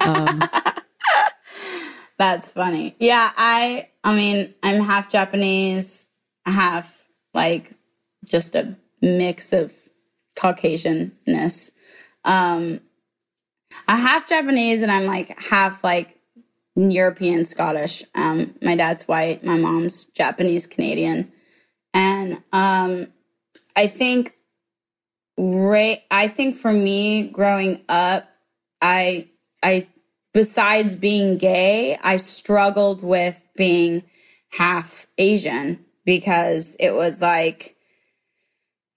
Um, 0.00 0.42
That's 2.18 2.48
funny. 2.48 2.96
Yeah, 2.98 3.32
I 3.36 3.88
I 4.04 4.14
mean, 4.14 4.54
I'm 4.62 4.82
half 4.82 5.10
Japanese, 5.10 6.08
half 6.44 7.08
like 7.34 7.72
just 8.24 8.54
a 8.54 8.76
mix 9.00 9.52
of 9.52 9.72
Caucasianness. 10.36 11.70
Um 12.24 12.80
I'm 13.86 13.98
half 13.98 14.28
Japanese 14.28 14.82
and 14.82 14.90
I'm 14.90 15.06
like 15.06 15.38
half 15.40 15.84
like 15.84 16.18
European 16.76 17.44
Scottish. 17.44 18.04
Um 18.14 18.54
my 18.62 18.76
dad's 18.76 19.06
white, 19.08 19.44
my 19.44 19.56
mom's 19.56 20.04
Japanese 20.06 20.66
Canadian. 20.66 21.32
And 21.94 22.42
um 22.52 23.08
I 23.76 23.86
think 23.86 24.34
ra- 25.38 26.02
I 26.10 26.28
think 26.28 26.56
for 26.56 26.72
me 26.72 27.28
growing 27.28 27.82
up, 27.88 28.28
I 28.80 29.28
I 29.62 29.88
besides 30.34 30.96
being 30.96 31.38
gay, 31.38 31.98
I 32.02 32.16
struggled 32.16 33.02
with 33.02 33.42
being 33.56 34.04
half 34.50 35.06
Asian 35.18 35.84
because 36.04 36.76
it 36.80 36.92
was 36.92 37.20
like 37.20 37.76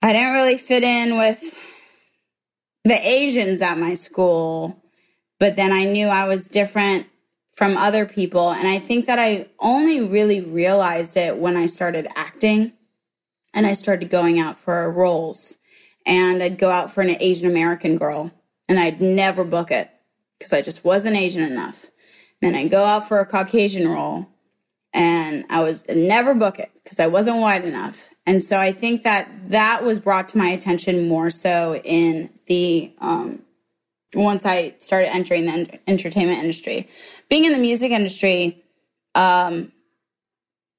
I 0.01 0.13
didn't 0.13 0.33
really 0.33 0.57
fit 0.57 0.83
in 0.83 1.17
with 1.17 1.57
the 2.83 3.07
Asians 3.07 3.61
at 3.61 3.77
my 3.77 3.93
school, 3.93 4.81
but 5.39 5.55
then 5.55 5.71
I 5.71 5.85
knew 5.85 6.07
I 6.07 6.27
was 6.27 6.47
different 6.47 7.05
from 7.53 7.77
other 7.77 8.05
people. 8.05 8.51
And 8.51 8.67
I 8.67 8.79
think 8.79 9.05
that 9.05 9.19
I 9.19 9.47
only 9.59 10.01
really 10.01 10.41
realized 10.41 11.17
it 11.17 11.37
when 11.37 11.55
I 11.55 11.67
started 11.67 12.07
acting 12.15 12.73
and 13.53 13.65
I 13.65 13.73
started 13.73 14.09
going 14.09 14.39
out 14.39 14.57
for 14.57 14.91
roles. 14.91 15.57
And 16.05 16.41
I'd 16.41 16.57
go 16.57 16.69
out 16.69 16.91
for 16.91 17.01
an 17.01 17.15
Asian 17.19 17.49
American 17.49 17.97
girl 17.97 18.31
and 18.67 18.79
I'd 18.79 19.01
never 19.01 19.43
book 19.43 19.69
it 19.69 19.89
because 20.37 20.53
I 20.53 20.61
just 20.61 20.83
wasn't 20.83 21.15
Asian 21.15 21.43
enough. 21.43 21.91
Then 22.41 22.55
I'd 22.55 22.71
go 22.71 22.83
out 22.83 23.07
for 23.07 23.19
a 23.19 23.25
Caucasian 23.25 23.87
role 23.87 24.27
and 24.93 25.45
I 25.49 25.61
was 25.61 25.87
never 25.87 26.33
book 26.33 26.57
it 26.59 26.71
because 26.83 26.99
I 26.99 27.07
wasn't 27.07 27.37
white 27.37 27.63
enough. 27.63 28.09
And 28.25 28.43
so 28.43 28.59
I 28.59 28.71
think 28.71 29.03
that 29.03 29.29
that 29.49 29.83
was 29.83 29.99
brought 29.99 30.27
to 30.29 30.37
my 30.37 30.47
attention 30.49 31.07
more 31.07 31.29
so 31.29 31.75
in 31.83 32.29
the 32.47 32.93
um, 32.99 33.43
once 34.13 34.45
I 34.45 34.75
started 34.79 35.13
entering 35.13 35.45
the 35.45 35.79
entertainment 35.87 36.39
industry. 36.39 36.89
Being 37.29 37.45
in 37.45 37.51
the 37.51 37.57
music 37.57 37.91
industry, 37.91 38.63
um, 39.15 39.71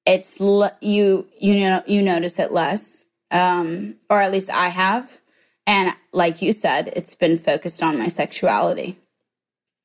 it's 0.07 0.41
you 0.41 1.29
you 1.39 1.61
know 1.61 1.83
you 1.87 2.03
notice 2.03 2.39
it 2.39 2.53
less, 2.53 3.07
um, 3.31 3.97
or 4.11 4.21
at 4.21 4.33
least 4.33 4.51
I 4.51 4.69
have. 4.69 5.21
And 5.67 5.95
like 6.13 6.43
you 6.43 6.53
said, 6.53 6.93
it's 6.97 7.15
been 7.15 7.39
focused 7.39 7.83
on 7.83 7.99
my 7.99 8.09
sexuality. 8.09 8.99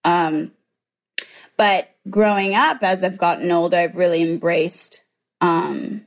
Um, 0.04 0.52
but 1.56 1.90
growing 2.10 2.56
up, 2.56 2.82
as 2.82 3.04
I've 3.04 3.18
gotten 3.18 3.52
older, 3.52 3.78
I've 3.78 3.96
really 3.96 4.22
embraced 4.24 5.04
um, 5.42 6.06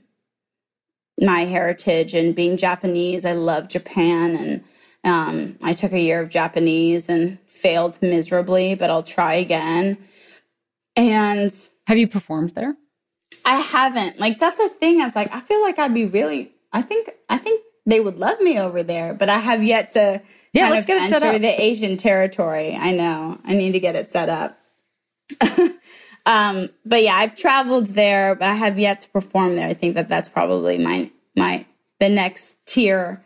my 1.20 1.40
heritage 1.40 2.14
and 2.14 2.34
being 2.34 2.56
Japanese. 2.56 3.24
I 3.24 3.32
love 3.32 3.68
Japan, 3.68 4.36
and 4.36 4.64
um, 5.04 5.58
I 5.62 5.72
took 5.72 5.92
a 5.92 6.00
year 6.00 6.20
of 6.20 6.30
Japanese 6.30 7.08
and 7.08 7.38
failed 7.46 8.00
miserably, 8.02 8.74
but 8.74 8.90
I'll 8.90 9.02
try 9.02 9.34
again. 9.34 9.98
And 10.96 11.52
have 11.86 11.98
you 11.98 12.08
performed 12.08 12.50
there? 12.50 12.76
I 13.44 13.56
haven't. 13.56 14.18
Like 14.18 14.38
that's 14.38 14.58
the 14.58 14.68
thing. 14.68 15.00
I 15.00 15.04
was 15.04 15.16
like, 15.16 15.34
I 15.34 15.40
feel 15.40 15.62
like 15.62 15.78
I'd 15.78 15.94
be 15.94 16.06
really. 16.06 16.52
I 16.72 16.82
think. 16.82 17.10
I 17.28 17.38
think 17.38 17.62
they 17.86 18.00
would 18.00 18.18
love 18.18 18.40
me 18.40 18.58
over 18.58 18.82
there, 18.82 19.14
but 19.14 19.28
I 19.28 19.38
have 19.38 19.62
yet 19.62 19.92
to. 19.92 20.22
Yeah, 20.52 20.68
let's 20.68 20.86
get 20.86 21.02
it 21.02 21.08
set 21.08 21.22
up. 21.22 21.40
The 21.40 21.60
Asian 21.60 21.96
territory. 21.96 22.74
I 22.74 22.92
know. 22.92 23.38
I 23.44 23.54
need 23.54 23.72
to 23.72 23.80
get 23.80 23.94
it 23.94 24.08
set 24.08 24.28
up. 24.28 24.58
um, 26.26 26.70
but 26.84 27.02
yeah, 27.02 27.14
I've 27.14 27.36
traveled 27.36 27.86
there, 27.86 28.34
but 28.34 28.48
I 28.48 28.54
have 28.54 28.78
yet 28.78 29.02
to 29.02 29.08
perform 29.10 29.56
there. 29.56 29.68
I 29.68 29.74
think 29.74 29.94
that 29.94 30.08
that's 30.08 30.28
probably 30.28 30.78
my 30.78 31.10
my 31.36 31.66
the 32.00 32.08
next 32.08 32.56
tier 32.66 33.22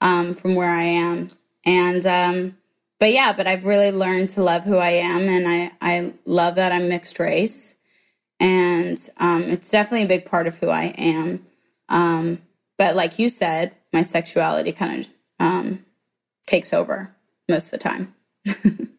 um, 0.00 0.34
from 0.34 0.54
where 0.54 0.70
I 0.70 0.82
am. 0.82 1.30
And 1.64 2.04
um, 2.06 2.56
but 2.98 3.12
yeah, 3.12 3.32
but 3.32 3.46
I've 3.46 3.64
really 3.64 3.90
learned 3.90 4.30
to 4.30 4.42
love 4.42 4.64
who 4.64 4.76
I 4.76 4.90
am, 4.90 5.22
and 5.22 5.48
I 5.48 5.72
I 5.80 6.12
love 6.26 6.56
that 6.56 6.72
I'm 6.72 6.88
mixed 6.88 7.18
race 7.18 7.75
and 8.40 9.08
um, 9.18 9.42
it's 9.44 9.70
definitely 9.70 10.04
a 10.04 10.08
big 10.08 10.26
part 10.26 10.46
of 10.46 10.56
who 10.56 10.68
I 10.68 10.86
am. 10.98 11.46
Um, 11.88 12.42
but 12.78 12.94
like 12.96 13.18
you 13.18 13.28
said, 13.28 13.74
my 13.92 14.02
sexuality 14.02 14.72
kind 14.72 15.00
of 15.02 15.08
um, 15.40 15.84
takes 16.46 16.72
over 16.72 17.14
most 17.48 17.66
of 17.66 17.70
the 17.72 17.78
time. 17.78 18.14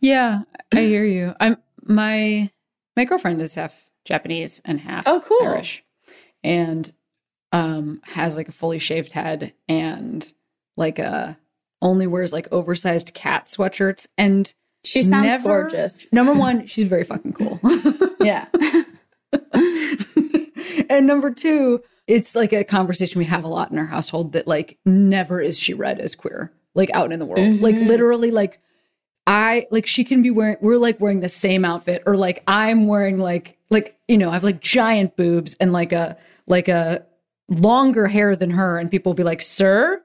Yeah, 0.00 0.42
I 0.72 0.82
hear 0.82 1.04
you. 1.06 1.34
I'm 1.40 1.56
my 1.82 2.50
my 2.94 3.04
girlfriend 3.06 3.40
is 3.40 3.54
half 3.54 3.88
Japanese 4.04 4.60
and 4.66 4.80
half 4.80 5.08
Oh, 5.08 5.20
cool. 5.24 5.48
Irish, 5.48 5.82
and 6.42 6.92
um 7.52 8.02
has 8.04 8.36
like 8.36 8.48
a 8.48 8.52
fully 8.52 8.78
shaved 8.78 9.12
head 9.12 9.54
and 9.66 10.30
like 10.76 10.98
a 10.98 11.38
only 11.80 12.06
wears 12.06 12.34
like 12.34 12.52
oversized 12.52 13.14
cat 13.14 13.46
sweatshirts 13.46 14.06
and 14.18 14.52
She 14.84 15.02
sounds 15.02 15.26
never- 15.26 15.62
gorgeous. 15.62 16.12
Number 16.12 16.34
one, 16.34 16.66
she's 16.66 16.88
very 16.88 17.04
fucking 17.04 17.32
cool. 17.32 17.60
Yeah. 18.24 18.46
and 20.88 21.06
number 21.06 21.30
two, 21.30 21.82
it's 22.06 22.34
like 22.34 22.52
a 22.52 22.64
conversation 22.64 23.18
we 23.18 23.24
have 23.26 23.44
a 23.44 23.48
lot 23.48 23.70
in 23.70 23.78
our 23.78 23.84
household 23.84 24.32
that 24.32 24.46
like 24.46 24.78
never 24.86 25.40
is 25.40 25.58
she 25.58 25.74
read 25.74 26.00
as 26.00 26.14
queer, 26.14 26.50
like 26.74 26.90
out 26.94 27.12
in 27.12 27.18
the 27.18 27.26
world. 27.26 27.40
Mm-hmm. 27.40 27.62
Like 27.62 27.74
literally, 27.76 28.30
like 28.30 28.60
I 29.26 29.66
like 29.70 29.86
she 29.86 30.04
can 30.04 30.22
be 30.22 30.30
wearing 30.30 30.56
we're 30.60 30.78
like 30.78 31.00
wearing 31.00 31.20
the 31.20 31.28
same 31.28 31.64
outfit, 31.64 32.02
or 32.06 32.16
like 32.16 32.42
I'm 32.46 32.86
wearing 32.86 33.18
like 33.18 33.58
like 33.70 33.98
you 34.08 34.16
know, 34.18 34.30
I 34.30 34.34
have 34.34 34.44
like 34.44 34.60
giant 34.60 35.16
boobs 35.16 35.54
and 35.60 35.72
like 35.72 35.92
a 35.92 36.16
like 36.46 36.68
a 36.68 37.04
longer 37.48 38.06
hair 38.06 38.36
than 38.36 38.50
her, 38.50 38.78
and 38.78 38.90
people 38.90 39.10
will 39.10 39.16
be 39.16 39.22
like, 39.24 39.42
Sir? 39.42 40.00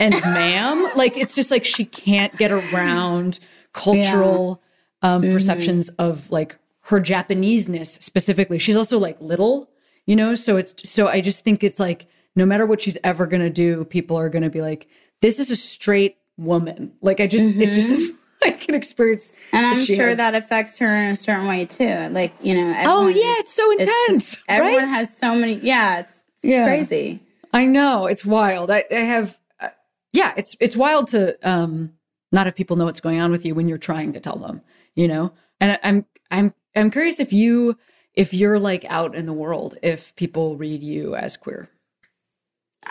and 0.00 0.12
ma'am. 0.22 0.90
like 0.96 1.16
it's 1.16 1.36
just 1.36 1.52
like 1.52 1.64
she 1.64 1.84
can't 1.84 2.36
get 2.36 2.50
around 2.50 3.38
cultural 3.74 4.62
um, 5.02 5.20
perceptions 5.20 5.90
of 5.98 6.30
like 6.30 6.56
her 6.88 7.00
Japaneseness 7.00 8.02
specifically. 8.02 8.58
She's 8.58 8.76
also 8.76 8.98
like 8.98 9.20
little, 9.20 9.68
you 10.06 10.16
know. 10.16 10.34
So 10.34 10.56
it's 10.56 10.88
so 10.88 11.08
I 11.08 11.20
just 11.20 11.44
think 11.44 11.62
it's 11.62 11.78
like 11.78 12.06
no 12.34 12.46
matter 12.46 12.64
what 12.64 12.80
she's 12.80 12.96
ever 13.04 13.26
gonna 13.26 13.50
do, 13.50 13.84
people 13.84 14.16
are 14.16 14.30
gonna 14.30 14.48
be 14.50 14.62
like, 14.62 14.88
this 15.20 15.38
is 15.38 15.50
a 15.50 15.56
straight 15.56 16.16
woman. 16.38 16.92
Like 17.02 17.20
I 17.20 17.26
just 17.26 17.46
it 17.46 17.72
just 17.74 17.90
is 17.90 18.14
like 18.44 18.66
an 18.68 18.74
experience. 18.74 19.32
And 19.52 19.66
I'm 19.66 19.80
she 19.80 19.94
sure 19.96 20.08
has. 20.08 20.16
that 20.16 20.34
affects 20.34 20.78
her 20.78 20.86
in 20.94 21.10
a 21.10 21.16
certain 21.16 21.46
way 21.46 21.64
too. 21.66 22.08
Like, 22.10 22.32
you 22.40 22.54
know, 22.54 22.74
Oh, 22.86 23.08
yeah, 23.08 23.22
it's 23.38 23.52
so 23.54 23.70
intense, 23.72 23.90
just- 24.08 24.40
everyone 24.48 24.84
right? 24.84 24.94
has 24.94 25.16
so 25.16 25.34
many. 25.34 25.54
Yeah, 25.54 26.00
it's, 26.00 26.22
it's 26.42 26.52
Yeah. 26.52 26.64
crazy. 26.66 27.20
I 27.52 27.66
know 27.66 28.06
it's 28.06 28.24
wild. 28.24 28.70
I, 28.70 28.84
I 28.90 28.94
have, 28.96 29.38
uh, 29.60 29.68
yeah, 30.12 30.34
it's 30.36 30.56
it's 30.60 30.76
wild 30.76 31.06
to 31.08 31.36
um 31.48 31.92
not 32.34 32.46
if 32.48 32.54
people 32.56 32.76
know 32.76 32.84
what's 32.86 33.00
going 33.00 33.20
on 33.20 33.30
with 33.30 33.44
you 33.46 33.54
when 33.54 33.68
you're 33.68 33.78
trying 33.78 34.12
to 34.12 34.20
tell 34.20 34.36
them, 34.38 34.60
you 34.96 35.06
know. 35.08 35.32
And 35.60 35.78
I'm 35.82 36.04
I'm 36.30 36.52
I'm 36.76 36.90
curious 36.90 37.20
if 37.20 37.32
you 37.32 37.78
if 38.14 38.34
you're 38.34 38.58
like 38.58 38.84
out 38.90 39.14
in 39.14 39.24
the 39.26 39.32
world, 39.32 39.78
if 39.82 40.14
people 40.16 40.56
read 40.56 40.82
you 40.82 41.14
as 41.16 41.36
queer. 41.38 41.70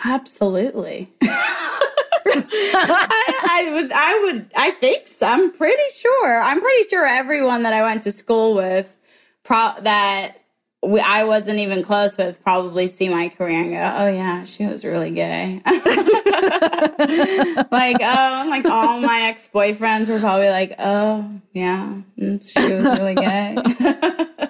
Absolutely. 0.04 1.12
I, 1.22 1.90
I 3.50 3.70
would, 3.74 3.92
I 3.92 4.20
would, 4.24 4.50
I 4.56 4.70
think 4.72 5.08
so. 5.08 5.26
I'm 5.26 5.52
pretty 5.52 5.82
sure. 5.92 6.40
I'm 6.40 6.60
pretty 6.60 6.88
sure 6.88 7.06
everyone 7.06 7.62
that 7.62 7.72
I 7.72 7.82
went 7.82 8.02
to 8.02 8.12
school 8.12 8.54
with, 8.54 8.96
pro- 9.44 9.80
that 9.82 10.38
we, 10.86 11.00
I 11.00 11.24
wasn't 11.24 11.58
even 11.58 11.82
close 11.82 12.16
with, 12.16 12.42
probably 12.42 12.86
see 12.86 13.08
my 13.08 13.28
career 13.28 13.60
and 13.62 13.70
go, 13.70 13.94
"Oh 13.98 14.08
yeah, 14.08 14.44
she 14.44 14.66
was 14.66 14.84
really 14.84 15.10
gay." 15.10 15.60
like, 15.66 15.80
oh, 18.00 18.46
like 18.48 18.66
all 18.66 19.00
my 19.00 19.22
ex 19.28 19.48
boyfriends 19.52 20.08
were 20.10 20.18
probably 20.20 20.48
like, 20.50 20.74
"Oh 20.78 21.40
yeah, 21.52 22.00
mm, 22.18 22.42
she 22.42 22.74
was 22.74 22.86
really 22.98 23.14
gay." 23.14 23.56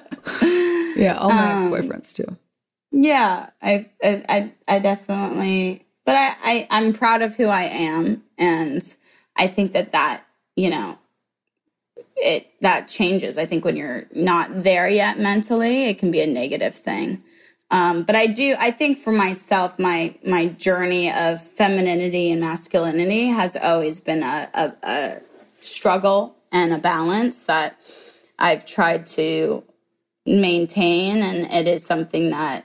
Yeah, 0.97 1.15
all 1.19 1.29
my 1.31 1.53
Um, 1.53 1.73
ex-boyfriends 1.75 2.13
too. 2.15 2.37
Yeah, 2.93 3.51
I, 3.61 3.87
I, 4.03 4.23
I, 4.29 4.53
I 4.69 4.79
definitely, 4.79 5.85
but 6.07 6.15
I, 6.15 6.37
I, 6.43 6.67
I'm 6.71 6.93
proud 6.93 7.21
of 7.21 7.35
who 7.35 7.47
I 7.47 7.63
am, 7.65 8.23
and 8.39 8.81
I 9.37 9.49
think 9.49 9.73
that 9.73 9.91
that, 9.93 10.25
you 10.55 10.71
know, 10.71 10.97
it 12.17 12.51
that 12.61 12.89
changes. 12.89 13.39
I 13.39 13.47
think 13.47 13.65
when 13.65 13.77
you're 13.77 14.07
not 14.15 14.63
there 14.63 14.89
yet 14.89 15.19
mentally, 15.19 15.85
it 15.85 15.99
can 15.99 16.11
be 16.11 16.21
a 16.21 16.27
negative 16.27 16.75
thing. 16.75 17.23
Um, 17.71 18.05
but 18.05 18.15
I 18.15 18.27
do, 18.27 18.55
I 18.59 18.71
think 18.71 18.99
for 18.99 19.13
myself, 19.13 19.79
my 19.79 20.15
my 20.25 20.47
journey 20.47 21.11
of 21.13 21.43
femininity 21.43 22.31
and 22.31 22.41
masculinity 22.41 23.27
has 23.27 23.57
always 23.57 24.01
been 24.01 24.23
a, 24.23 24.49
a, 24.55 24.73
a 24.83 25.21
struggle 25.61 26.37
and 26.53 26.73
a 26.73 26.79
balance 26.79 27.45
that 27.45 27.77
I've 28.39 28.65
tried 28.65 29.07
to 29.07 29.65
maintain, 30.27 31.23
and 31.23 31.51
it 31.53 31.67
is 31.67 31.85
something 31.85 32.31
that 32.31 32.65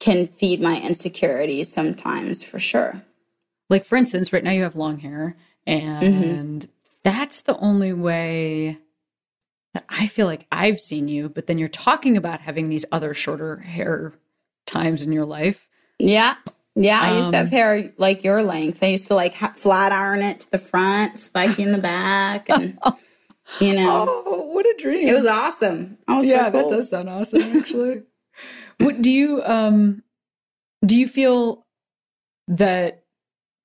can 0.00 0.26
feed 0.26 0.60
my 0.60 0.80
insecurities 0.80 1.72
sometimes 1.72 2.44
for 2.44 2.58
sure. 2.58 3.02
Like 3.70 3.86
for 3.86 3.96
instance, 3.96 4.32
right 4.32 4.44
now 4.44 4.50
you 4.50 4.64
have 4.64 4.76
long 4.76 4.98
hair, 4.98 5.36
and 5.66 6.68
that's 7.04 7.42
the 7.42 7.56
only 7.58 7.92
way 7.92 8.78
that 9.74 9.84
I 9.88 10.06
feel 10.06 10.26
like 10.26 10.46
I've 10.52 10.78
seen 10.80 11.08
you. 11.08 11.28
But 11.28 11.46
then 11.46 11.58
you're 11.58 11.68
talking 11.68 12.16
about 12.16 12.40
having 12.40 12.68
these 12.68 12.84
other 12.92 13.14
shorter 13.14 13.56
hair 13.58 14.14
times 14.66 15.02
in 15.02 15.12
your 15.12 15.24
life. 15.24 15.68
Yeah. 15.98 16.36
Yeah, 16.74 17.00
I 17.02 17.18
used 17.18 17.30
to 17.30 17.36
have 17.36 17.46
Um, 17.48 17.52
hair 17.52 17.92
like 17.98 18.24
your 18.24 18.42
length. 18.42 18.82
I 18.82 18.86
used 18.86 19.08
to 19.08 19.14
like 19.14 19.34
ha- 19.34 19.52
flat 19.54 19.92
iron 19.92 20.20
it 20.20 20.40
to 20.40 20.50
the 20.52 20.58
front, 20.58 21.18
spiky 21.18 21.62
in 21.64 21.72
the 21.72 21.76
back, 21.78 22.48
and 22.48 22.78
you 23.60 23.74
know, 23.74 24.06
Oh, 24.08 24.46
what 24.54 24.64
a 24.64 24.74
dream! 24.78 25.06
it 25.06 25.12
was 25.12 25.26
awesome. 25.26 25.98
I 26.08 26.16
was 26.16 26.30
so 26.30 26.34
yeah, 26.34 26.48
that 26.48 26.70
does 26.70 26.88
sound 26.88 27.10
awesome. 27.10 27.42
Actually, 27.58 28.04
what 28.78 29.02
do 29.02 29.12
you 29.12 29.42
um 29.44 30.02
do 30.86 30.98
you 30.98 31.06
feel 31.06 31.66
that 32.48 33.01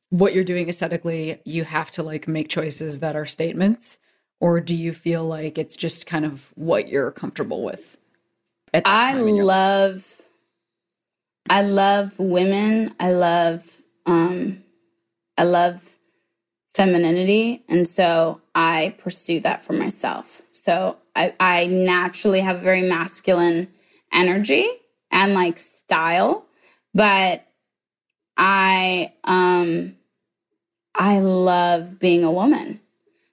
what 0.09 0.33
you're 0.33 0.43
doing 0.43 0.69
aesthetically, 0.69 1.41
you 1.45 1.63
have 1.65 1.91
to 1.91 2.03
like 2.03 2.27
make 2.27 2.49
choices 2.49 2.99
that 2.99 3.15
are 3.15 3.25
statements, 3.25 3.99
or 4.39 4.61
do 4.61 4.75
you 4.75 4.93
feel 4.93 5.25
like 5.25 5.57
it's 5.57 5.75
just 5.77 6.07
kind 6.07 6.25
of 6.25 6.51
what 6.55 6.89
you're 6.89 7.11
comfortable 7.11 7.63
with? 7.63 7.97
I 8.85 9.15
your 9.33 9.45
life? 9.45 9.45
love 9.45 10.21
I 11.49 11.63
love 11.63 12.19
women. 12.19 12.95
I 12.99 13.11
love 13.13 13.81
um 14.05 14.63
I 15.37 15.43
love 15.43 15.97
femininity 16.75 17.63
and 17.69 17.87
so 17.87 18.41
I 18.55 18.95
pursue 18.99 19.41
that 19.41 19.63
for 19.63 19.73
myself. 19.73 20.43
So 20.51 20.97
I 21.15 21.35
I 21.39 21.67
naturally 21.67 22.41
have 22.41 22.57
a 22.57 22.61
very 22.61 22.83
masculine 22.83 23.69
energy 24.13 24.69
and 25.11 25.33
like 25.33 25.59
style, 25.59 26.45
but 26.93 27.46
I 28.38 29.13
um 29.23 29.95
I 30.95 31.19
love 31.19 31.99
being 31.99 32.23
a 32.23 32.31
woman. 32.31 32.79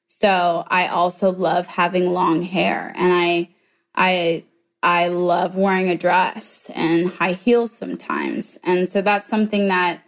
So 0.06 0.64
I 0.68 0.88
also 0.88 1.30
love 1.32 1.66
having 1.66 2.12
long 2.12 2.42
hair 2.42 2.92
and 2.94 3.12
I 3.12 3.48
I 3.94 4.44
I 4.82 5.08
love 5.08 5.56
wearing 5.56 5.88
a 5.88 5.96
dress 5.96 6.70
and 6.74 7.08
high 7.08 7.32
heels 7.32 7.72
sometimes. 7.72 8.58
And 8.62 8.88
so 8.88 9.02
that's 9.02 9.28
something 9.28 9.68
that 9.68 10.02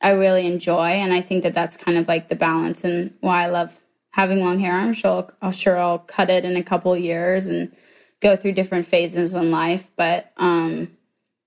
I 0.00 0.10
really 0.12 0.46
enjoy 0.46 0.88
and 0.88 1.12
I 1.12 1.20
think 1.20 1.42
that 1.44 1.54
that's 1.54 1.76
kind 1.76 1.98
of 1.98 2.08
like 2.08 2.28
the 2.28 2.34
balance 2.34 2.82
and 2.82 3.14
why 3.20 3.44
I 3.44 3.46
love 3.48 3.80
having 4.10 4.40
long 4.40 4.58
hair. 4.58 4.74
I'm 4.74 4.92
sure 4.92 5.32
I'm 5.40 5.52
sure 5.52 5.78
I'll 5.78 5.98
cut 5.98 6.30
it 6.30 6.44
in 6.44 6.56
a 6.56 6.62
couple 6.62 6.96
years 6.96 7.46
and 7.46 7.74
go 8.20 8.36
through 8.36 8.52
different 8.52 8.86
phases 8.86 9.34
in 9.34 9.50
life, 9.50 9.90
but 9.96 10.32
um 10.36 10.96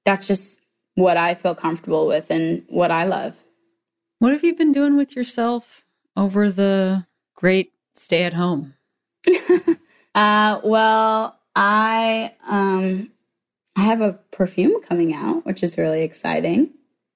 that's 0.05 0.27
just 0.27 0.61
what 0.95 1.17
I 1.17 1.35
feel 1.35 1.55
comfortable 1.55 2.07
with 2.07 2.29
and 2.29 2.63
what 2.67 2.91
I 2.91 3.05
love. 3.05 3.43
What 4.19 4.31
have 4.31 4.43
you 4.43 4.55
been 4.55 4.71
doing 4.71 4.97
with 4.97 5.15
yourself 5.15 5.85
over 6.15 6.49
the 6.49 7.05
great 7.35 7.73
stay 7.93 8.23
at 8.23 8.33
home? 8.33 8.73
Uh, 10.15 10.61
well, 10.63 11.37
I 11.55 12.33
um, 12.47 13.11
I 13.75 13.81
have 13.81 13.99
a 13.99 14.13
perfume 14.31 14.81
coming 14.81 15.13
out, 15.13 15.45
which 15.45 15.61
is 15.61 15.77
really 15.77 16.03
exciting. 16.03 16.69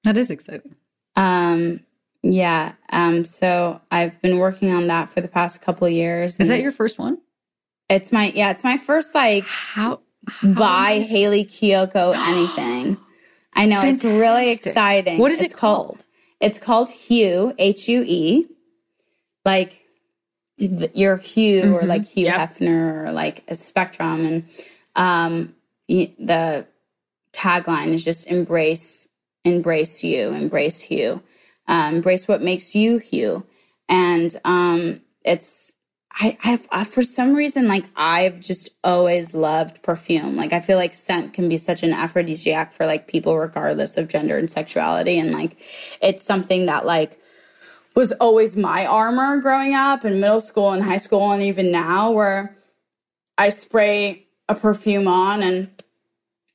That 0.04 0.18
is 0.18 0.30
exciting. 0.30 0.76
Um, 1.16 1.80
yeah. 2.22 2.74
Um, 2.90 3.24
so 3.24 3.80
I've 3.90 4.20
been 4.20 4.38
working 4.38 4.70
on 4.70 4.86
that 4.88 5.08
for 5.08 5.22
the 5.22 5.28
past 5.28 5.62
couple 5.62 5.86
of 5.86 5.94
years. 5.94 6.38
Is 6.38 6.48
that 6.48 6.60
your 6.60 6.72
first 6.72 6.98
one? 6.98 7.18
It's 7.88 8.12
my 8.12 8.32
yeah. 8.34 8.50
It's 8.50 8.64
my 8.64 8.76
first 8.76 9.14
like 9.14 9.44
How? 9.46 10.00
buy 10.42 11.02
Hayley 11.08 11.46
Kiyoko 11.46 12.14
anything. 12.14 12.98
I 13.52 13.66
know 13.66 13.82
it's 13.82 14.04
really 14.04 14.52
exciting. 14.52 15.18
What 15.18 15.32
is 15.32 15.42
It's 15.42 15.54
it 15.54 15.56
called? 15.56 16.04
It's 16.40 16.58
called 16.58 16.90
Hue, 16.90 17.54
H 17.58 17.88
U 17.88 18.04
E, 18.06 18.46
like 19.44 19.86
th- 20.58 20.90
your 20.94 21.16
Hugh 21.16 21.74
or 21.74 21.82
like 21.82 22.04
Hugh 22.06 22.26
Mm-hmm. 22.28 22.40
Yep. 22.40 22.50
Hefner 22.58 23.06
or 23.08 23.12
like 23.12 23.44
a 23.48 23.54
Spectrum, 23.54 24.24
and 24.26 24.44
um, 24.96 25.54
the 25.88 26.66
tagline 27.32 27.92
is 27.92 28.04
just 28.04 28.28
embrace, 28.28 29.08
embrace 29.44 30.02
you, 30.04 30.30
embrace 30.30 30.80
Hue, 30.82 31.22
um, 31.68 31.96
embrace 31.96 32.26
what 32.28 32.42
makes 32.42 32.74
you 32.74 32.98
Hue, 32.98 33.44
and 33.88 34.34
um, 34.44 35.00
it's. 35.24 35.72
I, 36.12 36.36
I've, 36.44 36.66
I, 36.70 36.84
for 36.84 37.02
some 37.02 37.34
reason, 37.34 37.68
like 37.68 37.84
I've 37.96 38.40
just 38.40 38.70
always 38.82 39.32
loved 39.32 39.82
perfume. 39.82 40.36
Like 40.36 40.52
I 40.52 40.60
feel 40.60 40.76
like 40.76 40.92
scent 40.92 41.32
can 41.32 41.48
be 41.48 41.56
such 41.56 41.82
an 41.82 41.92
aphrodisiac 41.92 42.72
for 42.72 42.84
like 42.84 43.06
people, 43.06 43.38
regardless 43.38 43.96
of 43.96 44.08
gender 44.08 44.36
and 44.36 44.50
sexuality. 44.50 45.18
And 45.18 45.32
like, 45.32 45.56
it's 46.02 46.24
something 46.24 46.66
that 46.66 46.84
like 46.84 47.18
was 47.94 48.12
always 48.12 48.56
my 48.56 48.86
armor 48.86 49.38
growing 49.40 49.74
up 49.74 50.04
in 50.04 50.20
middle 50.20 50.40
school 50.40 50.72
and 50.72 50.82
high 50.82 50.96
school 50.96 51.32
and 51.32 51.42
even 51.42 51.70
now 51.70 52.10
where 52.10 52.56
I 53.38 53.48
spray 53.48 54.26
a 54.48 54.54
perfume 54.54 55.08
on 55.08 55.42
and 55.42 55.70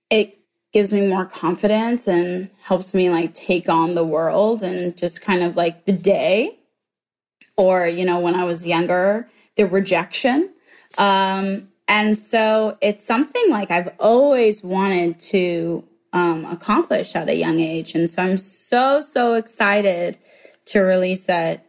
it 0.09 0.39
gives 0.71 0.91
me 0.91 1.07
more 1.07 1.25
confidence 1.25 2.07
and 2.07 2.49
helps 2.61 2.93
me 2.93 3.09
like 3.09 3.33
take 3.33 3.69
on 3.69 3.95
the 3.95 4.03
world 4.03 4.63
and 4.63 4.97
just 4.97 5.21
kind 5.21 5.41
of 5.41 5.55
like 5.55 5.85
the 5.85 5.93
day 5.93 6.59
or 7.57 7.87
you 7.87 8.05
know 8.05 8.19
when 8.19 8.35
I 8.35 8.43
was 8.43 8.67
younger 8.67 9.29
the 9.55 9.65
rejection 9.65 10.49
um 10.97 11.67
and 11.87 12.17
so 12.17 12.77
it's 12.81 13.05
something 13.05 13.49
like 13.49 13.69
I've 13.69 13.93
always 13.99 14.63
wanted 14.63 15.19
to 15.19 15.83
um, 16.13 16.45
accomplish 16.45 17.15
at 17.15 17.29
a 17.29 17.35
young 17.35 17.59
age 17.59 17.93
and 17.93 18.09
so 18.09 18.23
I'm 18.23 18.37
so 18.37 19.01
so 19.01 19.35
excited 19.35 20.17
to 20.65 20.81
release 20.81 21.27
it. 21.29 21.61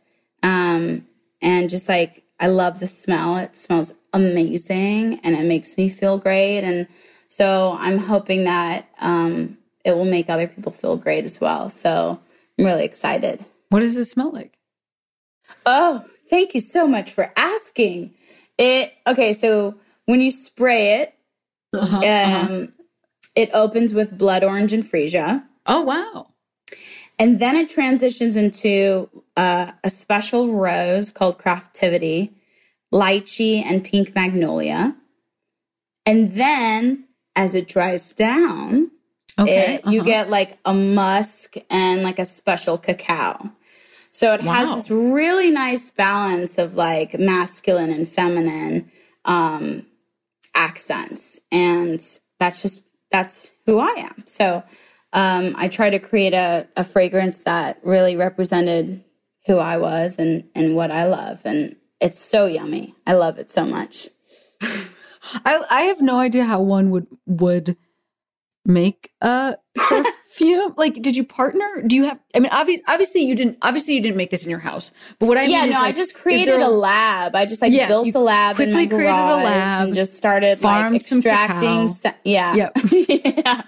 Um, 0.42 1.06
and 1.40 1.70
just 1.70 1.88
like, 1.88 2.24
I 2.40 2.48
love 2.48 2.80
the 2.80 2.86
smell. 2.86 3.36
It 3.36 3.56
smells 3.56 3.94
amazing 4.12 5.20
and 5.22 5.36
it 5.36 5.44
makes 5.44 5.76
me 5.76 5.88
feel 5.88 6.18
great. 6.18 6.60
And 6.60 6.86
so 7.28 7.76
I'm 7.78 7.98
hoping 7.98 8.44
that 8.44 8.88
um, 8.98 9.58
it 9.84 9.92
will 9.96 10.04
make 10.04 10.28
other 10.28 10.48
people 10.48 10.72
feel 10.72 10.96
great 10.96 11.24
as 11.24 11.40
well. 11.40 11.70
So 11.70 12.20
I'm 12.58 12.64
really 12.64 12.84
excited. 12.84 13.44
What 13.68 13.80
does 13.80 13.96
it 13.96 14.06
smell 14.06 14.32
like? 14.32 14.58
Oh, 15.64 16.04
thank 16.28 16.54
you 16.54 16.60
so 16.60 16.86
much 16.86 17.10
for 17.12 17.32
asking. 17.36 18.14
It 18.58 18.92
okay, 19.06 19.32
so 19.32 19.76
when 20.06 20.20
you 20.20 20.30
spray 20.30 21.00
it, 21.02 21.14
Uh-huh, 21.74 21.96
um, 21.96 22.02
uh-huh. 22.04 22.66
it 23.34 23.50
opens 23.52 23.92
with 23.92 24.16
blood 24.16 24.44
orange 24.44 24.72
and 24.72 24.84
freesia, 24.84 25.44
Oh 25.66 25.82
wow. 25.82 26.28
and 27.18 27.38
then 27.38 27.56
it 27.56 27.68
transitions 27.68 28.36
into 28.36 29.10
uh, 29.36 29.72
a 29.84 29.90
special 29.90 30.52
rose 30.52 31.10
called 31.10 31.38
Craftivity, 31.38 32.32
lychee, 32.92 33.62
and 33.62 33.84
pink 33.84 34.14
magnolia. 34.14 34.96
And 36.06 36.32
then 36.32 37.04
as 37.34 37.54
it 37.54 37.68
dries 37.68 38.12
down, 38.12 38.90
Okay. 39.38 39.74
it, 39.74 39.86
you 39.86 40.00
uh-huh. 40.00 40.06
get 40.06 40.30
like 40.30 40.56
a 40.64 40.72
musk 40.72 41.56
and 41.68 42.02
like 42.02 42.18
a 42.18 42.24
special 42.24 42.78
cacao. 42.78 43.50
So 44.16 44.32
it 44.32 44.42
Wow. 44.42 44.54
has 44.54 44.74
this 44.74 44.90
really 44.90 45.50
nice 45.50 45.90
balance 45.90 46.56
of 46.56 46.74
like 46.74 47.18
masculine 47.18 47.90
and 47.90 48.08
feminine 48.08 48.90
um, 49.26 49.84
accents. 50.54 51.38
And 51.52 52.00
that's 52.38 52.62
just, 52.62 52.88
that's 53.10 53.52
who 53.66 53.78
I 53.78 53.90
am. 53.98 54.24
So 54.24 54.62
um, 55.12 55.54
I 55.58 55.68
try 55.68 55.90
to 55.90 55.98
create 55.98 56.32
a, 56.32 56.66
a 56.78 56.82
fragrance 56.82 57.42
that 57.42 57.78
really 57.82 58.16
represented 58.16 59.04
who 59.44 59.58
I 59.58 59.76
was 59.76 60.16
and, 60.18 60.44
and 60.54 60.74
what 60.74 60.90
I 60.90 61.04
love. 61.06 61.42
And 61.44 61.76
it's 62.00 62.18
so 62.18 62.46
yummy. 62.46 62.94
I 63.06 63.12
love 63.12 63.36
it 63.36 63.52
so 63.52 63.66
much. 63.66 64.08
I 64.62 65.62
I 65.68 65.82
have 65.82 66.00
no 66.00 66.20
idea 66.20 66.46
how 66.46 66.62
one 66.62 66.88
would 66.88 67.06
would 67.26 67.76
make 68.64 69.10
a 69.20 69.56
perfume. 70.38 70.74
like, 70.76 71.00
did 71.02 71.16
you 71.16 71.24
partner? 71.24 71.82
Do 71.86 71.96
you 71.96 72.04
have? 72.04 72.18
I 72.34 72.40
mean, 72.40 72.50
obviously, 72.52 72.84
obviously 72.86 73.22
you 73.22 73.34
didn't. 73.34 73.58
Obviously, 73.62 73.94
you 73.94 74.00
didn't 74.00 74.16
make 74.16 74.30
this 74.30 74.44
in 74.44 74.50
your 74.50 74.58
house. 74.60 74.92
But 75.18 75.26
what 75.26 75.38
I 75.38 75.44
yeah, 75.44 75.62
mean 75.62 75.70
no, 75.70 75.78
is, 75.78 75.84
I 75.84 75.92
just 75.92 76.14
created 76.14 76.48
there 76.48 76.60
a 76.60 76.68
lab. 76.68 77.34
I 77.36 77.44
just 77.46 77.62
like 77.62 77.72
Yeah, 77.72 77.88
built 77.88 78.14
a 78.14 78.18
lab 78.18 78.60
in 78.60 78.72
my 78.72 78.86
quickly 78.86 78.98
created 78.98 79.20
a 79.20 79.36
lab, 79.36 79.86
and 79.86 79.94
just 79.94 80.14
started 80.14 80.62
like 80.62 80.94
extracting. 80.94 81.88
se- 81.88 82.14
yeah, 82.24 82.54
Yep. 82.54 82.72
yeah. 82.92 83.62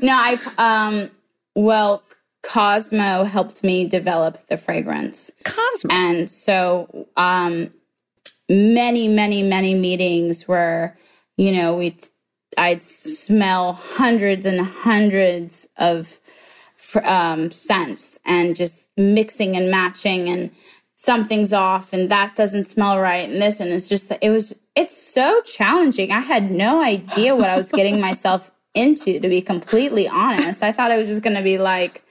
No, 0.00 0.12
I 0.14 0.38
um. 0.58 1.10
Well, 1.54 2.02
Cosmo 2.42 3.24
helped 3.24 3.62
me 3.62 3.86
develop 3.86 4.46
the 4.48 4.56
fragrance, 4.56 5.30
Cosmo. 5.44 5.92
and 5.92 6.30
so 6.30 7.06
um, 7.16 7.70
many, 8.48 9.06
many, 9.08 9.42
many 9.42 9.74
meetings 9.74 10.48
where 10.48 10.96
you 11.36 11.52
know 11.52 11.74
we. 11.74 11.96
I'd 12.56 12.82
smell 12.82 13.74
hundreds 13.74 14.46
and 14.46 14.60
hundreds 14.60 15.68
of 15.76 16.20
um, 17.04 17.50
scents 17.50 18.18
and 18.24 18.56
just 18.56 18.88
mixing 18.96 19.56
and 19.56 19.70
matching 19.70 20.28
and 20.28 20.50
something's 20.96 21.52
off 21.52 21.92
and 21.92 22.10
that 22.10 22.36
doesn't 22.36 22.66
smell 22.66 23.00
right 23.00 23.28
and 23.28 23.42
this 23.42 23.58
and 23.58 23.70
it's 23.72 23.88
just 23.88 24.12
it 24.20 24.30
was 24.30 24.58
it's 24.74 24.96
so 24.96 25.40
challenging. 25.42 26.12
I 26.12 26.20
had 26.20 26.50
no 26.50 26.82
idea 26.82 27.36
what 27.36 27.50
i 27.50 27.56
was 27.56 27.70
getting 27.72 28.00
myself 28.08 28.50
into 28.74 29.20
to 29.20 29.28
be 29.28 29.40
completely 29.42 30.08
honest. 30.08 30.62
I 30.62 30.72
thought 30.72 30.90
it 30.90 30.96
was 30.96 31.08
just 31.08 31.22
going 31.22 31.36
to 31.36 31.42
be 31.42 31.58
like 31.58 32.04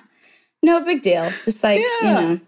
No 0.62 0.81
big 0.81 1.03
deal. 1.03 1.31
Just 1.45 1.62
like 1.62 1.79
you 1.79 2.03
know. 2.03 2.41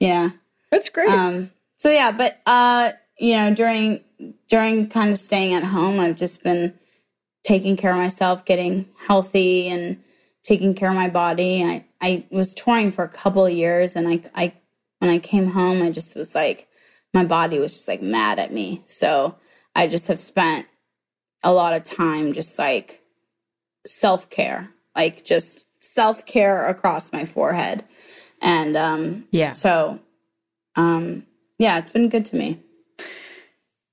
Yeah. 0.00 0.30
That's 0.70 0.88
great. 0.88 1.08
um 1.08 1.50
so 1.76 1.90
yeah 1.90 2.12
but 2.12 2.38
uh 2.46 2.92
you 3.18 3.34
know 3.36 3.54
during 3.54 4.00
during 4.48 4.88
kind 4.88 5.10
of 5.10 5.18
staying 5.18 5.54
at 5.54 5.62
home 5.62 6.00
i've 6.00 6.16
just 6.16 6.42
been 6.42 6.72
taking 7.46 7.76
care 7.76 7.92
of 7.92 7.96
myself 7.96 8.44
getting 8.44 8.88
healthy 9.06 9.68
and 9.68 10.02
taking 10.42 10.74
care 10.74 10.88
of 10.88 10.94
my 10.94 11.08
body. 11.08 11.62
I 11.62 11.84
i 12.00 12.24
was 12.30 12.54
touring 12.54 12.92
for 12.92 13.04
a 13.04 13.08
couple 13.08 13.46
of 13.46 13.52
years 13.52 13.96
and 13.96 14.08
i 14.08 14.22
i 14.34 14.52
when 14.98 15.10
i 15.10 15.18
came 15.18 15.46
home 15.46 15.80
i 15.80 15.90
just 15.90 16.16
was 16.16 16.34
like 16.34 16.68
my 17.14 17.24
body 17.24 17.58
was 17.58 17.72
just 17.72 17.88
like 17.88 18.02
mad 18.02 18.38
at 18.38 18.52
me. 18.52 18.82
So 18.86 19.36
i 19.74 19.86
just 19.86 20.08
have 20.08 20.20
spent 20.20 20.66
a 21.42 21.52
lot 21.52 21.72
of 21.72 21.84
time 21.84 22.32
just 22.32 22.58
like 22.58 23.02
self-care 23.86 24.68
like 24.96 25.24
just 25.24 25.64
self-care 25.78 26.66
across 26.66 27.12
my 27.12 27.24
forehead. 27.24 27.84
And 28.42 28.76
um 28.76 29.28
yeah. 29.30 29.52
so, 29.52 30.00
um, 30.74 31.24
yeah, 31.58 31.78
it's 31.78 31.90
been 31.90 32.08
good 32.08 32.24
to 32.26 32.36
me. 32.36 32.60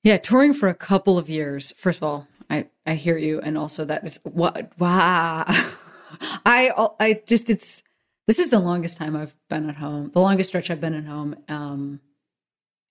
Yeah, 0.04 0.18
touring 0.18 0.54
for 0.54 0.68
a 0.68 0.74
couple 0.74 1.18
of 1.18 1.30
years. 1.30 1.74
First 1.78 2.00
of 2.00 2.04
all, 2.04 2.28
I 2.50 2.68
I 2.86 2.96
hear 2.96 3.18
you, 3.18 3.40
and 3.40 3.58
also 3.58 3.86
that 3.86 4.04
is 4.04 4.20
what 4.24 4.78
wow. 4.78 5.46
I 6.46 6.72
I 7.00 7.22
just 7.26 7.50
it's 7.50 7.84
this 8.28 8.40
is 8.40 8.50
the 8.50 8.60
longest 8.60 8.98
time 8.98 9.16
I've 9.16 9.36
been 9.50 9.70
at 9.70 9.76
home. 9.76 10.12
The 10.14 10.20
longest 10.20 10.50
stretch 10.50 10.70
I've 10.70 10.82
been 10.82 10.94
at 10.94 11.06
home, 11.06 11.36
um, 11.50 12.00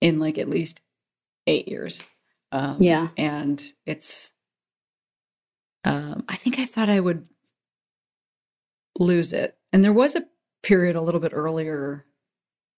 in 0.01 0.19
like 0.19 0.37
at 0.37 0.49
least 0.49 0.81
eight 1.47 1.67
years. 1.67 2.03
Um, 2.51 2.77
Yeah. 2.79 3.09
and 3.17 3.63
it's. 3.85 4.31
Um, 5.85 6.23
I 6.29 6.35
think 6.37 6.59
I 6.59 6.65
thought 6.65 6.87
I 6.89 6.99
would 6.99 7.27
lose 8.97 9.33
it, 9.33 9.57
and 9.71 9.83
there 9.83 9.91
was 9.93 10.15
a 10.15 10.23
period 10.61 10.95
a 10.95 11.01
little 11.01 11.19
bit 11.19 11.33
earlier 11.33 12.05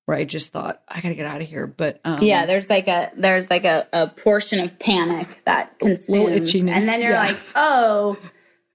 where 0.05 0.17
I 0.17 0.23
just 0.23 0.53
thought 0.53 0.81
I 0.87 1.01
got 1.01 1.09
to 1.09 1.15
get 1.15 1.25
out 1.25 1.41
of 1.41 1.47
here. 1.47 1.67
But 1.67 1.99
um, 2.05 2.21
yeah, 2.21 2.45
there's 2.45 2.69
like 2.69 2.87
a 2.87 3.11
there's 3.15 3.49
like 3.49 3.65
a, 3.65 3.87
a 3.93 4.07
portion 4.07 4.59
of 4.59 4.77
panic 4.79 5.27
that 5.45 5.77
consumes, 5.79 6.53
and 6.55 6.67
then 6.67 7.01
you're 7.01 7.11
yeah. 7.11 7.25
like, 7.25 7.37
oh, 7.55 8.17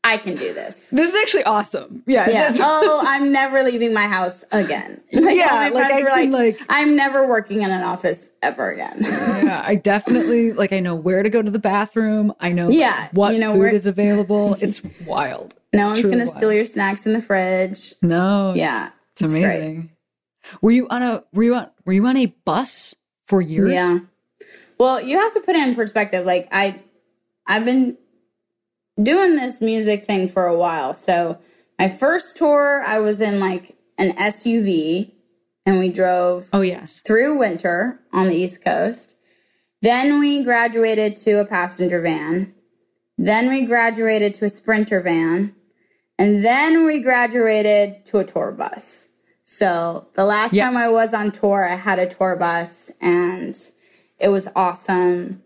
I 0.03 0.17
can 0.17 0.35
do 0.35 0.55
this. 0.55 0.89
This 0.91 1.11
is 1.11 1.17
actually 1.17 1.45
awesome. 1.45 2.03
Yeah. 2.07 2.29
Yeah. 2.31 2.51
oh, 2.61 3.03
I'm 3.07 3.33
never 3.33 3.63
leaving 3.63 3.93
my 3.93 4.07
house 4.07 4.45
again. 4.51 5.01
Like, 5.13 5.37
Yeah, 5.37 5.69
like, 5.73 5.75
I 5.93 6.03
can, 6.03 6.31
like, 6.33 6.59
like- 6.59 6.67
I'm 6.71 6.97
never 6.97 7.27
working 7.29 7.63
in 7.63 7.71
an 7.71 7.83
office 7.83 8.31
ever 8.43 8.71
again. 8.73 8.99
yeah, 9.03 9.63
I 9.65 9.75
definitely 9.75 10.53
like. 10.53 10.73
I 10.73 10.81
know 10.81 10.95
where 10.95 11.23
to 11.23 11.29
go 11.31 11.43
to 11.43 11.51
the 11.51 11.59
bathroom. 11.59 12.33
I 12.41 12.53
know 12.53 12.71
Yeah, 12.71 13.09
what 13.13 13.35
you 13.35 13.41
know 13.41 13.53
food 13.53 13.59
where- 13.61 13.69
is 13.75 13.87
available. 13.87 14.55
It's 14.61 14.83
wild. 15.05 15.55
no 15.73 15.81
It's 15.83 15.91
one's 15.93 16.05
gonna 16.07 16.17
wild. 16.19 16.29
steal 16.29 16.53
your 16.55 16.65
snacks 16.65 17.07
in 17.07 17.13
the 17.13 17.21
fridge. 17.23 17.95
No. 18.03 18.55
Yeah, 18.57 18.89
it's, 19.13 19.23
it's 19.23 19.35
it's 19.35 19.45
great. 19.55 19.91
Were 20.63 20.71
you 20.71 20.89
on 20.89 21.03
a 21.03 21.25
were 21.33 21.43
you 21.43 21.55
on 21.55 21.71
were 21.85 21.93
you 21.93 22.07
on 22.07 22.17
a 22.17 22.27
bus 22.27 22.95
for 23.27 23.41
years? 23.41 23.73
Yeah. 23.73 23.99
Well, 24.79 25.01
you 25.01 25.19
have 25.19 25.33
to 25.33 25.41
put 25.41 25.57
it 25.57 25.69
in 25.69 25.75
perspective. 25.75 26.25
Like 26.25 26.49
I, 26.51 26.81
I've 27.47 27.65
been 27.67 27.99
doing 29.01 29.37
this 29.37 29.61
music 29.61 30.05
thing 30.05 30.29
for 30.29 30.47
a 30.47 30.57
while. 30.57 30.95
So 30.95 31.39
my 31.79 31.89
first 31.89 32.37
tour, 32.37 32.83
I 32.87 32.99
was 32.99 33.21
in 33.21 33.41
like 33.41 33.77
an 33.99 34.13
SUV, 34.17 35.13
and 35.67 35.79
we 35.79 35.91
drove 35.91 36.49
Oh 36.53 36.63
yes. 36.63 37.01
through 37.01 37.39
winter 37.39 38.01
on 38.13 38.29
the 38.29 38.37
East 38.37 38.65
Coast. 38.65 39.15
Then 39.83 40.19
we 40.19 40.43
graduated 40.43 41.17
to 41.19 41.41
a 41.41 41.45
passenger 41.45 42.01
van. 42.01 42.55
Then 43.19 43.49
we 43.51 43.67
graduated 43.67 44.35
to 44.35 44.47
a 44.47 44.51
sprinter 44.51 45.01
van. 45.01 45.55
And 46.19 46.45
then 46.45 46.85
we 46.87 47.01
graduated 47.01 48.05
to 48.07 48.19
a 48.19 48.25
tour 48.25 48.53
bus. 48.53 49.07
So 49.53 50.07
the 50.15 50.25
last 50.25 50.55
Yes. 50.55 50.65
time 50.65 50.77
I 50.77 50.89
was 50.91 51.13
on 51.13 51.33
tour, 51.33 51.69
I 51.69 51.75
had 51.75 51.99
a 51.99 52.07
tour 52.07 52.37
bus 52.37 52.93
and 53.01 53.59
it 54.21 54.29
was 54.29 54.47
awesome. 54.55 55.43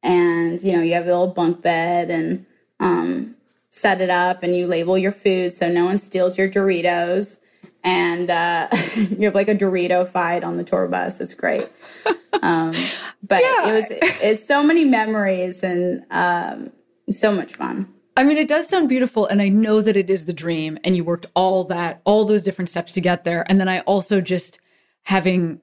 And, 0.00 0.62
you 0.62 0.76
know, 0.76 0.82
you 0.82 0.94
have 0.94 1.06
a 1.06 1.08
little 1.08 1.26
bunk 1.34 1.60
bed 1.60 2.08
and 2.08 2.46
um, 2.78 3.34
set 3.68 4.00
it 4.00 4.10
up 4.10 4.44
and 4.44 4.54
you 4.54 4.68
label 4.68 4.96
your 4.96 5.10
food 5.10 5.50
so 5.52 5.68
no 5.68 5.86
one 5.86 5.98
steals 5.98 6.38
your 6.38 6.48
Doritos. 6.48 7.40
And 7.82 8.30
uh, 8.30 8.68
you 8.94 9.24
have 9.24 9.34
like 9.34 9.48
a 9.48 9.56
Dorito 9.56 10.06
fight 10.06 10.44
on 10.44 10.56
the 10.56 10.62
tour 10.62 10.86
bus. 10.86 11.20
It's 11.20 11.34
great. 11.34 11.68
Um, 12.40 12.72
but 13.20 13.42
Yeah. 13.42 13.68
it 13.70 13.72
was 13.72 13.86
it's 13.90 14.46
so 14.46 14.62
many 14.62 14.84
memories 14.84 15.64
and 15.64 16.04
um, 16.12 16.70
so 17.10 17.32
much 17.32 17.54
fun. 17.56 17.92
I 18.18 18.24
mean, 18.24 18.36
it 18.36 18.48
does 18.48 18.68
sound 18.68 18.88
beautiful, 18.88 19.26
and 19.26 19.40
I 19.40 19.48
know 19.48 19.80
that 19.80 19.96
it 19.96 20.10
is 20.10 20.24
the 20.24 20.32
dream, 20.32 20.76
and 20.82 20.96
you 20.96 21.04
worked 21.04 21.26
all 21.34 21.62
that, 21.64 22.00
all 22.04 22.24
those 22.24 22.42
different 22.42 22.68
steps 22.68 22.92
to 22.94 23.00
get 23.00 23.22
there. 23.22 23.46
And 23.48 23.60
then 23.60 23.68
I 23.68 23.78
also 23.80 24.20
just 24.20 24.58
having 25.04 25.60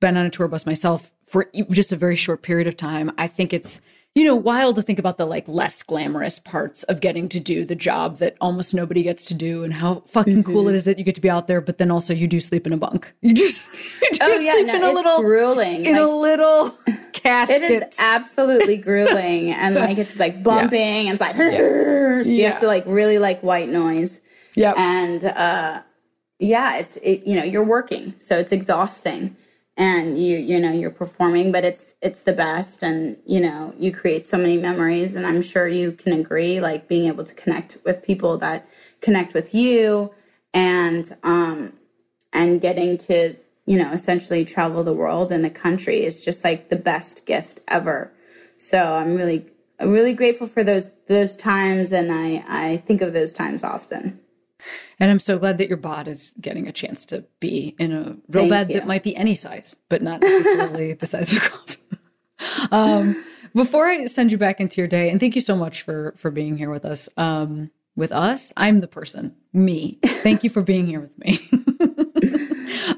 been 0.00 0.16
on 0.16 0.24
a 0.24 0.30
tour 0.30 0.48
bus 0.48 0.64
myself 0.64 1.12
for 1.26 1.50
just 1.70 1.92
a 1.92 1.96
very 1.96 2.16
short 2.16 2.40
period 2.42 2.66
of 2.66 2.78
time, 2.78 3.12
I 3.18 3.26
think 3.26 3.52
it's, 3.52 3.82
you 4.14 4.24
know, 4.24 4.34
wild 4.34 4.76
to 4.76 4.82
think 4.82 4.98
about 4.98 5.18
the 5.18 5.26
like 5.26 5.46
less 5.46 5.82
glamorous 5.82 6.38
parts 6.38 6.82
of 6.84 7.00
getting 7.02 7.28
to 7.28 7.38
do 7.38 7.66
the 7.66 7.74
job 7.76 8.16
that 8.18 8.36
almost 8.40 8.72
nobody 8.74 9.02
gets 9.02 9.26
to 9.26 9.34
do 9.34 9.62
and 9.62 9.74
how 9.74 10.02
fucking 10.06 10.42
cool 10.44 10.62
Mm-hmm. 10.62 10.70
it 10.70 10.74
is 10.76 10.84
that 10.86 10.98
you 10.98 11.04
get 11.04 11.14
to 11.16 11.20
be 11.20 11.28
out 11.28 11.46
there, 11.46 11.60
but 11.60 11.76
then 11.76 11.90
also 11.90 12.14
you 12.14 12.26
do 12.26 12.40
sleep 12.40 12.66
in 12.66 12.72
a 12.72 12.78
bunk. 12.78 13.12
You 13.20 13.34
just, 13.34 13.70
you 13.74 14.08
do 14.12 14.18
Oh 14.22 14.34
yeah, 14.40 14.52
no, 14.62 14.74
in 14.76 14.82
a 14.82 14.86
it's 14.86 14.94
little 14.94 15.18
grueling. 15.20 15.84
in 15.84 15.96
a 15.96 16.08
little 16.08 16.74
it 17.24 17.62
is 17.62 17.98
absolutely 18.00 18.76
grueling, 18.88 19.50
and 19.52 19.74
like 19.74 19.98
it's 19.98 20.10
just 20.10 20.20
like 20.20 20.42
bumping, 20.42 21.08
and 21.08 21.10
it's 21.10 21.20
like 21.20 21.34
so 21.36 22.30
you 22.30 22.42
Yeah. 22.42 22.50
have 22.50 22.60
to 22.60 22.66
like 22.66 22.84
really 22.86 23.18
like 23.18 23.42
white 23.42 23.68
noise, 23.68 24.20
Yep. 24.54 24.76
and 24.78 25.24
uh, 25.24 25.82
yeah, 26.38 26.76
it's 26.78 26.96
it. 26.98 27.26
You 27.26 27.36
know, 27.36 27.44
you're 27.44 27.64
working, 27.64 28.14
so 28.16 28.38
it's 28.38 28.52
exhausting, 28.52 29.36
and 29.76 30.18
you 30.22 30.38
you 30.38 30.60
know 30.60 30.72
you're 30.72 30.90
performing, 30.90 31.52
but 31.52 31.64
it's 31.64 31.94
it's 32.02 32.22
the 32.22 32.32
best, 32.32 32.82
and 32.82 33.16
you 33.26 33.40
know 33.40 33.74
you 33.78 33.92
create 33.92 34.26
so 34.26 34.38
many 34.38 34.56
memories, 34.58 35.14
and 35.14 35.26
I'm 35.26 35.42
sure 35.42 35.68
you 35.68 35.92
can 35.92 36.12
agree, 36.18 36.60
like 36.60 36.88
being 36.88 37.06
able 37.08 37.24
to 37.24 37.34
connect 37.34 37.78
with 37.84 38.02
people 38.02 38.38
that 38.38 38.68
connect 39.00 39.34
with 39.34 39.54
you, 39.54 40.12
and 40.54 41.16
um 41.22 41.74
and 42.32 42.60
getting 42.60 42.98
to 42.98 43.36
you 43.68 43.78
know 43.78 43.90
essentially 43.92 44.44
travel 44.44 44.82
the 44.82 44.92
world 44.92 45.30
and 45.30 45.44
the 45.44 45.50
country 45.50 46.04
is 46.04 46.24
just 46.24 46.42
like 46.42 46.68
the 46.68 46.76
best 46.76 47.26
gift 47.26 47.60
ever 47.68 48.12
so 48.56 48.78
i'm 48.94 49.14
really 49.14 49.44
i'm 49.78 49.92
really 49.92 50.12
grateful 50.14 50.46
for 50.46 50.64
those 50.64 50.90
those 51.08 51.36
times 51.36 51.92
and 51.92 52.10
i 52.10 52.44
i 52.48 52.76
think 52.86 53.00
of 53.02 53.12
those 53.12 53.32
times 53.32 53.62
often 53.62 54.18
And 55.00 55.10
I'm 55.12 55.20
so 55.20 55.38
glad 55.38 55.58
that 55.58 55.68
your 55.68 55.76
bod 55.76 56.08
is 56.08 56.34
getting 56.40 56.66
a 56.66 56.72
chance 56.72 57.06
to 57.06 57.24
be 57.38 57.76
in 57.78 57.92
a 57.92 58.02
real 58.28 58.48
Thank 58.48 58.50
bed 58.50 58.70
you. 58.70 58.74
that 58.80 58.86
might 58.88 59.04
be 59.04 59.14
any 59.14 59.34
size, 59.34 59.78
but 59.88 60.02
not 60.02 60.20
necessarily 60.20 60.94
the 60.94 61.06
size 61.06 61.30
of 61.30 61.38
a 61.38 61.40
coffin. 61.40 61.78
Um, 62.72 63.24
before 63.54 63.86
I 63.86 64.06
send 64.06 64.32
you 64.32 64.38
back 64.38 64.60
into 64.60 64.80
your 64.80 64.88
day, 64.88 65.10
and 65.10 65.20
thank 65.20 65.34
you 65.34 65.40
so 65.40 65.56
much 65.56 65.82
for 65.82 66.14
for 66.16 66.30
being 66.30 66.56
here 66.56 66.70
with 66.70 66.84
us. 66.84 67.08
Um, 67.16 67.70
with 67.96 68.12
us, 68.12 68.52
I'm 68.56 68.80
the 68.80 68.88
person, 68.88 69.34
me. 69.52 69.98
Thank 70.04 70.42
you 70.44 70.50
for 70.50 70.62
being 70.62 70.86
here 70.86 71.00
with 71.00 71.16
me. 71.18 71.38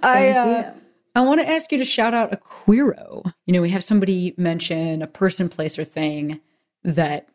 I 0.02 0.28
uh. 0.30 0.72
I 1.14 1.22
want 1.22 1.40
to 1.40 1.48
ask 1.48 1.72
you 1.72 1.78
to 1.78 1.84
shout 1.84 2.14
out 2.14 2.32
a 2.32 2.36
queero. 2.36 3.32
You 3.44 3.52
know, 3.52 3.60
we 3.60 3.70
have 3.70 3.82
somebody 3.82 4.32
mention 4.36 5.02
a 5.02 5.08
person, 5.08 5.48
place, 5.48 5.76
or 5.76 5.84
thing 5.84 6.40
that 6.84 7.28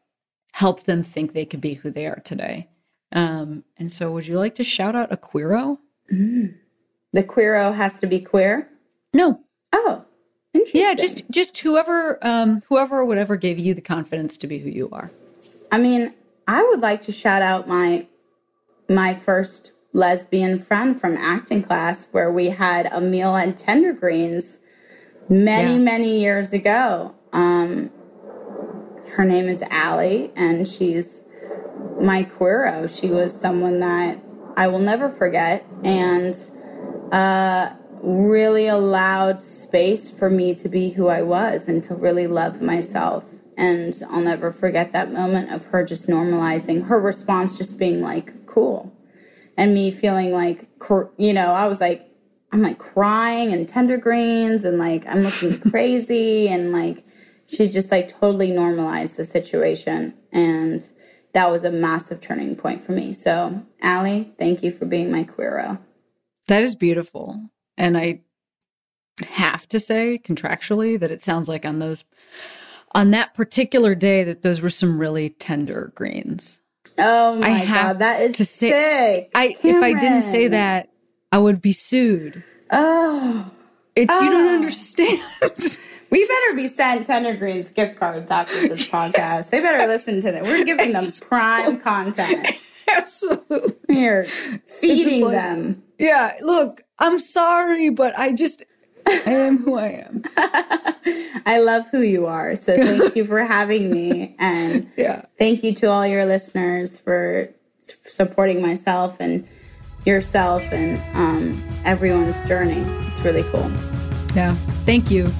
helped 0.53 0.85
them 0.85 1.03
think 1.03 1.33
they 1.33 1.45
could 1.45 1.59
be 1.59 1.73
who 1.73 1.91
they 1.91 2.05
are 2.07 2.21
today. 2.23 2.69
Um, 3.11 3.65
and 3.77 3.91
so, 3.91 4.11
would 4.13 4.27
you 4.27 4.37
like 4.37 4.55
to 4.55 4.63
shout 4.63 4.95
out 4.95 5.11
a 5.11 5.17
queero? 5.17 5.77
the 6.09 7.23
queero 7.23 7.73
has 7.73 7.99
to 7.99 8.05
be 8.07 8.19
queer 8.19 8.69
No, 9.13 9.41
oh 9.73 10.05
interesting 10.53 10.81
yeah, 10.81 10.93
just 10.93 11.23
just 11.31 11.57
whoever, 11.57 12.19
um, 12.21 12.61
whoever 12.69 12.99
or 12.99 13.05
whatever 13.05 13.35
gave 13.37 13.57
you 13.57 13.73
the 13.73 13.81
confidence 13.81 14.37
to 14.37 14.45
be 14.47 14.59
who 14.59 14.69
you 14.69 14.87
are. 14.91 15.09
i 15.71 15.79
mean 15.79 16.13
i 16.47 16.61
would 16.61 16.81
like 16.81 17.01
to 17.01 17.11
shout 17.11 17.41
out 17.41 17.67
my 17.67 18.05
my 18.87 19.15
first 19.15 19.71
lesbian 19.95 20.57
friend 20.57 20.99
from 20.99 21.15
acting 21.15 21.63
class 21.63 22.09
where 22.11 22.29
we 22.29 22.49
had 22.49 22.85
a 22.91 22.99
meal 22.99 23.33
at 23.37 23.57
tender 23.57 23.93
greens 23.93 24.59
many 25.29 25.77
Yeah. 25.77 25.83
many 25.83 26.19
years 26.19 26.51
ago. 26.51 27.15
Um 27.31 27.89
her 29.15 29.23
name 29.23 29.47
is 29.47 29.63
Allie 29.71 30.31
and 30.35 30.67
she's 30.67 31.23
my 31.97 32.23
queero. 32.23 32.87
She 32.89 33.09
was 33.09 33.33
someone 33.33 33.79
that 33.79 34.19
i 34.57 34.67
will 34.67 34.79
never 34.79 35.09
forget 35.09 35.65
and 35.85 36.35
uh 37.13 37.69
really 38.03 38.67
allowed 38.67 39.41
space 39.41 40.11
for 40.11 40.29
me 40.29 40.53
to 40.55 40.69
be 40.69 40.89
who 40.91 41.07
i 41.07 41.21
was 41.21 41.67
and 41.69 41.81
to 41.83 41.95
really 41.95 42.27
love 42.27 42.61
myself. 42.61 43.23
And 43.57 43.93
i'll 44.09 44.19
never 44.21 44.51
forget 44.51 44.91
that 44.91 45.13
moment 45.13 45.53
of 45.53 45.67
her 45.67 45.85
just 45.85 46.09
normalizing 46.09 46.87
her 46.87 46.99
response 46.99 47.57
just 47.57 47.79
being 47.79 48.01
like 48.01 48.45
cool 48.45 48.94
and 49.57 49.73
me 49.73 49.91
feeling 49.91 50.31
like 50.31 50.67
you 51.17 51.33
know 51.33 51.53
i 51.53 51.67
was 51.67 51.79
like 51.79 52.09
i'm 52.51 52.61
like 52.61 52.77
crying 52.77 53.53
and 53.53 53.67
tender 53.67 53.97
greens 53.97 54.63
and 54.63 54.77
like 54.77 55.05
i'm 55.07 55.21
looking 55.21 55.59
crazy 55.71 56.47
and 56.47 56.71
like 56.71 57.05
she 57.45 57.69
just 57.69 57.91
like 57.91 58.07
totally 58.07 58.51
normalized 58.51 59.17
the 59.17 59.25
situation. 59.25 60.13
And 60.31 60.87
that 61.33 61.51
was 61.51 61.63
a 61.63 61.71
massive 61.71 62.21
turning 62.21 62.55
point 62.55 62.81
for 62.81 62.91
me. 62.91 63.13
So 63.13 63.63
Allie, 63.81 64.33
thank 64.39 64.63
you 64.63 64.71
for 64.71 64.85
being 64.85 65.11
my 65.11 65.23
queero. 65.23 65.79
That 66.47 66.61
is 66.61 66.75
beautiful, 66.75 67.49
and 67.75 67.97
I 67.97 68.21
have 69.29 69.67
to 69.69 69.79
say 69.79 70.19
contractually 70.23 70.99
that 70.99 71.09
it 71.09 71.23
sounds 71.23 71.49
like 71.49 71.65
on 71.65 71.79
those 71.79 72.03
on 72.93 73.11
that 73.11 73.33
particular 73.33 73.95
day 73.95 74.23
that 74.23 74.43
those 74.43 74.61
were 74.61 74.69
some 74.69 74.99
really 74.99 75.31
tender 75.31 75.91
greens. 75.95 76.59
Oh 76.97 77.35
my 77.39 77.47
I 77.47 77.49
have 77.51 77.85
god 77.87 77.99
that 77.99 78.21
is 78.21 78.37
to 78.37 78.45
say- 78.45 78.69
sick. 78.71 79.31
I 79.35 79.55
if 79.63 79.83
I 79.83 79.93
didn't 79.93 80.21
say 80.21 80.47
that, 80.49 80.89
I 81.31 81.37
would 81.37 81.61
be 81.61 81.71
sued. 81.71 82.43
oh. 82.71 83.51
It's 83.95 84.13
you 84.13 84.29
don't 84.29 84.47
Ah. 84.47 84.55
understand. 84.55 85.21
we 86.11 86.27
better 86.27 86.55
be 86.57 86.67
sent 86.67 87.07
tender 87.07 87.33
greens 87.33 87.69
gift 87.69 87.97
cards 87.97 88.29
after 88.29 88.67
this 88.67 88.87
podcast. 88.89 89.51
They 89.51 89.61
better 89.61 89.87
listen 89.87 90.19
to 90.19 90.33
that 90.33 90.43
we're 90.43 90.65
giving 90.65 90.91
them 90.91 91.05
prime 91.29 91.79
content. 91.79 92.45
Absolutely. 92.93 93.73
we're 93.87 94.25
feeding 94.25 95.29
them. 95.29 95.81
Yeah, 95.97 96.35
look, 96.41 96.83
I'm 96.99 97.19
sorry, 97.19 97.89
but 97.89 98.17
I 98.19 98.33
just 98.33 98.63
I 99.07 99.21
am 99.31 99.57
who 99.59 99.77
I 99.77 100.05
am. 100.07 100.23
I 101.45 101.59
love 101.59 101.87
who 101.89 102.01
you 102.01 102.25
are. 102.25 102.55
So 102.55 102.75
thank 102.75 103.15
you 103.15 103.25
for 103.25 103.39
having 103.43 103.89
me. 103.91 104.35
And 104.39 104.89
Yeah. 104.97 105.25
thank 105.37 105.63
you 105.63 105.73
to 105.75 105.87
all 105.91 106.05
your 106.07 106.25
listeners 106.25 106.97
for 106.97 107.49
supporting 107.77 108.61
myself 108.61 109.17
and 109.19 109.47
yourself 110.05 110.63
and 110.71 110.99
um, 111.15 111.63
everyone's 111.85 112.41
journey. 112.43 112.83
It's 113.07 113.21
really 113.21 113.43
cool. 113.43 113.71
Yeah. 114.35 114.55
Thank 114.85 115.11
you. 115.11 115.31